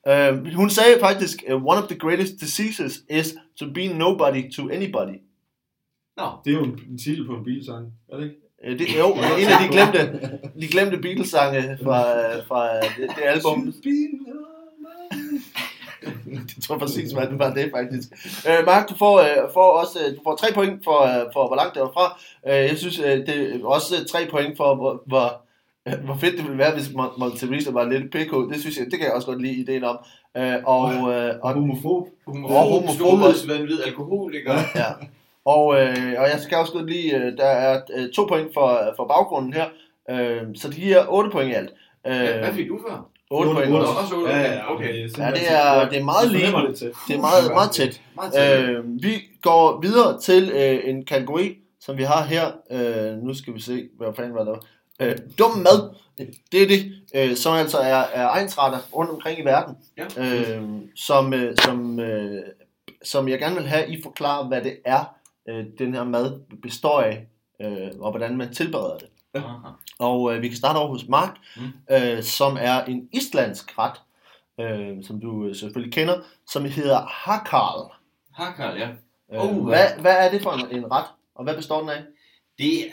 Uh, 0.10 0.54
hun 0.56 0.70
sagde 0.70 0.98
faktisk, 1.00 1.44
uh, 1.54 1.66
one 1.66 1.82
of 1.82 1.88
the 1.88 2.00
greatest 2.00 2.34
diseases 2.42 3.04
is 3.10 3.36
to 3.60 3.66
be 3.74 3.88
nobody 3.88 4.52
to 4.52 4.70
anybody. 4.70 5.18
Nå, 6.18 6.24
Det 6.46 6.54
er 6.54 6.58
jo 6.58 6.64
en, 6.64 6.80
en 6.90 6.98
titel 6.98 7.26
på 7.26 7.36
en 7.36 7.44
bilsang, 7.44 7.94
er 8.12 8.18
det 8.18 8.24
ikke? 8.24 8.36
Uh, 8.68 8.80
det, 8.80 8.88
jo, 9.00 9.16
det 9.16 9.24
er 9.24 9.38
en 9.38 9.54
af 9.54 9.60
de 9.64 9.74
glemte, 9.76 10.40
de 10.62 10.68
glemte 10.68 10.98
Beatles-sange 10.98 11.78
fra, 11.84 12.02
fra 12.42 12.80
det, 12.80 13.10
det 13.16 13.24
album. 13.24 13.74
Jeg 16.56 16.64
tror 16.64 16.78
præcis, 16.78 17.12
hvad 17.12 17.28
det 17.28 17.40
var 17.40 17.54
det 17.54 17.72
faktisk. 17.76 18.08
Øh, 18.50 18.66
Mark, 18.66 18.90
du 18.90 18.96
får, 18.98 19.20
øh, 19.20 19.50
får 19.54 19.70
også 19.82 20.00
øh, 20.00 20.16
du 20.18 20.22
får 20.24 20.36
tre 20.36 20.54
point 20.54 20.84
for, 20.84 21.02
øh, 21.02 21.26
for, 21.34 21.48
hvor 21.48 21.56
langt 21.56 21.74
det 21.74 21.82
var 21.82 21.92
fra. 21.94 22.20
Øh, 22.48 22.70
jeg 22.70 22.78
synes, 22.78 23.00
øh, 23.00 23.06
det 23.28 23.56
er 23.56 23.66
også 23.66 24.06
tre 24.12 24.20
point 24.32 24.58
for, 24.58 24.76
hvor, 24.76 25.04
hvor, 25.06 25.42
hvor 26.06 26.16
fedt 26.16 26.36
det 26.38 26.44
ville 26.44 26.58
være, 26.58 26.74
hvis 26.74 26.88
Mon- 26.88 27.20
Mother 27.20 27.38
Teresa 27.38 27.72
var 27.72 27.86
lidt 27.90 28.12
PK. 28.12 28.32
Det 28.54 28.62
synes 28.62 28.78
jeg, 28.78 28.86
det 28.86 29.00
kan 29.00 29.04
jeg 29.08 29.14
også 29.14 29.28
godt 29.28 29.42
lide 29.42 29.54
ideen 29.62 29.84
om. 29.84 29.98
Øh, 30.38 30.56
og, 30.66 30.92
øh, 30.92 31.34
og, 31.44 31.54
Homofob. 31.54 32.08
homofob 32.26 32.84
også. 32.84 32.96
storhedsvanvid, 32.96 33.80
alkoholiker. 33.86 34.54
ja. 34.76 34.86
og, 35.46 35.76
øh, 35.82 36.14
og 36.18 36.26
jeg 36.32 36.40
skal 36.40 36.58
også 36.58 36.74
godt 36.74 36.90
lide, 36.90 37.34
der 37.38 37.46
er 37.46 37.82
øh, 37.98 38.10
to 38.10 38.26
point 38.26 38.54
for, 38.54 38.94
for 38.98 39.08
baggrunden 39.08 39.54
her. 39.54 39.66
Øh, 40.10 40.42
så 40.56 40.68
det 40.68 40.78
giver 40.78 41.06
8 41.10 41.30
point 41.30 41.52
i 41.52 41.54
alt. 41.54 41.70
Øh, 42.08 42.14
Hvad 42.40 42.54
fik 42.54 42.68
du 42.68 42.80
før? 42.90 43.10
8 43.34 43.52
point 43.54 43.74
otte. 43.74 43.86
også. 43.86 44.00
Også 44.02 44.16
otte, 44.16 44.34
Ja, 44.34 44.74
okay. 44.74 44.96
ja, 44.96 45.06
Okay. 45.06 45.10
Ja, 45.18 45.32
det 45.32 45.52
er, 45.52 45.90
det 45.90 46.00
er 46.00 46.04
meget 46.04 46.32
lige. 46.32 46.46
Det, 46.46 46.76
tæt. 46.80 46.92
Det 47.08 47.16
er 47.16 47.22
meget, 47.22 47.52
meget 47.54 47.72
tæt. 47.72 48.02
Meget 48.16 48.34
tæt. 48.34 48.70
Øh, 48.70 48.84
vi 49.04 49.22
går 49.42 49.82
videre 49.82 50.22
til 50.22 50.52
øh, 50.52 50.80
en 50.90 51.06
kategori, 51.06 51.58
som 51.82 51.98
vi 51.98 52.04
har 52.04 52.24
her. 52.24 52.52
Øh, 52.72 53.18
nu 53.24 53.34
skal 53.34 53.54
vi 53.54 53.62
se, 53.62 53.88
hvad 53.98 54.08
fanden 54.16 54.34
var 54.34 54.44
der. 54.44 54.56
Øh, 55.02 55.18
dum 55.40 55.52
mad. 55.52 55.90
Det 56.52 56.64
er 56.64 56.68
det, 56.68 56.92
øh, 57.16 57.36
som 57.36 57.54
altså 57.56 57.78
er, 57.78 58.04
er 58.14 58.30
egensretter 58.30 58.80
rundt 58.96 59.12
omkring 59.12 59.40
i 59.40 59.42
verden. 59.46 59.76
Ja. 59.98 60.06
Øh, 60.54 60.62
som, 60.96 61.34
øh, 61.34 61.56
som, 61.58 62.00
øh, 62.00 62.42
som 63.04 63.30
jeg 63.30 63.40
gerne 63.40 63.56
vil 63.56 63.68
have, 63.68 63.90
I 63.90 64.02
forklarer, 64.04 64.48
hvad 64.48 64.62
det 64.62 64.78
er, 64.86 65.16
øh, 65.50 65.66
den 65.80 65.94
her 65.94 66.04
mad 66.04 66.40
består 66.62 67.02
af, 67.02 67.28
øh, 67.62 67.88
og 68.00 68.12
hvordan 68.12 68.38
man 68.38 68.54
tilbereder 68.54 68.98
det. 68.98 69.08
Aha. 69.34 69.70
Og 70.00 70.36
øh, 70.36 70.42
vi 70.42 70.48
kan 70.48 70.58
starte 70.58 70.78
over 70.78 70.88
hos 70.88 71.08
Mark, 71.08 71.38
Mm. 71.58 71.96
øh, 71.96 72.24
som 72.24 72.58
er 72.62 72.84
en 72.84 73.10
islandsk 73.14 73.74
ret, 73.80 74.02
øh, 74.60 75.04
som 75.04 75.22
du 75.22 75.46
øh, 75.46 75.56
selvfølgelig 75.56 75.94
kender, 75.94 76.16
som 76.50 76.66
hedder 76.66 77.02
hakal. 77.10 77.92
Hakal, 78.34 78.78
ja. 78.80 78.88
Øh, 79.34 79.40
Oh, 79.58 79.64
hvad, 79.68 79.88
hvad 80.02 80.16
er 80.28 80.32
det 80.32 80.42
for 80.44 80.52
en, 80.52 80.78
en 80.78 80.92
ret, 80.92 81.06
og 81.36 81.44
hvad 81.44 81.56
består 81.56 81.80
den 81.80 81.90
af? 81.90 82.04
Det, 82.64 82.74
er- 82.80 82.92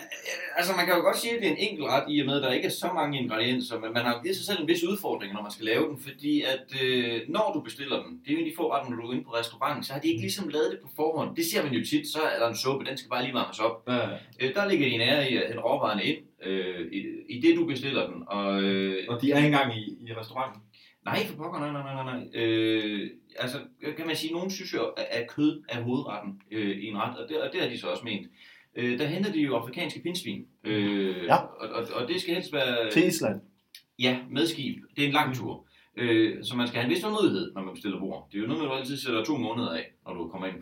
altså 0.58 0.72
man 0.76 0.86
kan 0.86 0.94
jo 0.96 1.02
godt 1.08 1.18
sige, 1.18 1.32
at 1.34 1.40
det 1.42 1.48
er 1.48 1.52
en 1.56 1.64
enkelt 1.68 1.88
ret 1.88 2.04
i 2.08 2.20
og 2.20 2.26
med, 2.26 2.36
at 2.36 2.42
der 2.42 2.52
ikke 2.52 2.66
er 2.66 2.70
så 2.84 2.88
mange 2.94 3.18
ingredienser, 3.22 3.78
men 3.80 3.92
man 3.92 4.04
har 4.04 4.20
givet 4.22 4.36
sig 4.36 4.46
selv 4.46 4.60
en 4.62 4.68
vis 4.68 4.84
udfordring, 4.84 5.32
når 5.34 5.42
man 5.42 5.50
skal 5.56 5.64
lave 5.72 5.88
den, 5.88 5.98
fordi 6.06 6.42
at 6.54 6.66
øh, 6.84 7.20
når 7.28 7.46
du 7.54 7.60
bestiller 7.60 8.02
den, 8.02 8.10
det 8.24 8.28
er 8.28 8.32
jo 8.34 8.38
en 8.38 8.44
af 8.46 8.50
de 8.50 8.56
få 8.56 8.72
retter, 8.72 8.90
når 8.90 8.96
du 9.02 9.08
er 9.08 9.12
inde 9.12 9.24
på 9.24 9.34
restaurant, 9.40 9.86
så 9.86 9.92
har 9.92 10.00
de 10.00 10.08
ikke 10.08 10.20
ligesom 10.20 10.48
lavet 10.48 10.70
det 10.72 10.80
på 10.82 10.88
forhånd. 10.96 11.36
Det 11.36 11.44
ser 11.52 11.62
man 11.64 11.72
jo 11.72 11.84
tit, 11.84 12.06
så 12.14 12.20
er 12.34 12.38
der 12.38 12.48
en 12.48 12.56
suppe, 12.56 12.86
den 12.86 12.96
skal 12.96 13.10
bare 13.10 13.22
lige 13.24 13.34
varmes 13.34 13.58
op. 13.60 13.76
Ja, 13.88 14.08
Øh, 14.40 14.54
der 14.54 14.68
ligger 14.68 14.88
de 14.88 14.96
nære 14.98 15.30
i 15.30 15.36
at 15.36 15.46
hente 15.48 15.62
råvarerne 15.62 16.04
ind, 16.04 16.18
øh, 16.46 16.92
i, 16.92 17.00
i 17.28 17.40
det 17.40 17.56
du 17.56 17.66
bestiller 17.66 18.06
den, 18.10 18.22
og 18.26 18.62
øh, 18.62 19.04
og 19.08 19.22
de 19.22 19.32
er 19.32 19.36
ikke 19.36 19.46
engang 19.46 19.76
i, 19.78 19.82
i 20.08 20.12
restauranten. 20.14 20.62
Nej, 21.04 21.26
for 21.26 21.36
pokker, 21.36 21.58
nej, 21.60 21.72
nej, 21.72 21.82
nej, 21.82 22.04
nej, 22.04 22.16
nej. 22.18 22.42
Øh, 22.42 23.10
altså, 23.38 23.58
kan 23.96 24.06
man 24.06 24.16
sige, 24.16 24.32
nogen 24.32 24.50
synes 24.50 24.74
jo, 24.74 24.84
at 24.86 25.06
at 25.10 25.28
kød 25.28 25.62
er 25.68 25.80
hovedretten 25.80 26.42
øh, 26.50 26.76
i 26.78 26.86
en 26.86 26.96
ret, 26.98 27.16
og 27.18 27.28
det, 27.28 27.36
og 27.40 27.52
det 27.52 27.60
har 27.60 27.68
de 27.68 27.78
så 27.80 27.86
også 27.86 28.04
ment. 28.04 28.26
Øh, 28.76 28.98
der 28.98 29.06
henter 29.06 29.32
de 29.32 29.40
jo 29.40 29.56
afrikanske 29.56 30.00
pindsvin, 30.02 30.44
øh, 30.64 31.24
Ja. 31.24 31.36
og, 31.36 31.68
og, 31.68 31.84
og 31.94 32.08
det 32.08 32.20
skal 32.20 32.34
helst 32.34 32.52
være 32.52 32.90
Til 32.90 33.06
Island. 33.06 33.40
ja, 33.98 34.18
med 34.30 34.46
skib. 34.46 34.76
Det 34.96 35.02
er 35.02 35.06
en 35.06 35.12
lang 35.14 35.34
tur. 35.34 35.66
Øh, 35.96 36.44
så 36.44 36.56
man 36.56 36.68
skal 36.68 36.80
have 36.80 36.90
en 36.90 36.94
vis 36.94 37.02
tålmodighed, 37.02 37.52
når 37.54 37.62
man 37.62 37.74
bestiller 37.74 37.98
bord. 37.98 38.28
Det 38.32 38.38
er 38.38 38.42
jo 38.42 38.46
noget, 38.48 38.62
man 38.68 38.78
altid 38.78 38.96
sætter 38.96 39.24
to 39.24 39.36
måneder 39.36 39.70
af, 39.70 39.86
når 40.06 40.14
du 40.14 40.28
kommer 40.28 40.46
ind 40.46 40.56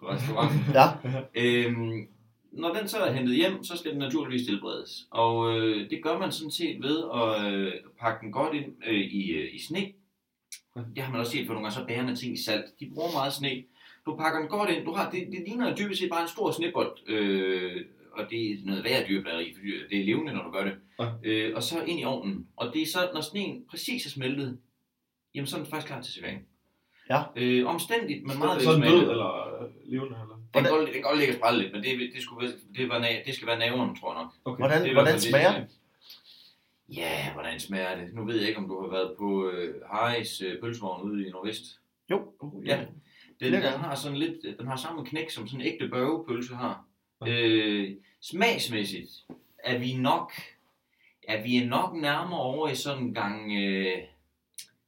på 0.00 0.06
restauranten. 0.08 0.60
Ja, 0.78 0.86
Øhm, 1.34 2.06
når 2.52 2.74
den 2.74 2.88
så 2.88 2.98
er 2.98 3.12
hentet 3.12 3.36
hjem, 3.36 3.64
så 3.64 3.76
skal 3.76 3.90
den 3.90 3.98
naturligvis 3.98 4.46
tilberedes. 4.46 5.06
Og 5.10 5.58
øh, 5.58 5.90
det 5.90 6.02
gør 6.02 6.18
man 6.18 6.32
sådan 6.32 6.50
set 6.50 6.82
ved 6.82 7.02
at 7.14 7.52
øh, 7.52 7.72
pakke 8.00 8.24
den 8.24 8.32
godt 8.32 8.54
ind 8.54 8.72
øh, 8.86 9.00
i, 9.00 9.30
øh, 9.30 9.54
i 9.54 9.58
sne. 9.62 9.80
Det 10.94 11.02
har 11.02 11.10
man 11.12 11.20
også 11.20 11.32
set 11.32 11.46
for 11.46 11.54
nogle 11.54 11.64
gange, 11.66 11.80
så 11.80 11.86
bærende 11.86 12.16
ting 12.16 12.34
i 12.34 12.42
salt. 12.42 12.64
De 12.80 12.90
bruger 12.94 13.12
meget 13.12 13.32
sne. 13.32 13.62
Du 14.06 14.16
pakker 14.16 14.40
den 14.40 14.48
godt 14.48 14.70
ind. 14.70 14.84
Du 14.84 14.92
har, 14.92 15.10
det, 15.10 15.26
det 15.32 15.42
ligner 15.46 15.76
dybest 15.76 16.00
set 16.00 16.10
bare 16.10 16.22
en 16.22 16.28
stor 16.28 16.50
snebold. 16.50 16.98
Øh, 17.08 17.84
og 18.12 18.30
det 18.30 18.50
er 18.52 18.56
noget 18.64 18.84
værre 18.84 19.04
dyrplageri, 19.08 19.54
for 19.54 19.60
det 19.90 20.00
er 20.00 20.04
levende, 20.04 20.32
når 20.32 20.42
du 20.42 20.50
gør 20.50 20.64
det. 20.64 20.74
Ja. 20.98 21.08
Øh, 21.22 21.56
og 21.56 21.62
så 21.62 21.82
ind 21.84 22.00
i 22.00 22.04
ovnen. 22.04 22.46
Og 22.56 22.74
det 22.74 22.82
er 22.82 22.86
så, 22.86 23.10
når 23.14 23.20
sneen 23.20 23.64
præcis 23.70 24.06
er 24.06 24.10
smeltet, 24.10 24.58
jamen 25.34 25.46
så 25.46 25.56
er 25.56 25.60
den 25.60 25.70
faktisk 25.70 25.86
klar 25.86 26.02
til 26.02 26.12
servering. 26.12 26.46
Ja. 27.10 27.22
Øh, 27.36 27.66
omstændigt, 27.66 28.26
men 28.26 28.38
meget 28.38 28.62
Så 28.62 28.72
den 28.72 28.80
velsmagende. 28.82 29.04
død 29.06 29.10
eller 29.10 29.62
øh, 29.62 29.70
levende? 29.84 30.16
Eller? 30.22 30.40
Den 30.54 30.62
kan 30.64 30.72
godt, 30.72 30.84
den 30.86 30.92
kan 30.92 31.02
godt 31.02 31.18
ligge 31.18 31.44
og 31.44 31.54
lidt, 31.56 31.72
men 31.72 31.82
det, 31.82 32.10
det, 32.14 32.22
skulle, 32.22 32.52
det, 32.76 32.88
var, 32.88 33.06
det 33.26 33.34
skal 33.34 33.46
være 33.48 33.58
naveren, 33.58 33.96
tror 33.96 34.12
jeg 34.14 34.22
nok. 34.22 34.32
Okay. 34.44 34.60
hvordan, 34.62 34.82
Det 34.84 34.92
hvordan 34.92 35.20
smager 35.20 35.52
de 35.54 35.60
det? 35.60 35.68
Ja, 36.96 37.32
hvordan 37.32 37.60
smager 37.60 37.96
det? 37.96 38.14
Nu 38.14 38.24
ved 38.24 38.36
jeg 38.38 38.48
ikke, 38.48 38.58
om 38.60 38.68
du 38.68 38.80
har 38.82 38.90
været 38.90 39.14
på 39.18 39.50
øh, 39.50 39.74
Harris 39.92 40.40
øh, 40.40 40.60
pølsevogn 40.60 41.10
ude 41.10 41.26
i 41.26 41.30
Nordvest. 41.30 41.64
Jo. 42.10 42.32
Uh, 42.40 42.66
Ja. 42.66 42.84
Den, 43.40 43.48
Flere 43.48 43.72
den 43.72 43.80
har 43.80 43.94
sådan 43.94 44.18
lidt, 44.18 44.58
den 44.58 44.66
har 44.66 44.76
samme 44.76 45.04
knæk 45.06 45.30
som 45.30 45.46
sådan 45.46 45.60
en 45.60 45.66
ægte 45.66 45.88
børgepølse 45.88 46.54
har. 46.54 46.84
Øh, 47.26 47.96
smagsmæssigt 48.20 49.10
er 49.64 49.78
vi 49.78 49.94
nok, 49.94 50.32
er 51.28 51.42
vi 51.42 51.66
nok 51.66 51.94
nærmere 51.96 52.40
over 52.40 52.68
i 52.68 52.74
sådan 52.74 53.02
en 53.02 53.14
gang, 53.14 53.52
øh, 53.62 53.98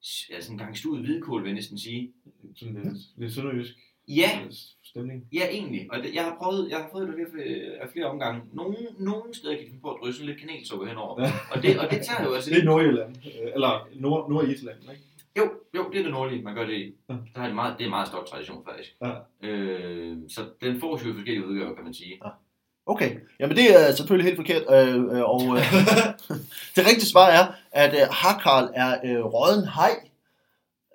sådan 0.03 0.53
en 0.55 0.59
gang 0.59 0.79
stuet 0.79 1.01
hvidkål, 1.05 1.43
vil 1.43 1.49
jeg 1.49 1.55
næsten 1.55 1.79
sige. 1.79 2.13
Sådan 2.57 2.75
lidt, 2.75 2.97
lidt 3.17 3.33
sønderjysk 3.33 3.75
Ja, 4.09 4.31
øh, 4.47 4.53
stemning. 4.85 5.27
ja 5.33 5.49
egentlig. 5.51 5.93
Og 5.93 6.03
det, 6.03 6.15
jeg 6.15 6.25
har 6.25 6.37
prøvet, 6.43 6.71
jeg 6.71 6.79
har 6.79 6.89
prøvet 6.89 7.09
det 7.09 7.41
øh, 7.45 7.71
af 7.81 7.89
flere 7.93 8.07
omgange. 8.07 8.43
Nogle, 8.53 8.77
nogle 8.99 9.35
steder 9.35 9.57
kan 9.57 9.67
de 9.67 9.73
på 9.83 9.91
at 9.91 9.99
drysse 10.03 10.27
lidt 10.27 10.41
kanelsukker 10.41 10.87
henover. 10.87 11.23
Ja. 11.23 11.33
Og 11.53 11.63
det, 11.63 11.79
og 11.79 11.91
det 11.91 12.03
tager 12.07 12.25
jo 12.25 12.35
altså 12.37 12.51
Det 12.51 12.59
er 12.59 12.65
Nordjylland, 12.65 13.17
øh, 13.27 13.51
eller 13.55 13.89
Nord, 13.95 14.31
Nordisland, 14.31 14.79
ikke? 14.91 15.03
Jo, 15.39 15.51
jo, 15.77 15.91
det 15.91 15.99
er 15.99 16.03
det 16.03 16.13
nordlige, 16.13 16.43
man 16.43 16.55
gør 16.55 16.65
det 16.65 16.73
i. 16.73 16.95
Ja. 17.09 17.15
Der 17.35 17.41
har 17.41 17.49
de 17.49 17.55
meget, 17.55 17.75
det 17.79 17.85
er 17.85 17.87
en 17.87 17.91
meget 17.91 18.09
stor 18.09 18.25
tradition, 18.25 18.65
faktisk. 18.69 18.97
Ja. 19.03 19.13
Øh, 19.49 20.17
så 20.29 20.41
den 20.63 20.81
får 20.81 20.91
jo 20.91 21.15
forskellige 21.15 21.47
udgaver, 21.47 21.75
kan 21.75 21.85
man 21.85 21.95
sige. 21.95 22.21
Okay, 22.87 23.17
jamen 23.41 23.57
det 23.57 23.81
er 23.81 23.93
selvfølgelig 23.93 24.25
helt 24.25 24.37
forkert, 24.37 24.63
øh, 24.71 24.97
øh, 24.97 25.23
og 25.23 25.43
øh, 25.57 25.75
det 26.77 26.87
rigtige 26.87 27.07
svar 27.07 27.29
er, 27.29 27.47
at 27.73 27.95
øh, 27.95 28.09
Harkarl 28.11 28.71
er 28.75 28.97
øh, 29.05 29.25
råden 29.25 29.69
hej. 29.69 29.91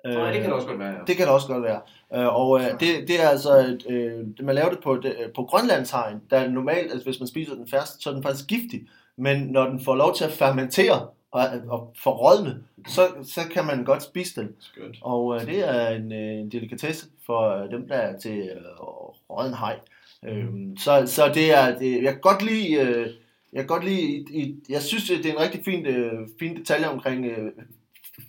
Øh, 0.06 0.12
Nej, 0.12 0.32
det 0.32 0.40
kan 0.40 0.44
det 0.44 0.52
også 0.52 0.68
godt 0.68 0.78
være, 0.78 0.92
ja. 0.92 0.98
Det 1.06 1.16
kan 1.16 1.26
det 1.26 1.34
også 1.34 1.46
godt 1.46 1.62
være. 1.62 1.80
Øh, 2.14 2.34
og 2.34 2.60
øh, 2.60 2.66
det, 2.80 3.08
det 3.08 3.22
er 3.22 3.28
altså, 3.28 3.78
øh, 3.88 4.26
det, 4.36 4.44
man 4.44 4.54
laver 4.54 4.70
det 4.70 4.80
på, 4.82 4.96
det, 4.96 5.16
på 5.34 5.42
Grønlandshegn, 5.42 6.22
der 6.30 6.36
er 6.36 6.48
normalt, 6.48 6.92
altså 6.92 7.04
hvis 7.04 7.20
man 7.20 7.28
spiser 7.28 7.54
den 7.54 7.68
først, 7.68 8.02
så 8.02 8.10
er 8.10 8.14
den 8.14 8.22
faktisk 8.22 8.46
giftig. 8.48 8.88
Men 9.18 9.46
når 9.46 9.66
den 9.66 9.84
får 9.84 9.94
lov 9.94 10.14
til 10.14 10.24
at 10.24 10.32
fermentere 10.32 11.08
og, 11.30 11.48
og 11.68 11.94
forrådne, 12.02 12.62
så, 12.86 13.08
så 13.22 13.40
kan 13.50 13.64
man 13.64 13.84
godt 13.84 14.02
spise 14.02 14.40
den. 14.40 14.54
Skønt. 14.60 14.96
Og 15.00 15.34
øh, 15.34 15.46
det 15.46 15.68
er 15.68 15.88
en, 15.88 16.12
øh, 16.12 16.40
en 16.40 16.52
delikatesse 16.52 17.06
for 17.26 17.62
øh, 17.62 17.70
dem, 17.70 17.88
der 17.88 17.94
er 17.94 18.18
til 18.18 18.38
øh, 18.38 18.80
råden 19.30 19.54
hej. 19.54 19.78
Øhm, 20.24 20.76
så, 20.76 21.02
så 21.06 21.32
det 21.34 21.54
er, 21.54 21.78
det, 21.78 22.02
jeg 22.02 22.12
kan 22.12 22.20
godt 22.20 22.42
lide, 22.42 22.74
øh, 22.74 23.06
jeg 23.52 23.60
kan 23.60 23.66
godt 23.66 23.84
lide, 23.84 24.00
i, 24.00 24.26
i, 24.30 24.56
jeg 24.68 24.82
synes, 24.82 25.08
det 25.08 25.26
er 25.26 25.32
en 25.32 25.40
rigtig 25.40 25.64
fin, 25.64 25.86
øh, 25.86 26.12
fin 26.38 26.56
detalje 26.56 26.88
omkring 26.88 27.26
øh, 27.26 27.52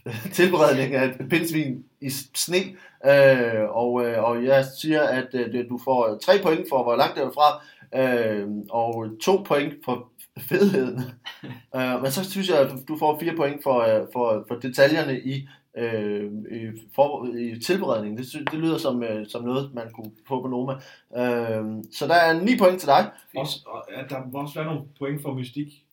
tilberedning 0.34 0.94
af 0.94 1.14
pindsvin 1.30 1.86
i 2.02 2.10
sne. 2.36 2.58
Øh, 3.06 3.70
og, 3.70 4.06
øh, 4.06 4.24
og 4.24 4.44
jeg 4.44 4.66
siger, 4.82 5.02
at 5.02 5.28
øh, 5.34 5.70
du 5.70 5.80
får 5.84 6.18
tre 6.22 6.34
point 6.44 6.66
for, 6.70 6.84
hvor 6.84 6.96
langt 6.96 7.16
det 7.16 7.24
er 7.24 7.32
fra, 7.32 7.64
øh, 7.96 8.48
og 8.70 9.08
to 9.22 9.38
point 9.38 9.74
for 9.86 10.10
fedheden. 10.40 11.04
øh, 11.76 12.02
men 12.02 12.12
så 12.12 12.32
synes 12.32 12.50
jeg, 12.50 12.60
at 12.60 12.72
du 12.88 12.98
får 12.98 13.20
fire 13.20 13.36
point 13.36 13.64
for, 13.64 13.80
øh, 13.80 14.08
for, 14.14 14.46
for 14.48 14.56
detaljerne 14.56 15.20
i, 15.20 15.48
øh, 15.78 16.32
i, 16.52 16.82
for, 16.96 17.26
i 17.38 17.60
tilberedningen. 17.60 18.18
Det, 18.18 18.52
det 18.52 18.60
lyder 18.60 18.78
som, 18.78 19.04
øh, 19.04 19.28
som 19.28 19.44
noget, 19.44 19.74
man 19.74 19.92
kunne 19.94 20.12
få 20.28 20.42
på 20.42 20.48
Noma. 20.48 20.74
Øh, 21.18 21.84
så 21.92 22.08
der 22.08 22.16
er 22.16 22.42
9 22.42 22.58
point 22.58 22.80
til 22.80 22.88
dig. 22.88 23.10
Også, 23.36 23.60
og, 23.68 23.86
ja, 23.98 24.16
der 24.16 24.22
må 24.32 24.40
også 24.40 24.56
være 24.56 24.66
nogle 24.66 24.82
point 25.00 25.22
for 25.22 25.34
mystik. 25.34 25.86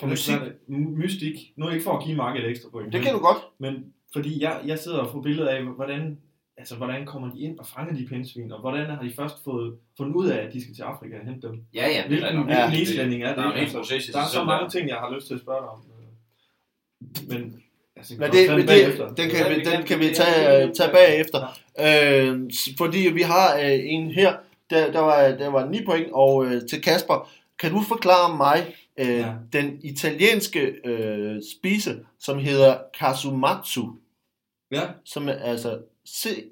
For 0.00 0.06
mystik? 0.06 0.36
Mystik. 0.68 1.52
Nu 1.56 1.68
ikke 1.68 1.84
for 1.84 1.96
at 1.98 2.04
give 2.04 2.16
Mark 2.16 2.36
et 2.36 2.50
ekstra 2.50 2.70
point. 2.70 2.92
Det 2.92 2.98
men, 2.98 3.04
kan 3.04 3.14
du 3.14 3.20
godt. 3.20 3.38
Men 3.58 3.84
fordi 4.12 4.42
jeg, 4.42 4.60
jeg 4.66 4.78
sidder 4.78 4.98
og 4.98 5.10
får 5.10 5.20
billeder 5.20 5.50
af, 5.50 5.64
hvordan, 5.64 6.18
altså, 6.60 6.76
hvordan 6.76 7.06
kommer 7.06 7.30
de 7.34 7.40
ind 7.40 7.58
og 7.58 7.66
fanger 7.66 7.94
de 7.94 8.06
pindsvin, 8.06 8.52
og 8.52 8.60
hvordan 8.60 8.86
har 8.90 9.02
de 9.02 9.12
først 9.16 9.44
fået 9.44 9.76
fundet 9.96 10.14
ud 10.14 10.26
af, 10.28 10.36
at 10.46 10.52
de 10.52 10.62
skal 10.62 10.74
til 10.74 10.82
Afrika 10.82 11.14
og 11.20 11.26
hente 11.26 11.46
dem. 11.48 11.64
Ja, 11.74 11.88
ja, 11.88 12.02
det 12.08 12.22
er 12.22 12.32
Hvilken, 12.32 12.48
Ja. 12.48 12.72
islænding 12.72 13.22
er 13.22 13.28
det? 13.28 13.36
Der 13.36 13.42
er 13.42 13.52
Altså, 13.52 13.76
proces 13.78 14.06
der 14.06 14.18
er 14.20 14.26
så 14.26 14.44
mange 14.44 14.68
ting, 14.70 14.88
jeg 14.88 14.96
har 14.96 15.14
lyst 15.14 15.26
til 15.26 15.34
at 15.34 15.40
spørge 15.40 15.60
dig 15.60 15.68
om. 15.68 15.82
Men, 17.28 17.62
altså, 17.96 18.14
Men 18.18 18.30
det, 18.32 18.46
kan 18.48 18.58
det, 18.58 18.68
den 19.16 19.30
kan, 19.30 19.50
vi 19.50 19.64
den 19.70 19.86
kan 19.86 19.98
vi 19.98 20.08
tage, 20.14 20.66
vi- 20.68 20.74
tage 20.74 20.92
bagefter. 20.92 21.40
Øh, 21.80 22.50
fordi 22.78 22.98
vi 23.14 23.22
har 23.22 23.56
øh, 23.56 23.78
en 23.82 24.10
her, 24.10 24.36
der, 24.70 24.92
der, 24.92 25.00
var, 25.00 25.22
der 25.28 25.48
var 25.48 25.68
9 25.68 25.84
point, 25.84 26.06
og 26.12 26.44
øh, 26.46 26.62
til 26.70 26.82
Kasper, 26.82 27.30
kan 27.58 27.70
du 27.72 27.82
forklare 27.88 28.36
mig 28.36 28.74
øh, 28.98 29.08
Ja. 29.08 29.32
den 29.52 29.80
italienske 29.82 30.60
øh, 30.84 31.40
spise, 31.58 32.00
som 32.18 32.38
hedder 32.38 32.76
kasumatsu, 32.98 33.86
Ja, 34.72 34.82
som 35.04 35.28
er 35.28 35.32
altså 35.32 35.78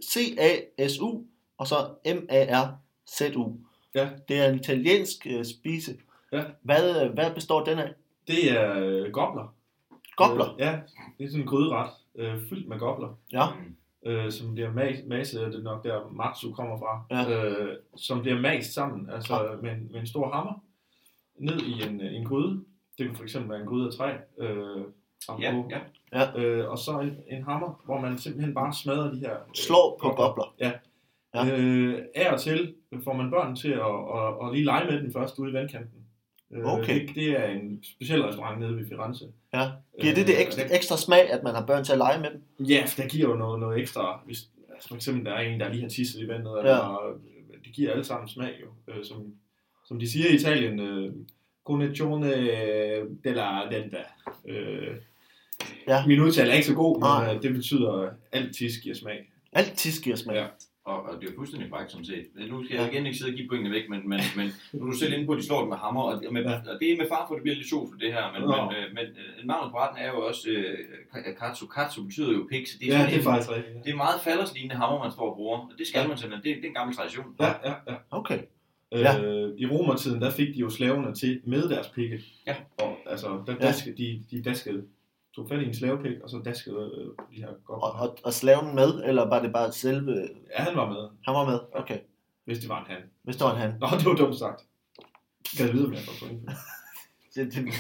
C-A-S-U, 0.04 1.22
og 1.59 1.66
så 1.66 1.76
M-A-R-Z-U. 2.06 3.52
Ja. 3.94 4.09
Det 4.28 4.38
er 4.38 4.48
en 4.48 4.59
italiensk 4.59 5.26
øh, 5.26 5.44
spise. 5.44 5.96
Ja. 6.32 6.44
Hvad, 6.62 7.04
øh, 7.04 7.12
hvad 7.12 7.34
består 7.34 7.64
den 7.64 7.78
af? 7.78 7.92
det 8.26 8.50
er 8.52 8.74
øh, 8.78 9.11
gobler. 9.12 9.54
Gobler. 10.16 10.54
Øh, 10.54 10.61
ja, 10.61 10.78
det 11.18 11.24
er 11.24 11.28
sådan 11.28 11.40
en 11.40 11.46
gryderet, 11.46 11.90
øh, 12.14 12.48
fyldt 12.48 12.68
med 12.68 12.78
gobler. 12.78 13.18
Ja. 13.32 13.44
øh, 14.06 14.32
som 14.32 14.54
bliver 14.54 14.70
mas- 14.72 15.09
maset, 15.09 15.40
det 15.52 15.54
er 15.59 15.62
nok 15.62 15.84
der 15.84 16.11
Matsu 16.11 16.52
kommer 16.52 16.78
fra, 16.78 17.04
Ja. 17.11 17.44
øh, 17.48 17.76
som 17.96 18.20
bliver 18.22 18.40
mast 18.40 18.72
sammen, 18.74 19.11
altså 19.11 19.59
med, 19.62 19.70
en, 19.72 19.88
med 19.92 20.00
en 20.00 20.06
stor 20.06 20.30
hammer, 20.32 20.64
ned 21.38 21.61
i 21.61 21.82
en, 21.88 22.00
en 22.00 22.24
gryde. 22.26 22.64
Det 22.98 23.06
kan 23.06 23.16
for 23.16 23.22
eksempel 23.22 23.50
være 23.50 23.61
en 23.61 23.66
gryde 23.66 23.86
af 23.86 23.92
træ, 23.92 24.12
øh, 24.38 24.84
Ja, 25.40 25.48
apropos. 25.50 25.72
Ja. 26.12 26.40
Øh, 26.40 26.70
og 26.70 26.78
så 26.78 26.98
en, 27.00 27.16
en 27.36 27.42
hammer, 27.42 27.82
hvor 27.84 28.00
man 28.00 28.18
simpelthen 28.18 28.54
bare 28.54 28.72
smadrer 28.74 29.11
de 29.12 29.18
her... 29.18 29.32
Øh, 29.32 29.54
Slår 29.54 29.98
på 30.02 30.09
gobler. 30.09 30.54
Ja. 30.61 30.72
Ja. 31.34 31.56
Øh, 31.59 32.02
af 32.14 32.32
og 32.32 32.40
til 32.40 32.74
får 33.04 33.12
man 33.12 33.30
børn 33.30 33.56
til 33.56 33.68
at, 33.68 33.80
at, 33.80 34.46
at 34.48 34.52
lige 34.54 34.64
lege 34.64 34.90
med 34.90 35.02
den 35.02 35.12
først 35.12 35.38
ude 35.38 35.50
i 35.50 35.54
vandkanten. 35.54 35.98
Øh, 36.52 36.64
Okay. 36.74 37.06
Det, 37.06 37.14
det 37.14 37.30
er 37.40 37.44
en 37.44 37.82
speciel 37.84 38.22
restaurant 38.22 38.61
nede 38.61 38.76
ved 38.76 38.86
Firenze. 38.88 39.24
Ja. 39.54 39.68
Giver 40.00 40.14
det 40.14 40.26
det 40.26 40.34
Øh, 40.34 40.40
ekstra, 40.40 40.62
den- 40.62 40.72
ekstra 40.72 40.96
smag, 40.96 41.30
at 41.30 41.42
man 41.42 41.54
har 41.54 41.66
børn 41.66 41.84
til 41.84 41.92
at 41.92 41.98
lege 41.98 42.20
med 42.20 42.30
dem? 42.30 42.66
Ja, 42.66 42.84
for 42.88 43.00
der 43.02 43.09
giver 43.09 43.28
jo 43.28 43.34
noget, 43.36 43.61
noget 43.61 43.80
ekstra. 43.80 44.20
Hvis 44.26 44.38
altså 44.74 44.88
for 44.88 44.94
eksempel 44.96 45.24
der 45.24 45.32
er 45.32 45.40
en, 45.40 45.61
der 45.61 45.68
lige 45.68 45.82
har 45.82 45.88
tisset 45.88 46.20
i 46.22 46.28
vandet, 46.28 46.52
Ja. 46.54 46.59
eller 46.61 47.06
øh, 47.09 47.14
det 47.64 47.72
giver 47.74 47.90
alle 47.92 48.04
sammen 48.04 48.28
smag 48.28 48.52
jo. 48.61 48.92
Øh, 48.94 49.04
som, 49.04 49.34
som 49.86 49.98
de 49.98 50.11
siger 50.11 50.30
i 50.30 50.34
Italien, 50.34 50.80
øh, 50.80 51.12
Connezione 51.66 52.32
della 53.24 53.68
denta. 53.70 53.98
Øh, 54.48 54.96
Ja. 55.88 56.06
Min 56.06 56.20
udtale 56.20 56.50
er 56.50 56.54
ikke 56.54 56.66
så 56.66 56.74
god, 56.74 57.00
Nej. 57.00 57.26
men 57.26 57.36
øh, 57.36 57.42
det 57.42 57.52
betyder, 57.54 57.92
at 57.92 58.12
alt 58.32 58.56
tis 58.56 58.78
giver 58.82 58.94
smag. 58.94 59.30
Alt 59.52 59.72
tis 59.72 60.00
giver 60.00 60.16
smag. 60.16 60.34
Ja. 60.36 60.46
Og, 60.84 61.02
og 61.02 61.20
det 61.20 61.26
er 61.28 61.30
jo 61.32 61.36
fuldstændig 61.36 61.70
korrekt, 61.70 61.92
som 61.92 62.04
set. 62.04 62.24
Nu 62.50 62.64
skal 62.64 62.76
jeg 62.76 62.92
igen 62.92 63.06
ikke 63.06 63.18
sidde 63.18 63.30
og 63.32 63.36
give 63.36 63.48
pointene 63.48 63.70
væk, 63.74 63.88
men, 63.88 64.09
men, 64.09 64.20
men 64.36 64.46
nu 64.72 64.86
er 64.86 64.90
du 64.90 64.96
selv 64.98 65.12
inde 65.12 65.26
på, 65.26 65.32
at 65.32 65.38
de 65.38 65.46
slår 65.46 65.61
den 65.61 65.68
med 65.68 65.76
hammer, 65.76 66.02
og, 66.02 66.22
med, 66.32 66.42
Ja. 66.42 66.54
og 66.72 66.76
det 66.80 66.86
er 66.92 66.96
med 66.96 67.09
far 67.09 67.24
for, 67.26 67.34
at 67.34 67.38
det 67.38 67.42
bliver 67.42 67.56
lidt 67.56 67.68
sjovt 67.68 67.88
for 67.92 67.98
det 67.98 68.12
her, 68.12 68.24
men, 68.32 68.40
Nå. 68.42 68.56
men, 68.56 68.66
øh, 68.78 68.86
men 68.96 69.06
øh, 69.22 69.46
navnet 69.50 69.68
på 69.72 69.76
retten 69.78 69.98
er 70.04 70.09
jo 70.14 70.18
også, 70.28 70.44
øh, 70.50 71.36
katsu, 71.40 71.66
katsu 71.66 72.04
betyder 72.04 72.32
jo 72.38 72.42
pig, 72.50 72.62
så 72.68 72.74
det 72.80 72.86
er, 72.86 72.92
Ja, 72.92 72.98
sådan 72.98 73.06
det 73.11 73.14
er 73.14 73.18
en- 73.18 73.24
faktisk 73.30 73.50
rigtigt. 73.56 73.84
det 73.84 73.90
er 73.92 73.96
meget 74.06 74.18
falderslignende 74.26 74.76
hammer, 74.82 74.98
man 75.04 75.12
står 75.16 75.26
og 75.30 75.36
bruger, 75.38 75.59
og 75.59 75.74
det 75.78 75.86
skal 75.90 76.09
man 76.09 76.16
simpelthen, 76.18 76.44
det, 76.46 76.56
det 76.61 76.64
er 76.68 76.72
en 76.74 76.78
gammel 76.80 76.96
tradition. 76.98 77.26
Ja, 77.44 77.50
ja, 77.68 77.72
ja. 77.90 77.96
Okay. 78.20 78.40
Ja. 79.06 79.12
Øh, 79.24 79.48
I 79.62 79.64
romertiden, 79.72 80.18
der 80.24 80.30
fik 80.30 80.48
de 80.54 80.59
jo 80.66 80.70
slaverne 80.70 81.14
til 81.14 81.40
med 81.52 81.62
deres 81.72 81.88
pigge. 81.96 82.18
Ja. 82.46 82.54
Og, 82.84 82.92
altså, 83.12 83.28
der 83.46 83.52
Ja. 83.61 83.66
daskede, 83.66 83.94
de, 84.02 84.09
de 84.30 84.42
daskede, 84.42 84.80
tog 85.39 85.49
fat 85.49 85.61
i 85.62 85.64
en 85.68 85.74
slavepik, 85.74 86.16
og 86.24 86.30
så 86.30 86.41
daskede 86.45 86.91
øh, 86.99 87.07
de 87.36 87.41
her 87.43 87.49
Og, 87.49 87.57
gobler. 87.64 87.89
og, 88.01 88.16
og 88.24 88.32
slaven 88.32 88.74
med, 88.74 89.03
eller 89.05 89.28
var 89.28 89.43
det 89.43 89.53
bare 89.53 89.72
selve... 89.72 90.28
Ja, 90.59 90.62
han 90.62 90.76
var 90.76 90.89
med, 90.89 91.09
Han 91.26 91.34
var 91.34 91.45
med? 91.51 91.59
Okay. 91.74 91.99
hvis 92.45 92.59
det 92.59 92.68
var 92.68 92.78
en 92.80 92.86
han. 92.89 92.97
Hvis 93.24 93.36
det 93.36 93.45
var 93.45 93.53
en 93.55 93.61
han. 93.61 93.72
Nå, 93.80 93.86
det 93.99 94.07
var 94.07 94.14
dumt 94.14 94.39
sagt. 94.39 94.64
Skal 95.53 95.64
jeg 95.66 95.74
vide, 95.74 95.86
om 95.86 95.93
jeg 95.93 96.01
får 96.01 96.26
point? 96.26 96.41
for 96.45 96.53
det? 97.34 97.53
Det, 97.55 97.55
det... 97.55 97.74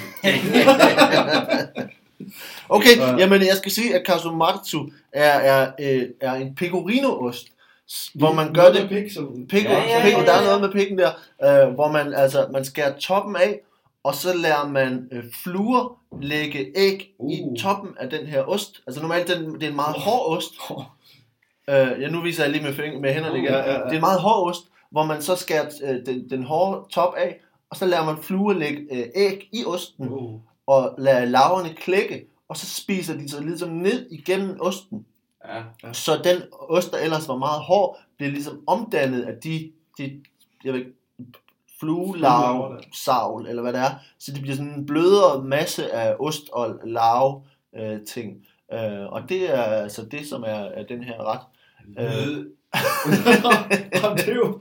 okay, 2.76 2.96
Ja. 2.96 3.16
jamen 3.16 3.40
jeg 3.40 3.56
skal 3.56 3.72
sige, 3.72 3.94
at 3.98 4.06
Kasumatsu 4.06 4.88
er, 5.12 5.30
er, 5.52 5.72
øh, 5.80 6.02
er 6.20 6.32
en 6.34 6.54
pecorino-ost, 6.54 7.46
hvor 8.14 8.32
man 8.32 8.54
gør 8.54 8.72
det... 8.72 8.88
Pik, 8.88 9.12
som... 9.12 9.46
Pik, 9.48 9.64
Ja, 9.64 9.70
ja, 9.72 9.96
ja, 9.96 10.02
pikken, 10.04 10.24
der 10.24 10.32
er 10.32 10.40
ja. 10.40 10.46
noget 10.46 10.60
med 10.60 10.72
pikken 10.72 10.98
der, 10.98 11.10
øh, 11.44 11.74
hvor 11.74 11.92
man 11.92 12.14
altså 12.14 12.48
man 12.52 12.64
skærer 12.64 12.98
toppen 12.98 13.36
af, 13.36 13.60
og 14.08 14.14
så 14.14 14.36
lader 14.36 14.68
man 14.68 15.08
øh, 15.12 15.24
fluer 15.42 16.00
lægge 16.22 16.72
æg 16.76 17.14
uh. 17.18 17.32
i 17.32 17.42
toppen 17.58 17.94
af 18.00 18.10
den 18.10 18.26
her 18.26 18.42
ost. 18.48 18.82
Altså 18.86 19.02
normalt 19.02 19.28
den, 19.28 19.54
det 19.54 19.62
er 19.62 19.68
en 19.68 19.76
meget 19.76 19.96
hård 19.98 20.36
ost. 20.36 20.54
Øh, 21.70 22.00
ja, 22.00 22.08
nu 22.08 22.20
viser 22.20 22.42
jeg 22.44 22.52
lige 22.52 22.62
med, 22.64 22.72
fing- 22.72 23.00
med 23.00 23.12
hænderne 23.14 23.32
Uh, 23.32 23.38
igen. 23.38 23.52
ja, 23.52 23.58
ja, 23.58 23.72
ja. 23.72 23.78
Det 23.78 23.90
er 23.90 23.94
en 23.94 24.00
meget 24.00 24.20
hård 24.20 24.50
ost, 24.50 24.62
hvor 24.90 25.04
man 25.04 25.22
så 25.22 25.36
skærer 25.36 25.70
øh, 25.84 26.06
den, 26.06 26.30
den 26.30 26.42
hårde 26.42 26.84
top 26.90 27.14
af, 27.16 27.40
og 27.70 27.76
så 27.76 27.86
lader 27.86 28.04
man 28.04 28.16
fluer 28.22 28.52
lægge 28.52 28.86
øh, 28.92 29.06
æg 29.14 29.48
i 29.52 29.64
osten, 29.64 30.08
Uh. 30.08 30.40
og 30.66 30.94
lader 30.98 31.24
laverne 31.24 31.74
klække, 31.74 32.24
og 32.48 32.56
så 32.56 32.66
spiser 32.82 33.14
de 33.14 33.28
sig 33.28 33.42
ligesom 33.42 33.68
ned 33.70 34.10
igennem 34.10 34.56
osten. 34.60 35.06
Ja, 35.48 35.92
Så 35.92 36.20
den 36.24 36.42
ost, 36.52 36.92
der 36.92 36.98
ellers 36.98 37.28
var 37.28 37.36
meget 37.36 37.60
hård, 37.60 37.98
bliver 38.16 38.30
ligesom 38.32 38.62
omdannet 38.66 39.22
af 39.22 39.34
de, 39.44 39.72
de 39.98 40.20
jeg 40.64 40.72
ved 40.74 40.84
ikke, 41.82 41.94
Fluelarver 41.94 42.12
fluelarve, 42.12 42.76
der. 42.76 42.82
savl, 42.94 43.46
eller 43.46 43.62
hvad 43.62 43.72
det 43.72 43.80
er. 43.80 43.90
Så 44.18 44.32
det 44.32 44.42
bliver 44.42 44.56
sådan 44.56 44.72
en 44.72 44.86
blødere 44.86 45.44
masse 45.44 45.92
af 45.92 46.16
ost 46.18 46.48
og 46.52 46.80
larve 46.84 47.42
øh, 47.78 48.06
ting. 48.06 48.46
Øh, 48.72 49.06
og 49.06 49.28
det 49.28 49.54
er 49.54 49.62
altså 49.62 50.04
det, 50.04 50.26
som 50.26 50.42
er, 50.42 50.46
er 50.48 50.82
den 50.82 51.04
her 51.04 51.32
ret. 51.32 51.40
Øh, 51.98 52.44
det 54.16 54.28
er 54.28 54.34
jo... 54.34 54.60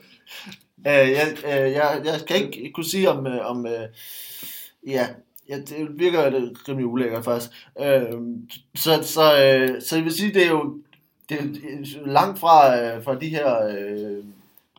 Øh, 0.87 1.11
jeg, 1.11 1.27
øh, 1.45 1.71
jeg, 1.71 2.01
jeg 2.05 2.19
skal 2.19 2.35
ikke 2.35 2.71
kunne 2.73 2.85
sige 2.85 3.09
om, 3.09 3.27
øh, 3.27 3.45
om 3.45 3.65
øh, 3.65 3.87
ja, 4.87 5.07
ja, 5.49 5.57
det 5.57 5.99
virker 5.99 6.29
det 6.29 6.69
rimelig 6.69 6.87
ulækkert 6.87 7.23
faktisk. 7.23 7.51
Øh, 7.79 8.13
så, 8.75 9.03
så, 9.03 9.21
øh, 9.43 9.81
så 9.81 9.95
jeg 9.95 10.05
vil 10.05 10.13
sige, 10.13 10.33
det 10.33 10.45
er 10.45 10.49
jo, 10.49 10.77
det 11.29 11.37
er 11.39 11.43
langt 12.05 12.39
fra, 12.39 12.81
øh, 12.81 13.03
fra 13.03 13.15
de 13.15 13.29
her... 13.29 13.67
Øh, 13.67 14.23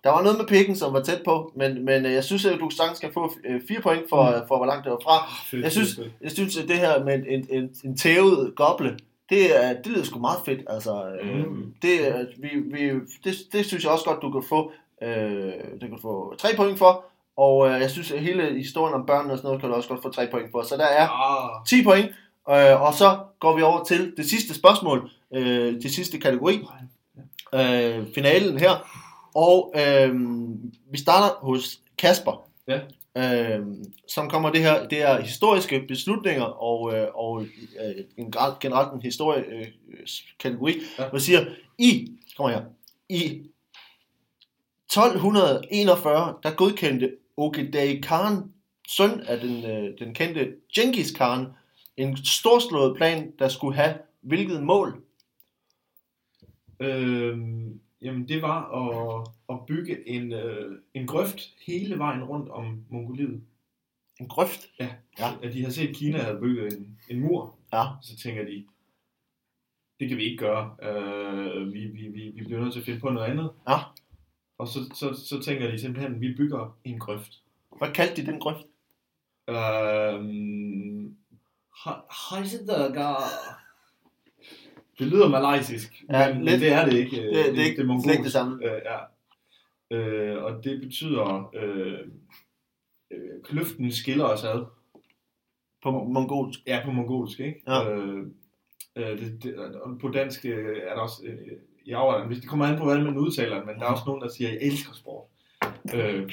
der 0.05 0.11
var 0.11 0.23
noget 0.23 0.39
med 0.39 0.47
pikken, 0.47 0.77
som 0.77 0.93
var 0.93 1.03
tæt 1.03 1.23
på, 1.25 1.53
men, 1.57 1.85
men 1.85 2.07
øh, 2.07 2.13
jeg 2.13 2.25
synes, 2.25 2.45
at 2.45 2.59
du 2.61 2.71
sagtens 2.71 2.99
skal 2.99 3.13
få 3.13 3.33
øh, 3.45 3.61
fire 3.69 3.81
point 3.81 4.03
for, 4.09 4.25
Mm. 4.31 4.49
for, 4.49 4.57
hvor 4.57 4.67
langt 4.67 4.85
det 4.85 4.93
var 4.93 4.99
fra. 5.03 5.33
Fedt, 5.51 5.63
Jeg 5.65 5.73
synes, 5.73 6.01
jeg 6.21 6.31
synes 6.31 6.57
at 6.57 6.69
det 6.69 6.77
her 6.77 7.05
med 7.05 7.15
en, 7.29 7.47
en, 7.51 7.71
en 7.85 7.97
tævet 7.97 8.53
goble, 8.57 8.99
det, 9.31 9.65
er, 9.65 9.73
det 9.83 9.87
lyder 9.87 10.05
sgu 10.05 10.19
meget 10.19 10.39
fedt. 10.45 10.61
Altså, 10.69 11.05
øh, 11.23 11.47
Mm. 11.47 11.75
det, 11.83 12.29
vi, 12.39 12.49
vi, 12.65 12.91
det, 13.25 13.35
det 13.53 13.65
synes 13.67 13.85
jeg 13.85 13.93
også 13.93 14.05
godt, 14.05 14.23
du 14.23 14.31
kan 14.33 14.43
få, 14.49 14.73
øh, 15.03 15.53
du 15.81 15.87
kan 15.89 15.99
få 16.03 16.35
tre 16.39 16.49
point 16.57 16.79
for. 16.79 17.05
Og 17.37 17.69
øh, 17.71 17.81
jeg 17.81 17.91
synes, 17.91 18.11
at 18.13 18.21
hele 18.21 18.57
historien 18.57 18.95
om 18.95 19.07
børnene 19.07 19.33
og 19.33 19.39
sådan 19.39 19.47
noget, 19.49 19.61
kan 19.61 19.71
du 19.71 19.77
også 19.77 19.89
godt 19.89 20.03
få 20.03 20.11
tre 20.11 20.27
point 20.31 20.51
for. 20.51 20.63
Så 20.63 20.77
der 20.77 20.87
er 20.87 21.09
Ah, 21.09 21.67
10 21.69 21.85
point, 21.85 22.07
øh, 22.51 22.83
og 22.83 22.95
så 22.95 23.19
går 23.41 23.57
vi 23.57 23.63
over 23.63 23.85
til 23.85 24.13
det 24.17 24.31
sidste 24.31 24.55
spørgsmål, 24.55 25.11
øh, 25.35 25.83
det 25.83 25.91
sidste 25.95 26.19
kategori, 26.19 26.67
øh, 27.55 28.07
finalen 28.15 28.59
her. 28.59 29.05
Og 29.39 29.73
øh, 29.77 30.15
vi 30.91 30.99
starter 30.99 31.37
hos 31.37 31.81
Kasper, 31.99 32.51
Ja. 32.69 32.81
øh, 33.17 33.67
som 34.09 34.31
kommer 34.31 34.51
det 34.51 34.61
her, 34.61 34.89
det 34.89 35.03
er 35.03 35.21
historiske 35.21 35.85
beslutninger 35.89 36.45
og, 36.45 36.95
øh, 36.95 37.09
og 37.15 37.43
øh, 37.43 38.05
en 38.17 38.33
generelt 38.61 38.93
en 38.93 39.03
historie 39.03 39.45
øh, 39.45 39.67
ja. 40.99 41.09
hvor 41.09 41.19
siger, 41.19 41.45
i, 41.79 42.13
kommer 42.37 42.51
her, 42.51 42.65
i 43.09 43.43
1241, 44.87 46.35
der 46.43 46.55
godkendte 46.55 47.17
Ogedei 47.37 48.01
Khan, 48.01 48.53
søn 48.89 49.21
af 49.21 49.41
den, 49.41 49.65
øh, 49.65 49.99
den 49.99 50.15
kendte 50.15 50.55
Genghis 50.75 51.11
Khan, 51.11 51.47
en 51.97 52.17
storslået 52.17 52.97
plan, 52.97 53.33
der 53.39 53.49
skulle 53.49 53.77
have 53.77 53.95
hvilket 54.21 54.63
mål? 54.63 55.03
Øhm, 56.81 57.81
jamen 58.03 58.29
det 58.29 58.43
var 58.43 58.61
at, 58.81 59.29
at 59.51 59.67
bygge 59.67 60.09
en, 60.09 60.33
øh, 60.33 60.79
en 60.95 61.07
grøft 61.07 61.41
hele 61.67 61.99
vejen 61.99 62.25
rundt 62.25 62.49
om 62.49 62.85
Mongoliet. 62.91 63.43
En 64.21 64.29
grøft? 64.29 64.67
Ja. 64.81 64.89
At 65.43 65.53
de 65.53 65.61
havde 65.61 65.73
set, 65.73 65.89
at 65.89 65.95
Kina 65.97 66.19
havde 66.19 66.41
bygget 66.41 66.73
en, 66.79 66.99
en 67.11 67.21
mur, 67.21 67.55
Ja. 67.73 67.85
så 68.03 68.17
tænker 68.17 68.45
de, 68.45 68.67
det 70.01 70.09
kan 70.09 70.17
vi 70.19 70.23
ikke 70.23 70.37
gøre. 70.37 70.77
Øh, 70.83 71.73
vi, 71.73 71.87
vi, 71.87 72.09
vi, 72.09 72.31
vi 72.35 72.45
bliver 72.45 72.61
nødt 72.61 72.73
til 72.73 72.81
at 72.81 72.87
finde 72.87 73.01
på 73.01 73.11
noget 73.11 73.27
andet. 73.27 73.51
Ja. 73.69 73.79
Og 74.59 74.69
så, 74.69 74.79
så, 74.95 75.27
så 75.29 75.43
tænker 75.43 75.71
de 75.71 75.79
simpelthen, 75.81 76.15
at 76.15 76.21
vi 76.21 76.35
bygger 76.37 76.79
en 76.85 76.99
grøft. 76.99 77.43
Hvad 77.79 77.93
kaldte 77.95 78.23
de 78.23 78.27
den 78.33 78.41
grøft? 78.41 78.67
Øhm, 79.49 81.17
Heisenberger. 82.31 83.17
Det 84.99 85.07
lyder 85.07 85.29
malaysisk, 85.29 86.05
Ja, 86.13 86.35
men, 86.35 86.45
lidt. 86.45 86.61
det 86.61 86.73
er 86.73 86.85
det 86.85 86.93
ikke. 86.93 87.17
Det, 87.17 87.23
det, 87.35 87.45
det 87.55 87.61
er 87.61 87.65
ikke 87.65 87.83
det, 87.83 88.03
slet 88.03 88.13
ikke 88.13 88.25
det 88.25 88.33
samme. 88.33 88.65
Øh, 88.65 88.81
ja. 88.85 88.99
Øh, 89.97 90.45
og 90.45 90.65
det 90.65 90.81
betyder, 90.81 91.51
øh, 91.55 91.99
øh, 93.11 93.43
kløften 93.45 93.93
skiller 93.93 94.25
os 94.25 94.45
ad. 94.45 94.65
På 95.83 95.91
mongolsk. 95.91 96.61
Ja, 96.67 96.81
på 96.85 96.91
mongolsk, 96.91 97.41
ikke? 97.41 97.63
Ja. 97.67 97.91
Øh, 97.95 98.27
øh, 98.97 99.19
det, 99.19 99.43
det, 99.43 99.57
og 99.59 99.99
på 100.01 100.09
dansk 100.09 100.45
øh, 100.45 100.77
er 100.83 100.95
der 100.95 101.01
også, 101.01 101.23
øh, 101.27 101.37
i 101.85 101.93
afretning, 101.93 102.27
hvis 102.29 102.41
det 102.41 102.49
kommer 102.49 102.67
an 102.67 102.79
på, 102.79 102.85
hvordan 102.85 103.05
man 103.05 103.17
udtaler 103.19 103.65
men 103.65 103.75
der 103.75 103.83
er 103.83 103.91
også 103.93 104.03
nogen, 104.07 104.23
der 104.23 104.29
siger, 104.29 104.51
jeg 104.51 104.59
elsker 104.63 104.93
sport. 104.95 105.25
Øh, 105.95 106.31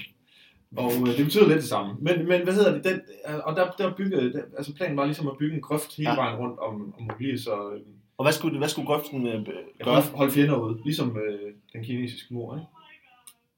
og 0.78 0.92
øh, 1.08 1.18
det 1.18 1.26
betyder 1.26 1.48
lidt 1.48 1.58
det 1.58 1.64
samme. 1.70 1.94
Men, 2.00 2.28
men 2.28 2.44
hvad 2.44 2.54
hedder 2.54 2.74
det? 2.74 2.84
Den, 2.84 3.02
øh, 3.30 3.40
og 3.44 3.56
der, 3.56 3.72
der 3.72 3.96
byggede, 3.96 4.34
der, 4.34 4.42
altså 4.58 4.76
planen 4.76 4.98
var 4.98 5.06
ligesom 5.06 5.28
at 5.28 5.38
bygge 5.40 5.56
en 5.56 5.62
grøft 5.62 5.96
hele 5.98 6.10
Ja. 6.10 6.16
vejen 6.16 6.38
rundt 6.40 6.60
om, 6.60 6.94
om 6.98 7.04
Mongoliet, 7.04 7.42
så 7.42 7.72
øh, 7.74 7.82
Og 8.18 8.26
hvad 8.26 8.34
skulle, 8.34 8.58
hvad 8.58 8.68
skulle 8.70 8.88
grøften 8.88 9.28
øh, 9.28 9.46
gøre? 9.84 10.02
holdt 10.02 10.34
fjender 10.34 10.58
ude, 10.58 10.84
ligesom 10.84 11.18
øh, 11.18 11.54
den 11.74 11.84
kinesiske 11.84 12.34
mur, 12.34 12.56
ikke? 12.56 12.68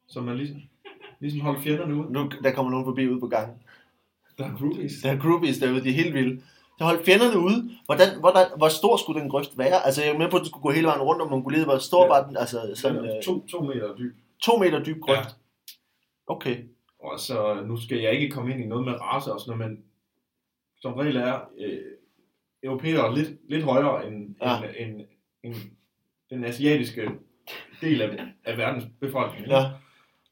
Så 0.07 0.21
man 0.21 0.37
ligesom, 0.37 0.61
ligesom 1.19 1.41
holdt 1.41 1.59
fjenderne 1.63 1.95
ude. 1.95 2.13
Nu, 2.13 2.31
der 2.43 2.51
kommer 2.51 2.71
nogen 2.71 2.85
forbi 2.85 3.07
ude 3.09 3.19
på 3.19 3.27
gangen. 3.27 3.57
Der 4.37 4.45
er 4.45 4.57
groupies. 4.57 4.91
Der 5.03 5.11
er 5.11 5.17
groupies 5.19 5.57
derude, 5.57 5.83
de 5.83 5.89
er 5.89 5.93
helt 5.93 6.13
vilde. 6.13 6.41
Der 6.79 6.85
holdt 6.85 7.05
fjenderne 7.05 7.39
ude. 7.39 7.69
Hvordan, 7.85 8.19
hvordan, 8.19 8.47
hvor 8.57 8.67
stor 8.67 8.97
skulle 8.97 9.21
den 9.21 9.29
grøft 9.29 9.57
være? 9.57 9.85
Altså, 9.85 10.03
jeg 10.03 10.13
er 10.13 10.17
med 10.17 10.29
på, 10.29 10.35
at 10.37 10.39
den 10.41 10.49
skulle 10.49 10.61
gå 10.61 10.71
hele 10.71 10.87
vejen 10.87 11.01
rundt 11.01 11.21
om 11.21 11.29
Mongoliet. 11.29 11.65
Hvor 11.65 11.77
stor 11.77 12.03
Ja. 12.03 12.07
var 12.07 12.27
den? 12.27 12.37
Altså, 12.37 12.71
sådan 12.75 13.05
er 13.05 13.17
øh, 13.17 13.23
to, 13.23 13.47
to 13.47 13.61
meter 13.61 13.95
dyb. 13.95 14.15
to 14.43 14.57
meter 14.57 14.83
dyb 14.83 15.01
grøft. 15.01 15.19
Ja. 15.19 15.73
Okay. 16.27 16.57
Og 16.99 17.19
så 17.19 17.63
nu 17.67 17.77
skal 17.77 17.97
jeg 17.97 18.11
ikke 18.13 18.29
komme 18.29 18.51
ind 18.51 18.61
i 18.63 18.65
noget 18.67 18.85
med 18.85 18.93
race 19.01 19.33
og 19.33 19.39
sådan 19.39 19.57
noget, 19.57 19.71
men 19.71 19.83
som 20.81 20.93
regel 20.93 21.15
er 21.17 21.39
øh, 21.59 21.79
europæere 22.63 23.15
lidt, 23.15 23.29
lidt 23.49 23.63
højere 23.63 24.07
end, 24.07 24.35
Ja. 24.41 24.57
end, 24.79 25.01
end, 25.43 25.55
end 26.29 26.37
den 26.37 26.45
asiatiske 26.45 27.09
del 27.81 28.01
af, 28.01 28.25
af 28.45 28.57
verdens 28.57 28.85
befolkning. 28.99 29.47
Ja. 29.47 29.63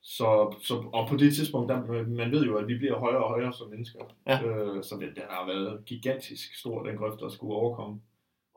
Så, 0.02 0.56
så, 0.64 0.74
og 0.94 1.08
på 1.10 1.18
det 1.18 1.36
tidspunkt, 1.36 1.70
der, 1.70 2.06
man 2.08 2.32
ved 2.32 2.46
jo, 2.46 2.58
at 2.58 2.68
vi 2.68 2.78
bliver 2.78 3.00
højere 3.00 3.24
og 3.24 3.30
højere 3.30 3.54
som 3.54 3.70
mennesker. 3.70 4.00
Ja. 4.28 4.44
Øh, 4.44 4.84
så 4.84 4.96
den, 4.96 5.10
den 5.16 5.24
har 5.30 5.46
været 5.48 5.86
gigantisk 5.86 6.56
stor, 6.60 6.84
den 6.84 6.98
grøft, 6.98 7.20
der 7.20 7.30
skulle 7.30 7.54
overkomme 7.56 8.02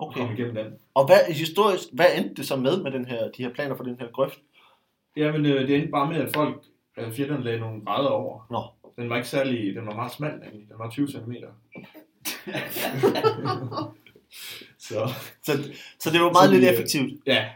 Okay. 0.01 0.21
komme 0.21 0.35
igennem 0.35 0.55
den. 0.55 0.67
Og 0.95 1.07
hvad, 1.07 1.33
historisk, 1.35 1.85
hvad 1.93 2.07
endte 2.19 2.35
det 2.35 2.47
så 2.47 2.57
med 2.57 2.83
med 2.83 2.91
den 2.91 3.05
her, 3.05 3.31
de 3.31 3.43
her 3.45 3.53
planer 3.53 3.75
for 3.77 3.85
den 3.85 3.97
her 4.01 4.09
grøft? 4.11 4.39
Jamen, 5.17 5.47
øh, 5.47 5.69
det 5.69 5.75
endte 5.77 5.89
bare 5.91 6.09
med, 6.13 6.17
at 6.17 6.35
folk, 6.35 6.65
øh, 6.99 7.13
fjenderne 7.13 7.45
lagde 7.45 7.61
nogle 7.61 7.85
brædder 7.85 8.11
over. 8.11 8.47
Nå. 8.51 8.93
Den 9.03 9.11
var 9.11 9.17
ikke 9.17 9.29
særlig, 9.29 9.75
den 9.75 9.87
var 9.87 9.95
meget 9.95 10.13
smal. 10.13 10.41
Den 10.41 10.79
var 10.79 10.91
20 10.91 11.09
cm. 11.09 11.33
så, 14.79 15.09
Så, 15.43 15.53
så 16.01 16.11
det 16.11 16.21
var 16.21 16.33
meget 16.33 16.49
Så 16.51 16.55
lidt 16.55 16.65
øh, 16.65 16.71
effektivt. 16.71 17.13
ja. 17.27 17.49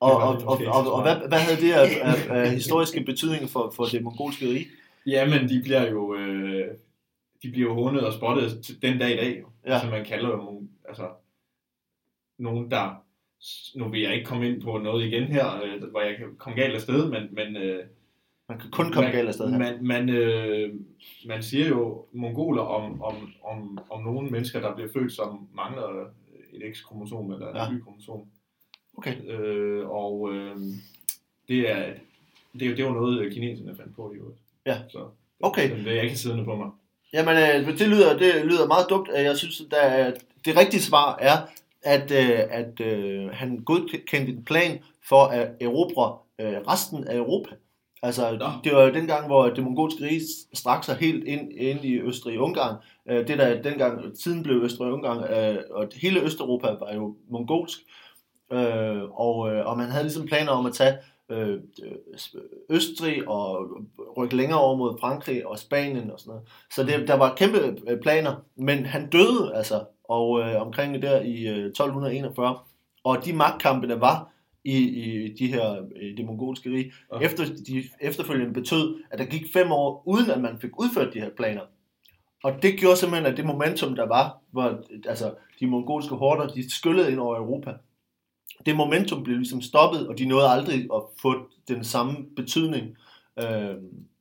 Og, 0.00 0.16
og, 0.16 0.42
og, 0.46 0.60
og, 0.66 0.92
og 0.92 1.02
hvad, 1.02 1.28
hvad 1.28 1.38
havde 1.38 1.60
det 1.60 1.72
af, 1.72 1.98
af, 2.02 2.30
af 2.40 2.50
historiske 2.50 3.00
betydning 3.04 3.50
for, 3.50 3.72
for 3.76 3.84
det 3.84 4.02
mongolske 4.02 4.46
rige? 4.46 4.66
Jamen, 5.06 5.48
de 5.48 5.60
bliver 5.64 5.90
jo, 5.90 6.14
øh, 6.14 6.68
de 7.42 7.50
bliver 7.50 7.68
jo 7.68 7.74
hundet 7.74 8.06
og 8.06 8.12
spottet 8.12 8.76
den 8.82 8.98
dag 8.98 9.12
i 9.12 9.16
dag. 9.16 9.42
Ja. 9.66 9.72
Altså, 9.72 9.90
man 9.90 10.04
kalder 10.04 10.28
jo 10.28 10.62
altså, 10.88 11.08
nogen, 12.38 12.70
der, 12.70 13.02
nu 13.78 13.88
vil 13.88 14.00
jeg 14.00 14.14
ikke 14.14 14.26
komme 14.26 14.48
ind 14.48 14.62
på 14.62 14.78
noget 14.78 15.06
igen 15.06 15.22
her, 15.24 15.62
øh, 15.62 15.90
hvor 15.90 16.00
jeg 16.00 16.16
kan 16.16 16.26
komme 16.38 16.60
galt 16.60 16.74
af 16.74 16.80
sted, 16.80 17.10
men, 17.10 17.28
men 17.34 17.56
øh, 17.56 17.84
Man 18.50 18.58
kan 18.58 18.70
kun 18.70 18.92
komme 18.92 19.06
man, 19.06 19.12
galt 19.12 19.28
afsted 19.28 19.50
her. 19.50 19.58
Man, 19.58 19.86
man, 19.86 20.08
øh, 20.08 20.74
man 21.26 21.42
siger 21.42 21.68
jo 21.68 22.04
mongoler 22.12 22.62
om, 22.62 23.02
om, 23.02 23.14
om, 23.44 23.78
om 23.90 24.02
nogle 24.02 24.30
mennesker, 24.30 24.60
der 24.60 24.74
bliver 24.74 24.90
født, 24.92 25.12
som 25.12 25.48
mangler 25.54 25.88
et 26.52 26.76
X-kromosom 26.76 27.32
eller 27.32 27.46
et 27.46 27.54
Ja. 27.54 27.64
ja. 27.64 27.70
Y-kromosom. 27.70 28.20
Okay. 28.98 29.30
Øh, 29.30 29.88
og 29.88 30.34
øh, 30.34 30.56
det 31.48 31.70
er, 31.70 31.92
det, 32.52 32.68
er 32.68 32.74
det 32.74 32.80
er 32.80 32.86
jo 32.86 32.92
noget, 32.92 33.32
kineserne 33.32 33.76
fandt 33.76 33.96
på 33.96 34.12
i 34.12 34.16
øvrigt. 34.16 34.38
Ja. 34.66 34.78
Så 34.88 35.08
Okay. 35.42 35.84
vil 35.84 35.94
jeg 35.94 36.04
ikke 36.04 36.16
siddende 36.16 36.44
på 36.44 36.56
mig. 36.56 36.70
Jamen, 37.12 37.36
øh, 37.36 37.78
det 37.78 37.88
lyder, 37.88 38.18
det 38.18 38.46
lyder 38.46 38.66
meget 38.66 38.86
dumt. 38.90 39.08
Jeg 39.14 39.36
synes, 39.36 39.62
er, 39.72 40.12
det 40.44 40.56
rigtige 40.56 40.82
svar 40.82 41.16
er, 41.20 41.36
at, 41.82 42.10
øh, 42.10 42.40
at 42.50 42.80
øh, 42.80 43.30
han 43.30 43.58
godkendte 43.64 44.32
en 44.32 44.44
plan 44.44 44.78
for 45.08 45.24
at 45.24 45.48
erobre 45.60 46.18
øh, 46.40 46.58
resten 46.68 47.04
af 47.04 47.16
Europa. 47.16 47.54
Altså, 48.02 48.36
Nå. 48.36 48.46
det 48.64 48.72
var 48.72 48.90
dengang, 48.90 49.26
hvor 49.26 49.50
det 49.50 49.64
mongolske 49.64 50.04
rige 50.04 50.20
strak 50.52 50.84
sig 50.84 50.96
helt 50.96 51.24
ind, 51.24 51.52
ind 51.52 51.84
i 51.84 52.00
Østrig-Ungarn. 52.00 52.76
Øh, 53.08 53.28
det 53.28 53.38
der 53.38 53.62
dengang, 53.62 54.18
tiden 54.22 54.42
blev 54.42 54.62
Østrig-Ungarn, 54.62 55.24
øh, 55.32 55.62
og 55.70 55.88
hele 55.94 56.20
Østeuropa 56.20 56.66
var 56.66 56.94
jo 56.94 57.16
mongolsk. 57.30 57.78
Øh, 58.52 59.02
og, 59.02 59.36
og 59.38 59.78
man 59.78 59.90
havde 59.90 60.04
ligesom 60.04 60.26
planer 60.26 60.52
om 60.52 60.66
at 60.66 60.72
tage 60.72 60.98
Østrig 62.70 63.28
og 63.28 63.68
rykke 64.16 64.36
længere 64.36 64.60
over 64.60 64.76
mod 64.76 64.98
Frankrig 65.00 65.46
og 65.46 65.58
Spanien 65.58 66.10
og 66.10 66.20
sådan 66.20 66.30
noget. 66.30 66.48
Så 66.74 66.82
det, 66.82 67.08
der 67.08 67.14
var 67.14 67.34
kæmpe 67.34 67.80
planer, 68.02 68.34
men 68.56 68.86
han 68.86 69.10
døde 69.10 69.52
altså 69.54 69.84
og 70.10 70.40
øh, 70.40 70.62
omkring 70.62 71.02
der 71.02 71.20
i 71.20 71.46
øh, 71.46 71.66
1241. 71.66 72.58
Og 73.04 73.24
de 73.24 73.32
magtkampe, 73.32 73.88
der 73.88 73.98
var 73.98 74.32
i, 74.64 74.76
i 74.76 75.34
de 75.38 75.46
her 75.46 75.84
i 76.02 76.14
det 76.16 76.24
mongolske 76.24 76.70
rige, 76.70 76.92
Ja. 77.12 77.18
efter, 77.18 77.44
de 77.66 77.84
efterfølgende 78.00 78.54
betød, 78.54 78.96
at 79.10 79.18
der 79.18 79.24
gik 79.24 79.52
fem 79.52 79.72
år, 79.72 80.02
uden 80.06 80.30
at 80.30 80.40
man 80.40 80.58
fik 80.60 80.80
udført 80.80 81.14
de 81.14 81.20
her 81.20 81.30
planer. 81.36 81.62
Og 82.44 82.62
det 82.62 82.78
gjorde 82.78 82.96
simpelthen, 82.96 83.32
at 83.32 83.36
det 83.36 83.44
momentum, 83.46 83.96
der 83.96 84.06
var, 84.06 84.38
hvor 84.50 84.82
altså, 85.08 85.34
de 85.60 85.66
mongolske 85.66 86.14
horder, 86.14 86.48
de 86.48 86.70
skyllede 86.74 87.12
ind 87.12 87.20
over 87.20 87.36
Europa. 87.36 87.74
Det 88.66 88.76
momentum 88.76 89.22
blev 89.24 89.36
ligesom 89.36 89.62
stoppet, 89.62 90.08
og 90.08 90.18
de 90.18 90.24
nåede 90.26 90.48
aldrig 90.48 90.88
at 90.94 91.02
få 91.22 91.34
den 91.68 91.84
samme 91.84 92.16
betydning. 92.36 92.96
Øh, 93.38 93.74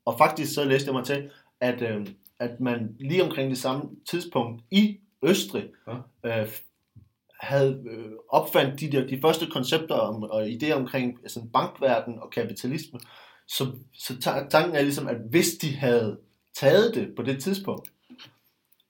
og 0.05 0.17
faktisk 0.17 0.53
så 0.53 0.65
læste 0.65 0.87
jeg 0.87 0.93
mig 0.93 1.03
til, 1.05 1.29
at, 1.61 1.81
øh, 1.81 2.07
at 2.39 2.59
man 2.59 2.95
lige 2.99 3.23
omkring 3.23 3.49
det 3.49 3.57
samme 3.57 3.81
tidspunkt 4.09 4.63
i 4.71 4.97
Østrig 5.23 5.63
øh, 6.25 6.47
havde 7.39 7.83
øh, 7.91 8.05
opfandt 8.29 8.79
de, 8.79 8.91
der, 8.91 9.07
de 9.07 9.19
første 9.21 9.45
koncepter 9.45 9.95
om, 9.95 10.23
og 10.23 10.47
idéer 10.47 10.73
omkring 10.73 11.19
altså, 11.23 11.41
bankverden 11.53 12.19
og 12.19 12.29
kapitalisme. 12.31 12.99
Så, 13.47 13.67
så 13.93 14.19
ta- 14.21 14.47
tanken 14.49 14.75
er 14.75 14.81
ligesom, 14.81 15.07
at 15.07 15.17
hvis 15.29 15.47
de 15.61 15.75
havde 15.75 16.17
taget 16.55 16.95
det 16.95 17.15
på 17.15 17.21
det 17.23 17.43
tidspunkt, 17.43 17.91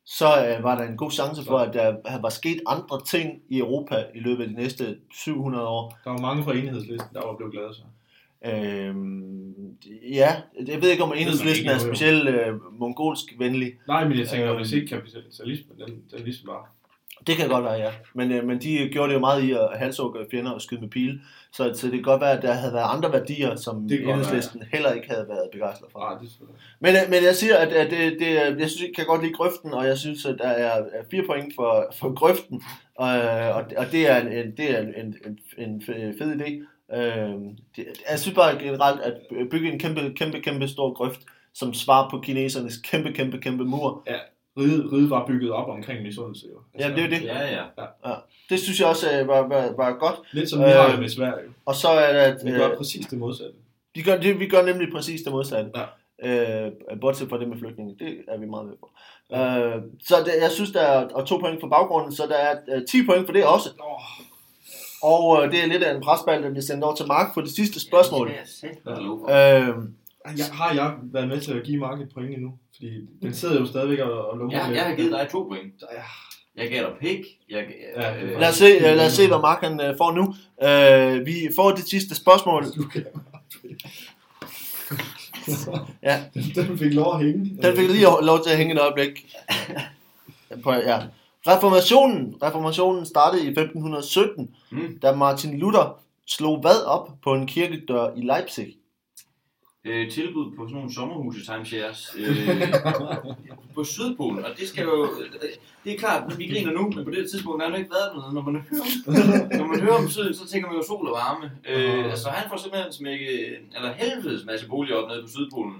så 0.06 0.26
øh, 0.47 0.64
var 0.64 0.78
der 0.78 0.88
en 0.88 0.97
god 0.97 1.12
chance 1.12 1.43
for, 1.45 1.58
at 1.58 1.74
der 1.74 2.22
var 2.22 2.30
sket 2.30 2.62
andre 2.68 3.02
ting 3.06 3.41
i 3.50 3.58
Europa 3.60 4.06
i 4.16 4.20
løbet 4.20 4.43
af 4.43 4.50
de 4.50 4.56
næste 4.56 4.97
700 5.14 5.68
år. 5.68 6.00
Der 6.04 6.10
var 6.10 6.18
mange 6.18 6.43
fra 6.43 6.54
enhedslisten, 6.56 7.14
der 7.14 7.26
var 7.26 7.36
blevet 7.36 7.54
glade 7.54 7.74
så. 7.74 7.82
Øhm, 8.45 9.54
ja, 10.14 10.41
jeg 10.68 10.82
ved 10.82 10.89
ikke, 10.89 11.04
om 11.04 11.14
enhedslisten 11.16 11.68
er 11.70 11.78
specielt 11.80 12.30
øh, 12.30 12.54
mongolsk 12.80 13.24
venlig. 13.38 13.74
Nej, 13.88 14.08
men 14.08 14.20
jeg 14.20 14.28
tænker, 14.30 14.50
Øhm. 14.50 14.58
hvis 14.58 14.72
ikke 14.72 14.88
kapitalismen, 14.88 15.78
den, 15.80 16.04
den 16.12 16.24
ligesom 16.24 16.47
var. 16.47 16.72
Det 17.28 17.38
kan 17.38 17.50
godt 17.50 17.64
være, 17.64 17.74
ja. 17.74 17.92
Men, 18.14 18.32
øh, 18.32 18.48
men 18.48 18.62
de 18.62 18.90
gjorde 18.92 19.10
det 19.10 19.16
jo 19.16 19.20
meget 19.20 19.44
i 19.44 19.52
at 19.52 19.70
halshugge 19.76 20.26
fjender 20.32 20.52
og 20.52 20.62
skyde 20.62 20.82
med 20.82 20.90
pile. 20.90 21.22
Så, 21.54 21.72
så 21.74 21.86
det 21.86 21.94
kan 21.94 22.02
godt 22.02 22.22
være, 22.22 22.38
at 22.38 22.42
der 22.42 22.54
havde 22.54 22.74
været 22.74 22.96
andre 22.98 23.14
værdier, 23.14 23.56
som 23.56 23.88
Det 23.90 24.10
enhedslisten 24.10 24.64
heller 24.74 24.92
ikke 24.92 25.10
havde 25.10 25.26
været 25.30 25.50
begejstret 25.52 25.92
for. 25.92 26.00
Nej, 26.00 26.14
det 26.20 26.26
er 26.26 26.30
selvfølgelig. 26.30 26.62
Men, 26.80 26.96
øh, 26.96 27.02
men 27.10 27.24
jeg 27.24 27.36
siger, 27.36 27.58
at, 27.58 27.68
at 27.68 27.92
det, 27.92 28.20
det, 28.20 28.60
jeg 28.60 28.70
synes, 28.70 28.82
jeg 28.82 28.96
kan 28.96 29.06
godt 29.06 29.22
lide 29.22 29.34
grøften, 29.34 29.74
og 29.74 29.88
jeg 29.88 29.98
synes, 29.98 30.26
at 30.26 30.36
der 30.38 30.48
er 30.48 30.84
fire 31.12 31.24
point 31.26 31.56
for, 31.56 31.94
for 32.00 32.14
grøften, 32.14 32.64
og, 32.96 33.10
og, 33.58 33.64
og 33.78 33.92
det 33.92 34.10
er 34.10 34.22
en, 34.22 34.28
en, 34.28 34.58
det 34.58 34.78
er 34.78 34.80
en, 34.80 35.16
en, 35.26 35.40
en, 35.58 35.84
fed 36.18 36.42
idé. 36.42 36.50
Øh, 36.96 37.34
det, 37.76 37.86
jeg 38.10 38.20
synes 38.20 38.36
bare 38.36 38.60
generelt, 38.60 39.02
at 39.02 39.14
bygge 39.52 39.72
en 39.72 39.80
kæmpe, 39.80 40.14
kæmpe, 40.16 40.42
kæmpe 40.42 40.68
stor 40.68 40.94
grøft, 40.94 41.20
som 41.54 41.74
svar 41.74 42.10
på 42.10 42.20
kinesernes 42.20 42.78
kæmpe, 42.78 43.14
kæmpe, 43.14 43.38
kæmpe 43.38 43.66
mur, 43.66 44.04
Riget, 44.58 44.91
riget 44.93 45.10
var 45.10 45.26
bygget 45.28 45.52
op 45.52 45.70
omkring 45.70 46.02
misundelse 46.04 46.45
jo. 46.54 46.60
Altså, 46.74 46.89
Ja, 46.89 46.95
det 46.95 47.04
er 47.04 47.10
det. 47.20 47.26
Ja, 47.26 47.64
ja. 48.06 48.14
det 48.50 48.60
synes 48.60 48.80
jeg 48.80 48.88
også 48.88 49.20
øh, 49.20 49.28
var, 49.28 49.47
var, 49.47 49.74
var 49.78 49.97
godt. 50.00 50.16
Lidt 50.32 50.50
som 50.50 50.60
vi 50.60 50.64
har 50.66 50.86
Øh, 50.86 50.91
det 50.91 51.00
med 51.00 51.10
Sverige. 51.10 51.43
jo. 51.45 51.52
Og 51.66 51.76
så 51.76 51.88
er 51.89 52.14
det, 52.14 52.20
at 52.20 52.45
Vi 52.45 52.52
gør 52.52 52.72
øh, 52.72 52.78
præcis 52.78 53.06
det 53.06 53.18
modsatte. 53.20 53.54
vi, 53.95 54.02
gør, 54.02 54.18
det, 54.18 54.39
vi 54.39 54.47
gør 54.47 54.66
nemlig 54.66 54.88
præcis 54.91 55.22
det 55.22 55.32
modsatte. 55.32 55.72
Ja. 55.76 56.66
Øh, 56.66 56.72
bortset 57.02 57.30
fra 57.30 57.38
det 57.39 57.47
med 57.47 57.58
flygtninge, 57.60 57.95
det 58.00 58.18
er 58.28 58.38
vi 58.38 58.45
meget 58.45 58.66
med 58.68 58.76
på. 58.80 58.89
Øh, 59.34 59.82
så 60.08 60.16
det, 60.26 60.32
jeg 60.41 60.52
synes, 60.52 60.72
der 60.72 60.82
er 60.82 61.08
og 61.08 61.28
to 61.28 61.38
point 61.38 61.60
for 61.60 61.68
baggrunden, 61.68 62.12
så 62.16 62.24
der 62.30 62.36
er 62.36 62.56
øh, 62.76 62.82
10 62.91 63.06
point 63.06 63.26
for 63.26 63.34
det 63.34 63.45
også. 63.45 63.70
Åh, 65.04 65.12
Og 65.14 65.45
øh, 65.45 65.52
det 65.52 65.64
er 65.64 65.68
lidt 65.68 65.84
af 65.84 65.95
en 65.95 66.02
presbald, 66.02 66.43
der 66.43 66.50
bliver 66.50 66.62
sendt 66.64 66.84
over 66.84 66.95
til 66.95 67.08
Mark 67.08 67.34
for 67.34 67.41
det 67.41 67.52
sidste 67.52 67.80
spørgsmål. 67.80 68.28
Ja, 68.32 68.68
det 68.68 68.78
kan 68.84 69.30
jeg. 69.30 69.68
Øh, 69.70 69.76
jeg, 70.26 70.46
har 70.52 70.74
jeg 70.74 70.94
været 71.04 71.28
med 71.28 71.42
til 71.42 71.54
at 71.54 71.64
give 71.64 71.78
Mark 71.80 72.02
et 72.02 72.10
point 72.14 72.34
endnu? 72.34 72.54
Fordi 72.76 72.90
den 73.22 73.34
sidder 73.34 73.60
jo 73.60 73.66
stadigvæk 73.66 74.00
og, 74.00 74.30
og 74.30 74.38
lummer 74.38 74.58
Ja, 74.58 74.68
lidt. 74.68 74.78
jeg 74.78 74.86
har 74.86 74.96
givet 74.96 75.12
dig 75.12 75.28
to 75.32 75.44
point. 75.44 75.74
Ja, 75.94 76.02
Jeg 76.64 76.70
gav 76.72 76.84
dig 76.84 76.94
pik. 77.02 77.20
Jeg, 77.50 77.66
Ja, 77.96 78.24
øh, 78.24 78.40
lad, 78.40 78.50
os 78.50 78.56
se, 78.56 78.66
øh, 78.66 78.82
lad 78.82 79.06
os 79.06 79.14
se, 79.14 79.28
hvad 79.28 79.40
Mark 79.40 79.64
han, 79.64 79.82
øh, 79.82 79.98
får 79.98 80.12
nu. 80.12 80.36
Øh, 80.68 81.26
vi 81.26 81.50
får 81.56 81.72
det 81.72 81.88
sidste 81.90 82.16
spørgsmål. 82.16 82.66
du 82.78 82.84
kan 82.84 83.06
Ja. 86.04 86.24
Den 86.56 86.78
fik 86.78 86.94
lov 86.94 87.14
at 87.16 87.26
hænge. 87.26 87.58
Den 87.62 87.78
fik 87.78 87.90
lige 87.90 88.02
lov 88.04 88.44
til 88.44 88.52
at 88.52 88.58
hænge 88.58 88.74
et 88.74 88.80
øjeblik. 88.80 89.36
På, 90.64 90.72
ja. 90.74 91.00
Reformationen, 91.48 92.36
reformationen 92.44 93.06
startede 93.06 93.44
i 93.46 93.48
1517, 93.48 94.50
Mm. 94.72 95.00
da 95.02 95.16
Martin 95.16 95.60
Luther 95.60 96.00
slog 96.28 96.60
hvad 96.62 96.86
op 96.86 97.10
på 97.24 97.34
en 97.34 97.48
kirkedør 97.48 98.10
i 98.18 98.22
Leipzig. 98.22 98.76
Øh, 99.86 100.12
tilbud 100.12 100.52
på 100.56 100.62
sådan 100.68 100.76
nogle 100.76 100.94
sommerhuse 100.94 101.46
timeshares 101.46 102.16
øh, 102.18 102.50
på 103.76 103.84
Sydpolen, 103.84 104.46
og 104.46 104.52
det 104.60 104.68
skal 104.68 104.84
jo, 104.84 105.10
det 105.84 105.94
er 105.94 105.98
klart, 105.98 106.38
vi 106.38 106.48
griner 106.48 106.72
nu, 106.72 106.90
men 106.96 107.06
på 107.06 107.12
det 107.12 107.30
tidspunkt 107.32 107.64
har 107.64 107.70
der 107.70 107.78
ikke 107.78 107.90
været 107.92 108.16
noget, 108.16 108.34
når 108.34 108.42
man 108.42 108.54
hører, 108.72 109.58
når 109.58 109.68
man 109.68 109.80
hører 109.82 109.96
om 109.98 110.10
Syden, 110.10 110.34
så 110.34 110.48
tænker 110.48 110.68
man 110.70 110.78
jo 110.78 110.84
sol 110.88 111.08
og 111.08 111.14
varme. 111.14 111.52
Øh, 111.70 112.06
altså 112.12 112.30
han 112.30 112.50
får 112.50 112.58
simpelthen 112.58 112.94
smækket, 112.94 113.58
eller 113.76 113.94
helvedes 113.94 114.46
masse 114.46 114.68
boliger 114.68 114.96
op 114.98 115.10
nede 115.10 115.22
på 115.22 115.28
Sydpolen. 115.30 115.76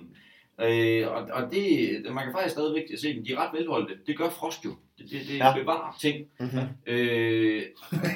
Øh, 0.62 1.08
og, 1.08 1.22
og 1.34 1.52
det, 1.52 1.70
man 2.14 2.24
kan 2.24 2.34
faktisk 2.34 2.54
stadigvæk 2.56 2.84
se 3.02 3.14
dem, 3.16 3.26
de 3.26 3.34
er 3.34 3.38
ret 3.38 3.60
velholdte. 3.60 3.94
Det 4.08 4.18
gør 4.18 4.30
frost 4.30 4.66
jo. 4.66 4.70
Det, 4.98 5.06
det, 5.12 5.22
det 5.28 5.38
Ja. 5.38 5.54
bevarer 5.60 5.98
ting. 6.02 6.26
Mm-hmm. 6.40 6.60
Øh, 6.88 7.64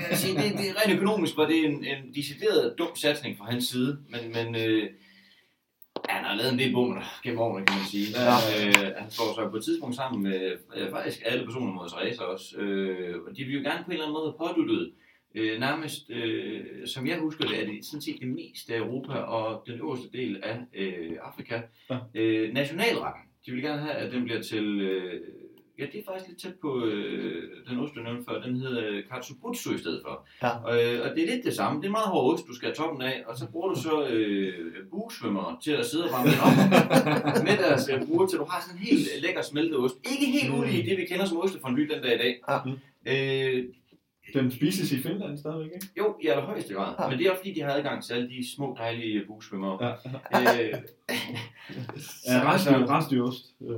altså, 0.09 0.27
det, 0.27 0.51
det 0.57 0.69
er 0.69 0.73
rent 0.85 0.95
økonomisk 0.95 1.37
var 1.37 1.47
det 1.47 1.65
en, 1.65 1.71
en 1.85 2.13
decideret 2.15 2.75
dum 2.77 2.95
satsning 2.95 3.37
fra 3.37 3.45
hans 3.51 3.67
side, 3.67 3.97
men, 4.09 4.19
men 4.33 4.55
øh, 4.55 4.89
ja, 6.09 6.13
han 6.13 6.25
har 6.25 6.35
lavet 6.35 6.53
en 6.53 6.59
del 6.59 6.73
bomber 6.73 7.01
gennem 7.23 7.39
årene, 7.39 7.65
kan 7.65 7.75
man 7.77 7.85
sige. 7.85 8.07
Ja. 8.15 8.35
Øh, 8.67 8.91
han 9.01 9.11
står 9.11 9.35
så 9.35 9.49
på 9.49 9.57
et 9.57 9.63
tidspunkt 9.63 9.95
sammen 9.95 10.23
med 10.23 10.51
øh, 10.77 10.89
faktisk 10.91 11.21
alle 11.25 11.45
personer 11.45 11.73
mod 11.73 11.89
Therese 11.89 12.25
også, 12.25 12.57
øh, 12.57 13.15
og 13.27 13.37
de 13.37 13.43
vil 13.43 13.53
jo 13.55 13.61
gerne 13.69 13.83
på 13.83 13.91
en 13.91 13.93
eller 13.93 14.05
anden 14.05 14.13
måde 14.19 14.35
påduttet, 14.39 14.91
øh, 15.35 15.59
nærmest, 15.59 16.09
øh, 16.09 16.61
som 16.87 17.07
jeg 17.07 17.19
husker 17.19 17.45
det, 17.45 17.61
er 17.61 17.65
det 17.65 17.85
sådan 17.85 18.01
set 18.01 18.17
det 18.19 18.27
meste 18.27 18.73
af 18.75 18.79
Europa 18.79 19.13
og 19.13 19.63
den 19.67 19.75
øverste 19.79 20.09
del 20.13 20.39
af 20.43 20.57
øh, 20.75 21.11
Afrika, 21.23 21.61
Ja. 21.89 21.97
øh, 22.15 22.53
nationalretten. 22.53 23.21
De 23.45 23.51
vil 23.51 23.61
gerne 23.61 23.81
have, 23.81 23.93
at 23.93 24.11
den 24.11 24.23
bliver 24.23 24.41
til... 24.41 24.81
Øh, 24.81 25.21
Ja, 25.79 25.85
det 25.91 25.99
er 25.99 26.03
faktisk 26.07 26.27
lidt 26.29 26.39
tæt 26.41 26.53
på 26.61 26.85
øh, 26.85 27.43
den 27.69 27.79
ost, 27.79 27.95
du 27.95 27.99
nævnte 27.99 28.23
før. 28.29 28.41
Den 28.41 28.55
hedder 28.55 28.87
øh, 28.89 29.03
Katsubutsu 29.11 29.73
i 29.73 29.77
stedet 29.77 30.01
for. 30.05 30.27
Ja. 30.43 30.49
Og, 30.49 30.83
øh, 30.83 31.01
og 31.09 31.15
det 31.15 31.23
er 31.23 31.27
lidt 31.35 31.45
det 31.45 31.53
samme. 31.55 31.81
Det 31.81 31.87
er 31.87 31.91
meget 31.91 32.07
hård 32.07 32.33
ost, 32.33 32.47
du 32.47 32.55
skal 32.55 32.67
have 32.67 32.75
toppen 32.75 33.01
af. 33.01 33.23
Og 33.27 33.37
så 33.37 33.47
bruger 33.51 33.69
du 33.73 33.81
så 33.81 34.07
øh, 34.07 34.53
buesvømmere 34.91 35.57
til 35.63 35.71
at 35.71 35.85
sidde 35.85 36.03
og 36.05 36.11
varme 36.11 36.29
den 36.31 36.39
op 36.47 36.55
med 37.47 37.57
deres 37.57 37.89
øh, 37.89 38.07
bruger, 38.07 38.27
til 38.27 38.39
du 38.39 38.45
har 38.45 38.61
sådan 38.61 38.79
en 38.81 38.85
helt 38.85 39.07
lækker 39.21 39.41
smeltet 39.41 39.77
ost. 39.77 39.95
Ikke 40.11 40.25
helt 40.31 40.53
ulig 40.53 40.85
det, 40.85 40.97
vi 40.97 41.05
kender 41.05 41.25
som 41.25 41.37
ostefondue 41.37 41.87
den 41.87 42.01
dag 42.03 42.15
i 42.15 42.17
dag. 42.17 42.33
Ja. 42.49 43.57
Øh, 43.57 43.63
Den 44.33 44.51
spises 44.51 44.91
i 44.91 45.01
Finland 45.01 45.37
stadigvæk, 45.37 45.71
ikke? 45.75 45.87
jo, 45.97 46.15
i 46.23 46.27
allerhøjeste 46.27 46.73
grad. 46.73 46.95
Ja. 46.99 47.09
Men 47.09 47.17
det 47.19 47.27
er 47.27 47.31
også 47.31 47.39
fordi, 47.41 47.53
de 47.53 47.61
har 47.61 47.71
adgang 47.71 48.03
til 48.03 48.13
alle 48.13 48.29
de 48.29 48.53
små, 48.55 48.75
dejlige 48.79 49.21
buesvømmere. 49.27 49.77
Ja. 50.33 50.63
Øh, 50.67 50.73
Ja, 52.27 52.41
rensdyr, 52.51 52.71
rensdyrost. 52.71 53.45
Øh, 53.61 53.77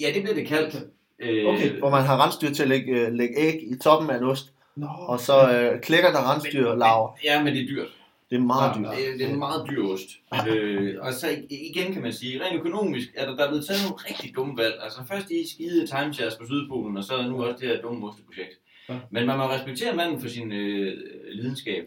ja, 0.00 0.06
det 0.14 0.22
bliver 0.22 0.34
det 0.34 0.46
kaldt. 0.46 0.76
Øh, 1.18 1.46
Okay. 1.46 1.70
Hvor 1.78 1.90
man 1.90 2.02
har 2.04 2.24
rensdyr 2.24 2.50
til 2.50 2.62
at 2.62 2.68
lægge, 2.68 2.92
øh, 3.06 3.12
lægge 3.12 3.34
æg 3.38 3.54
i 3.72 3.78
toppen 3.82 4.10
af 4.10 4.16
en 4.18 4.24
ost, 4.24 4.52
Nå, 4.76 4.86
og 4.98 5.20
så 5.20 5.50
øh, 5.52 5.80
klækker 5.80 6.10
der 6.12 6.32
rensdyr 6.34 6.74
larver. 6.74 7.16
Ja, 7.24 7.42
men 7.44 7.54
det 7.54 7.62
er 7.62 7.66
dyrt. 7.68 7.86
Det 8.30 8.36
er 8.36 8.40
meget 8.40 8.76
dyrt. 8.76 8.96
Det, 8.96 9.08
er- 9.08 9.12
det 9.18 9.26
er 9.26 9.30
en 9.30 9.38
meget 9.38 9.66
dyr 9.70 9.82
ost. 9.84 10.08
Øh, 10.48 10.94
og 11.00 11.12
så 11.12 11.26
i- 11.50 11.70
igen 11.70 11.92
kan 11.92 12.02
man 12.02 12.12
sige, 12.12 12.44
rent 12.44 12.56
økonomisk 12.60 13.08
er 13.16 13.26
der, 13.26 13.36
der 13.36 13.44
er 13.44 13.48
blevet 13.48 13.66
taget 13.66 13.80
nogle 13.84 13.96
rigtig 14.10 14.36
dumme 14.36 14.56
valg. 14.56 14.74
Altså 14.82 14.98
først 15.10 15.28
de 15.28 15.50
skide 15.54 15.86
timeshares 15.86 16.34
på 16.36 16.46
Sydpolen, 16.46 16.96
og 16.96 17.04
så 17.04 17.22
nu 17.22 17.44
også 17.44 17.56
det 17.60 17.68
her 17.68 17.80
dumme 17.82 18.08
osteprojekt. 18.08 18.54
Ja. 18.88 18.94
Men 19.10 19.26
man 19.26 19.38
må 19.38 19.44
respektere 19.44 19.96
manden 19.96 20.20
for 20.20 20.28
sin 20.28 20.52
øh, 20.52 20.92
lidenskab. 21.32 21.84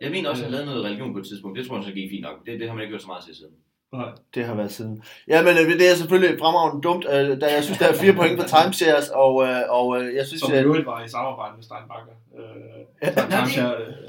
Jeg 0.00 0.10
mener 0.10 0.30
også, 0.30 0.42
at 0.42 0.44
han 0.44 0.52
lavede 0.52 0.66
noget 0.66 0.84
religion 0.84 1.12
på 1.12 1.18
et 1.18 1.26
tidspunkt. 1.26 1.58
Det 1.58 1.66
tror 1.66 1.76
jeg 1.76 1.84
så 1.84 1.92
gik 1.92 2.10
fint 2.10 2.22
nok. 2.22 2.46
Det, 2.46 2.60
det 2.60 2.68
har 2.68 2.74
man 2.74 2.82
ikke 2.82 2.92
gjort 2.92 3.02
så 3.02 3.06
meget 3.08 3.24
til 3.24 3.34
siden. 3.36 3.52
Nej. 3.98 4.08
Det 4.34 4.44
har 4.44 4.54
været 4.54 4.72
siden. 4.72 5.02
Ja, 5.28 5.42
men 5.42 5.50
øh, 5.50 5.72
det 5.80 5.90
er 5.90 5.94
selvfølgelig 5.94 6.38
fremragende 6.40 6.82
dumt, 6.82 7.04
øh, 7.12 7.40
da 7.40 7.46
jeg 7.54 7.64
synes, 7.64 7.78
der 7.78 7.86
er 7.88 7.92
fire 7.92 8.12
point 8.20 8.40
for 8.40 8.48
timeshares, 8.48 9.08
og, 9.08 9.42
øh, 9.44 9.56
og 9.68 10.02
øh, 10.02 10.14
jeg 10.14 10.26
synes, 10.26 10.40
Som 10.42 10.52
i 10.52 10.56
øvrigt 10.56 10.86
var 10.86 11.04
i 11.04 11.08
samarbejde 11.08 11.52
med 11.56 11.64
Steinbacher. 11.64 12.14
Øh, 12.38 12.44
Ja, 13.02 13.10
der- 13.10 13.22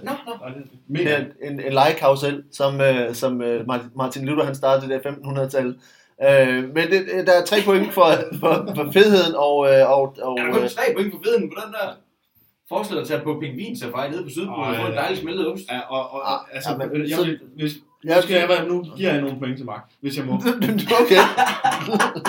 nå, 0.04 0.12
der- 0.26 0.48
det- 0.50 0.58
øh, 0.90 1.18
det- 1.18 1.34
det 1.42 1.48
en, 1.52 1.60
en 1.60 1.74
legekarusel, 1.74 2.44
som, 2.52 2.82
øh, 2.82 3.14
som 3.16 3.42
øh, 3.42 3.66
Martin- 3.96 4.26
Luther 4.26 4.46
han 4.46 4.56
startede 4.56 4.90
der 4.94 5.00
i 5.00 5.02
1500-tallet. 5.02 5.76
Øh, 6.24 6.64
men 6.76 6.84
det, 6.92 7.28
der 7.28 7.34
er 7.34 7.46
tre 7.46 7.58
point 7.66 7.94
for, 7.94 8.08
for, 8.40 8.54
for 8.76 8.92
fedheden, 8.94 9.36
og, 9.36 9.56
øh, 9.74 9.90
og, 9.92 10.16
og 10.22 10.38
Er 10.40 10.44
der 10.44 10.48
øh, 10.48 10.54
kun 10.54 10.68
tre 10.70 10.82
point 10.96 11.14
på 11.14 11.20
viden 11.24 11.50
på 11.50 11.56
den 11.66 11.74
der? 11.74 11.88
Forestil 12.70 12.96
dig 12.96 13.02
at 13.02 13.08
tage 13.08 13.22
på 13.22 13.38
pingvin 13.42 13.78
safari 13.80 14.10
nede 14.10 14.24
på 14.24 14.30
Sydpolen 14.30 14.64
og 14.70 14.76
få 14.76 14.88
en 14.88 14.94
ja. 14.94 15.00
dejlig 15.02 15.18
smeltet 15.18 15.48
ost. 15.52 15.64
Ja, 15.72 15.80
og, 15.80 16.12
og, 16.14 16.34
Ah, 16.34 16.40
altså, 16.56 16.70
ja, 16.72 16.78
men 16.88 17.10
jeg, 17.10 17.18
så- 17.18 17.38
hvis, 17.56 17.74
Ja, 18.06 18.16
nu, 18.16 18.22
skal 18.22 18.36
jeg, 18.40 18.50
være- 18.50 18.68
nu 18.68 18.84
giver 18.98 19.12
jeg 19.14 19.22
nogle 19.22 19.40
point 19.40 19.58
til 19.58 19.66
Mark, 19.66 19.84
hvis 20.02 20.18
jeg 20.18 20.26
må. 20.26 20.34
okay. 21.02 21.22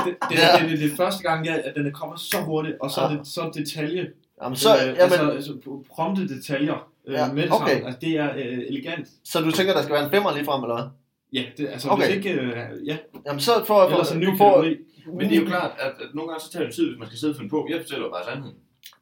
Det, 0.05 0.17
det, 0.31 0.39
Ja. 0.39 0.63
det, 0.63 0.71
det, 0.71 0.79
det, 0.79 0.93
er 0.93 0.97
første 0.97 1.23
gang, 1.23 1.47
jeg, 1.47 1.63
at 1.65 1.75
den 1.75 1.87
er 1.87 1.91
kommet 1.91 2.21
så 2.21 2.37
hurtigt, 2.41 2.77
og 2.81 2.91
så 2.91 3.01
er 3.01 3.09
det 3.09 3.21
så 3.27 3.51
detalje. 3.55 4.07
Jamen, 4.43 4.57
så, 4.57 4.69
øh, 4.77 4.83
jamen, 4.87 5.01
altså, 5.01 5.29
altså, 5.31 5.53
prompte 5.91 6.29
detaljer 6.29 6.89
øh, 7.07 7.15
Ja, 7.15 7.33
med 7.33 7.43
det 7.43 7.53
okay. 7.53 7.85
Altså, 7.85 7.99
det 8.01 8.11
er 8.19 8.31
øh, 8.37 8.59
elegant. 8.69 9.09
så 9.25 9.41
du 9.41 9.51
tænker, 9.51 9.73
der 9.75 9.83
skal 9.83 9.95
være 9.95 10.05
en 10.05 10.11
femmer 10.11 10.33
lige 10.35 10.45
frem, 10.45 10.63
eller 10.63 10.75
hvad? 10.77 10.87
Ja, 11.33 11.43
det, 11.59 11.69
altså 11.69 11.89
Okay. 11.89 12.07
hvis 12.07 12.17
ikke... 12.17 12.31
Øh, 12.41 12.53
ja, 12.87 12.97
Jamen, 13.27 13.41
så 13.41 13.51
får 13.67 13.83
jeg... 13.83 13.91
ellers 13.93 14.13
en 14.13 14.21
ny 14.21 14.39
får. 14.39 14.63
Men 15.19 15.29
det 15.29 15.37
er 15.37 15.41
jo 15.41 15.47
klart, 15.47 15.71
at, 15.79 15.89
at 15.89 16.15
nogle 16.15 16.29
gange 16.31 16.45
så 16.45 16.53
tager 16.53 16.67
det 16.67 16.75
tid, 16.75 16.89
hvis 16.89 16.99
man 16.99 17.07
skal 17.09 17.19
sidde 17.19 17.33
og 17.33 17.37
finde 17.37 17.51
på. 17.51 17.67
Jeg 17.71 17.81
fortæller 17.81 18.05
jo 18.07 18.11
bare 18.13 18.25
sandheden. 18.29 18.57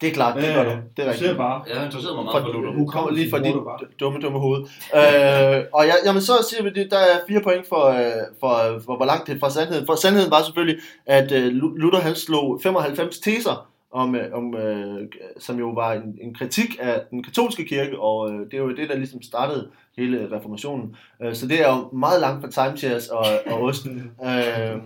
Det 0.05 0.11
er 0.11 0.15
klart, 0.15 0.37
det 0.37 0.43
Ja, 0.43 0.53
gør 0.55 0.65
du. 0.65 0.71
Det 0.71 0.77
er 0.77 1.05
Du 1.05 1.11
rigtigt. 1.11 1.31
ser 1.31 1.37
bare. 1.37 1.63
Jeg 1.75 1.85
interesserer 1.85 2.15
mig 2.15 2.25
For, 2.25 2.33
meget 2.33 2.45
for 2.45 2.53
Luther. 2.53 2.73
du 2.79 2.87
kommer 2.87 3.11
lige 3.11 3.31
fra 3.31 3.39
dit 3.39 3.55
dumme, 4.01 4.19
dumme 4.21 4.39
hoved. 4.39 4.61
øh, 4.95 5.65
og 5.73 5.87
ja, 5.87 5.95
jamen, 6.07 6.23
så 6.23 6.33
siger 6.51 6.63
vi, 6.63 6.71
det, 6.71 6.91
der 6.91 6.99
er 6.99 7.19
fire 7.29 7.41
point 7.41 7.69
for, 7.69 7.85
øh, 7.87 8.13
for, 8.41 8.81
for, 8.85 8.97
hvor 8.97 9.07
langt 9.07 9.27
det 9.27 9.35
er 9.35 9.39
fra 9.39 9.51
sandheden. 9.51 9.87
For 9.87 9.95
sandheden 9.95 10.31
var 10.31 10.43
selvfølgelig, 10.43 10.79
at 11.07 11.33
øh, 11.33 11.47
Lu- 11.47 11.77
Luther 11.77 12.01
han 12.01 12.15
slog 12.15 12.61
95 12.63 13.19
teser, 13.19 13.69
om, 13.93 14.15
øh, 14.15 14.33
om, 14.33 14.57
øh, 14.57 15.09
som 15.39 15.59
jo 15.59 15.69
var 15.71 15.93
en, 15.93 16.19
en 16.23 16.35
kritik 16.35 16.77
af 16.81 17.01
den 17.11 17.23
katolske 17.23 17.65
kirke, 17.65 17.99
og 17.99 18.31
øh, 18.33 18.39
det 18.39 18.55
er 18.55 18.59
jo 18.59 18.77
det, 18.77 18.89
der 18.89 18.97
ligesom 18.97 19.23
startede 19.23 19.69
hele 19.99 20.29
reformationen. 20.33 20.97
Øh, 21.23 21.35
så 21.35 21.47
det 21.47 21.61
er 21.61 21.69
jo 21.69 21.89
meget 21.99 22.21
langt 22.21 22.55
fra 22.55 22.67
timeshares 22.69 23.09
og, 23.09 23.25
og 23.47 23.63
osten. 23.63 24.11
øh, 24.27 24.77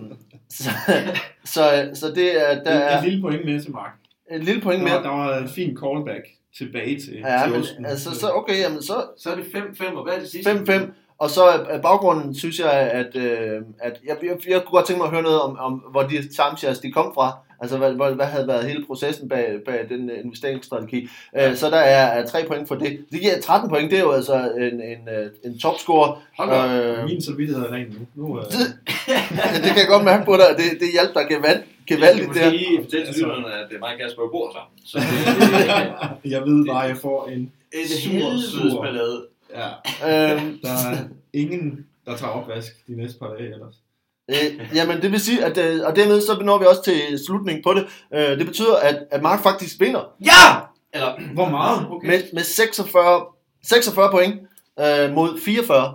så, 0.49 0.69
så, 1.45 1.89
så 1.93 2.07
det 2.15 2.49
er, 2.51 2.63
der 2.63 2.71
Et, 2.71 2.77
et 2.77 2.93
er 2.93 3.03
lille 3.03 3.21
point 3.21 3.45
med 3.45 3.61
til 3.61 3.71
Mark. 3.71 3.91
Et 4.31 4.43
lille 4.43 4.61
point 4.61 4.79
Der, 4.79 4.89
var- 4.93 5.01
mere. 5.01 5.03
der 5.03 5.17
var 5.31 5.37
en 5.37 5.49
fin 5.49 5.77
callback 5.83 6.25
tilbage 6.57 6.99
til, 6.99 7.13
Ja, 7.25 7.41
til 7.43 7.51
men 7.51 7.61
osten. 7.61 7.85
altså, 7.85 8.15
så 8.19 8.29
okay, 8.31 8.59
jamen 8.59 8.81
så 8.81 8.93
Så 9.17 9.29
er 9.31 9.35
det 9.35 9.43
5-5, 9.43 9.95
og 9.95 10.03
hvad 10.03 10.13
er 10.13 10.19
det 10.19 10.29
sidste? 10.29 10.51
5-5, 10.51 10.81
og 11.17 11.29
så 11.29 11.41
øh, 11.73 11.81
baggrunden 11.81 12.35
synes 12.35 12.59
jeg, 12.59 12.71
at, 12.71 13.15
øh, 13.15 13.61
at 13.79 13.99
jeg, 14.07 14.15
jeg, 14.23 14.37
jeg 14.49 14.61
kunne 14.63 14.71
godt 14.77 14.85
tænke 14.85 14.97
mig 14.97 15.05
at 15.05 15.11
høre 15.13 15.23
noget 15.23 15.41
om, 15.41 15.57
om 15.59 15.73
hvor 15.91 16.01
de 16.03 16.15
timeshares 16.27 16.79
de 16.79 16.91
kom 16.91 17.11
fra. 17.13 17.31
Altså, 17.61 17.77
hvad, 17.77 17.91
hvad, 17.93 18.11
hvad 18.11 18.25
havde 18.25 18.47
været 18.47 18.65
hele 18.67 18.85
processen 18.85 19.29
bag, 19.29 19.57
bag 19.65 19.85
den 19.89 20.09
øh, 20.09 20.17
investeringsstrategi. 20.25 21.09
Øh, 21.39 21.55
så 21.55 21.69
der 21.69 21.77
er, 21.77 22.05
er 22.21 22.25
3 22.25 22.43
point 22.47 22.67
for 22.67 22.75
det. 22.75 22.99
Det 23.11 23.21
giver 23.21 23.41
13 23.41 23.69
point, 23.69 23.91
det 23.91 23.99
er 23.99 24.03
jo 24.03 24.11
altså 24.11 24.51
en, 24.57 24.81
en, 24.81 24.97
en 25.45 25.59
topscore. 25.59 26.15
Hold 26.37 26.49
da. 26.49 26.81
Øh, 27.01 27.05
Min 27.05 27.21
samvittighed 27.21 27.65
er 27.65 27.71
ren 27.71 28.07
nu. 28.15 28.27
nu 28.27 28.39
øh, 28.39 28.45
det 29.63 29.69
kan 29.71 29.77
jeg 29.77 29.87
godt 29.87 30.03
mærke 30.03 30.25
på 30.25 30.33
dig, 30.33 30.45
det, 30.57 30.79
det 30.79 30.87
hjalp 30.93 31.13
dig 31.13 31.25
gevald, 31.29 31.61
gevaldigt 31.95 32.27
Jeg 32.27 32.35
skal 32.35 32.45
der. 32.45 32.51
lige 32.57 32.83
fortælle 32.83 33.05
til 33.13 33.23
lytterne, 33.23 33.53
at 33.53 33.65
det 33.69 33.75
er 33.75 33.79
mig 33.79 33.93
og 33.93 33.99
Kasper 33.99 34.21
jo 34.23 34.29
bor 34.35 34.47
sammen. 34.55 34.73
Så 34.85 34.97
det, 36.23 36.31
jeg 36.33 36.41
ved 36.45 36.65
bare, 36.65 36.83
at 36.83 36.89
jeg 36.89 36.97
får 36.97 37.27
en 37.27 37.51
det 37.71 37.89
Sur, 38.03 38.27
et 38.31 38.43
sur. 38.43 38.81
ballade. 38.83 39.25
Ja, 39.55 39.67
Øh, 40.03 40.41
der 40.63 40.69
er 40.91 40.97
ingen, 41.33 41.85
der 42.05 42.17
tager 42.17 42.31
opvask 42.31 42.87
de 42.87 42.95
næste 42.95 43.19
par 43.19 43.27
dage 43.27 43.53
ellers. 43.53 43.75
Øh, 44.29 44.75
jamen, 44.75 45.01
det 45.01 45.11
vil 45.11 45.19
sige, 45.19 45.45
at, 45.45 45.57
øh, 45.57 45.79
og 45.85 45.95
dermed 45.95 46.21
så 46.21 46.39
når 46.43 46.57
vi 46.57 46.65
også 46.65 46.83
til 46.83 47.19
slutningen 47.27 47.63
på 47.63 47.73
det. 47.73 47.85
Øh, 48.13 48.37
det 48.39 48.45
betyder, 48.45 48.75
at, 48.75 49.03
at 49.11 49.21
Mark 49.21 49.43
faktisk 49.43 49.79
vinder 49.79 50.11
Ja! 50.25 50.59
Eller, 50.93 51.33
Hvor 51.33 51.49
meget? 51.49 51.87
okay. 51.91 52.07
med, 52.07 52.19
med 52.33 52.43
46, 52.43 53.21
46 53.63 54.11
point 54.11 54.35
øh, 54.79 55.13
mod 55.15 55.39
44. 55.45 55.93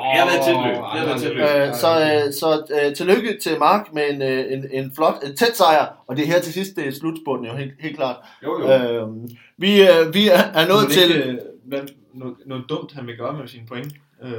Åh, 0.00 0.06
jeg 0.14 0.22
har 0.22 0.30
været 0.30 0.44
tilløb. 0.48 0.76
Jeg 0.94 1.00
har 1.00 1.06
været 1.06 1.20
tilløb. 1.20 1.42
Øh, 1.68 1.74
så 1.82 1.90
øh, 2.26 2.32
så 2.32 2.48
øh, 2.84 2.94
tillykke 2.94 3.38
til 3.42 3.58
Mark 3.58 3.92
med 3.92 4.02
en, 4.10 4.22
øh, 4.22 4.52
en, 4.52 4.66
en 4.72 4.92
flot, 4.96 5.14
en 5.26 5.36
tæt 5.36 5.56
sejr. 5.56 5.86
Og 6.06 6.16
det 6.16 6.22
er 6.22 6.26
her 6.26 6.40
til 6.40 6.52
sidst, 6.52 6.76
det 6.76 6.86
er 6.88 6.92
slutspurten 6.92 7.46
jo 7.46 7.54
helt, 7.56 7.72
helt 7.80 7.96
klart. 7.96 8.16
Jo, 8.44 8.60
jo. 8.60 8.66
Øh, 8.72 9.08
vi, 9.56 9.70
øh, 9.82 10.14
vi 10.14 10.28
er, 10.28 10.42
er 10.60 10.68
nået 10.68 10.84
det 10.86 10.92
til... 10.92 11.16
Ikke, 11.16 11.30
øh, 11.30 11.38
hvad, 11.64 11.80
noget, 12.14 12.34
noget 12.46 12.64
dumt, 12.68 12.92
han 12.92 13.06
vil 13.06 13.16
gøre 13.16 13.32
med 13.32 13.48
sine 13.48 13.66
point. 13.66 13.92
Øh, 14.22 14.32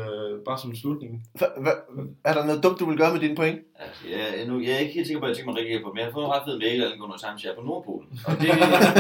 bare 0.48 0.60
som 0.62 0.76
slutning. 0.76 1.14
Hva- 1.42 2.18
Er 2.26 2.34
der 2.34 2.46
noget 2.46 2.64
dumt, 2.64 2.80
du 2.80 2.86
vil 2.90 2.98
gøre 2.98 3.12
med 3.14 3.20
dine 3.20 3.36
point? 3.36 3.60
Altså, 3.80 4.02
jeg, 4.12 4.20
er 4.42 4.48
nu, 4.48 4.60
jeg 4.62 4.72
er 4.72 4.78
ikke 4.78 4.94
helt 4.94 5.08
sikker 5.08 5.20
på, 5.20 5.26
at 5.26 5.30
jeg 5.30 5.38
tænker 5.38 5.52
mig 5.52 5.60
rigtig 5.62 5.82
på, 5.84 5.90
men 5.90 5.98
jeg 5.98 6.06
har 6.06 6.12
fået 6.14 6.26
en 6.26 6.32
ret 6.32 6.42
fed 6.48 6.58
mail 6.60 6.84
angående 6.84 7.18
timeshare 7.24 7.56
på 7.60 7.64
Nordpolen. 7.68 8.10
Og 8.28 8.32
det, 8.42 8.48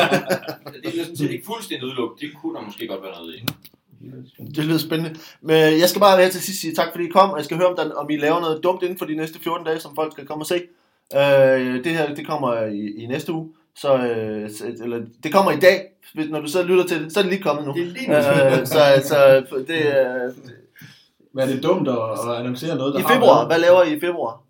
det 0.83 0.87
er 0.99 1.03
sådan 1.03 1.17
set 1.17 1.31
ikke 1.31 1.45
fuldstændig 1.51 1.85
udelukket. 1.87 2.21
Det 2.21 2.29
kunne 2.41 2.53
der 2.55 2.61
måske 2.69 2.87
godt 2.87 3.01
være 3.05 3.11
noget 3.19 3.35
i. 3.35 3.39
Det 4.55 4.65
lyder 4.65 4.77
spændende. 4.77 5.19
Men 5.41 5.55
jeg 5.79 5.89
skal 5.89 5.99
bare 5.99 6.21
her 6.21 6.29
til 6.29 6.41
sidst 6.41 6.61
sige 6.61 6.73
tak, 6.75 6.87
fordi 6.91 7.05
I 7.05 7.09
kom, 7.09 7.29
og 7.29 7.37
jeg 7.37 7.45
skal 7.45 7.57
høre, 7.57 7.67
om, 7.67 7.75
der, 7.75 7.91
om 7.93 8.09
I 8.09 8.17
laver 8.17 8.39
noget 8.39 8.63
dumt 8.63 8.83
inden 8.83 8.97
for 8.97 9.05
de 9.05 9.15
næste 9.15 9.39
14 9.39 9.65
dage, 9.65 9.79
som 9.79 9.95
folk 9.95 10.11
skal 10.11 10.25
komme 10.25 10.41
og 10.41 10.45
se. 10.47 10.55
Øh, 11.15 11.83
det 11.83 11.91
her, 11.97 12.15
det 12.15 12.27
kommer 12.27 12.61
i, 12.65 13.03
i 13.03 13.05
næste 13.07 13.33
uge. 13.33 13.49
Så, 13.75 13.97
øh, 13.97 14.49
så- 14.51 14.65
eller, 14.83 15.01
det 15.23 15.33
kommer 15.33 15.51
i 15.51 15.59
dag, 15.59 15.81
hvis, 16.13 16.29
når 16.29 16.39
du 16.41 16.47
så 16.47 16.63
lytter 16.63 16.83
til 16.87 17.03
det, 17.03 17.13
så 17.13 17.19
er 17.19 17.23
det 17.23 17.31
lige 17.31 17.43
kommet 17.43 17.65
nu. 17.67 17.73
Det 17.73 17.81
er 17.81 17.85
lige 17.85 18.07
nu. 18.07 18.15
Øh, 18.15 18.67
så, 18.67 18.79
så 19.03 19.43
det 19.67 19.99
er 20.01 20.31
Men 21.33 21.49
er 21.49 21.53
det 21.53 21.63
dumt 21.63 21.87
at, 21.87 21.95
at 22.29 22.35
annoncere 22.39 22.75
noget, 22.77 22.93
der 22.93 22.99
i 22.99 23.03
har 23.03 23.13
februar. 23.13 23.35
været? 23.35 23.47
Hvad 23.47 23.59
laver 23.59 23.83
I 23.83 23.95
i 23.95 23.99
februar? 23.99 24.41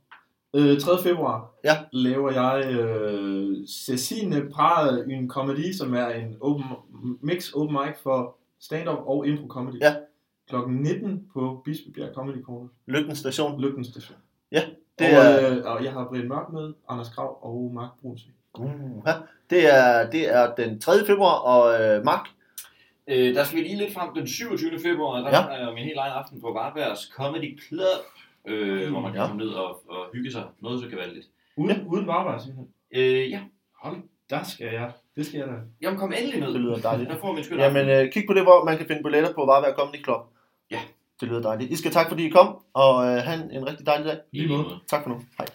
Øh, 0.56 0.80
3. 0.80 1.04
februar 1.04 1.52
Ja. 1.64 1.78
laver 1.91 2.32
jeg 2.32 2.66
øh, 2.72 3.58
Cecine 3.68 4.41
Prade 4.54 5.06
en 5.10 5.30
comedy, 5.30 5.74
som 5.78 5.93
er 5.93 6.08
en 6.10 6.36
open, 6.41 6.66
mix 7.22 7.52
open 7.54 7.74
mic 7.86 7.95
for 8.04 8.36
stand-up 8.62 8.97
og 9.05 9.28
impro 9.28 9.47
comedy. 9.47 9.80
Ja. 9.82 9.95
Klokken 10.49 10.76
19 10.76 11.30
på 11.34 11.62
Bispebjerg 11.66 12.14
Comedy 12.14 12.43
Corner, 12.43 12.68
Lykken 12.86 13.16
station. 13.16 13.62
Lykken 13.62 13.84
Station. 13.86 14.18
Det 14.99 15.07
og, 15.18 15.24
er, 15.24 15.51
øh, 15.57 15.66
og 15.66 15.84
jeg 15.84 15.91
har 15.93 16.07
Brian 16.07 16.28
Mørk 16.28 16.49
med, 16.53 16.74
Anders 16.89 17.09
Grav 17.09 17.39
og 17.41 17.72
Mark 17.74 17.89
Brunsvig. 18.01 18.34
uh, 18.59 18.68
det 19.49 19.74
er, 19.76 20.09
det 20.09 20.36
er 20.36 20.55
den 20.55 20.80
3. 20.80 20.91
februar, 21.07 21.34
og 21.39 21.82
øh, 21.82 22.05
Mark, 22.05 22.28
Øh, 23.07 23.36
der 23.36 23.43
skal 23.43 23.57
vi 23.59 23.64
lige 23.64 23.76
lidt 23.78 23.93
frem 23.93 24.09
den 24.16 24.28
27. 24.28 24.80
februar, 24.80 25.20
der 25.20 25.30
Ja. 25.30 25.53
ja. 25.53 25.70
er 25.70 25.74
min 25.74 25.84
helt 25.84 25.97
egen 25.97 26.14
aften 26.14 26.41
på 26.41 26.51
Varbergs 26.53 27.12
Comedy 27.16 27.62
Club, 27.62 28.03
øh, 28.45 28.91
hvor 28.91 28.99
man 28.99 29.12
kan 29.12 29.22
Ja. 29.22 29.28
komme 29.28 29.43
ned 29.43 29.49
og, 29.51 29.89
og 29.89 30.05
hygge 30.14 30.32
sig 30.32 30.43
noget 30.59 30.82
så 30.84 30.88
gevaldigt. 30.89 31.28
Uden, 31.57 31.70
ja. 31.78 31.84
uden 31.88 32.07
varvar 32.07 32.38
simpelthen. 32.39 32.68
Øh, 32.91 33.30
ja, 33.32 33.39
Hold, 33.84 33.97
der 34.30 34.43
skal 34.43 34.68
jeg. 34.74 34.91
Det 35.16 35.26
skal 35.26 35.38
jeg 35.38 35.47
da. 35.47 35.53
jamen 35.82 35.99
kom 35.99 36.14
endelig 36.14 36.39
ned. 36.39 36.53
det 36.53 36.62
lyder 36.62 36.78
dejligt. 36.78 37.09
Der 37.09 37.18
får 37.18 37.34
min 37.34 37.43
skyld 37.43 37.59
Jamen, 37.59 37.89
øh, 37.89 38.12
kig 38.12 38.24
på 38.28 38.34
det, 38.34 38.43
hvor 38.43 38.66
man 38.66 38.78
kan 38.78 38.88
finde 38.88 39.03
billetter 39.03 39.34
på 39.34 39.45
Varberg 39.45 39.76
Comedy 39.76 40.03
Club. 40.03 40.22
Ja. 40.72 40.80
Det 41.20 41.28
lyder 41.30 41.41
dejligt. 41.41 41.72
I 41.72 41.76
skal 41.76 41.91
tak, 41.91 42.09
fordi 42.09 42.26
I 42.26 42.30
kom, 42.30 42.57
og 42.74 43.05
øh, 43.05 43.24
have 43.24 43.43
en, 43.43 43.51
en 43.51 43.68
rigtig 43.68 43.86
dejlig 43.86 44.05
dag. 44.05 44.18
I 44.32 44.38
lige 44.39 44.57
måde. 44.57 44.80
Tak 44.88 45.03
for 45.03 45.09
nu. 45.09 45.22
Hej. 45.38 45.47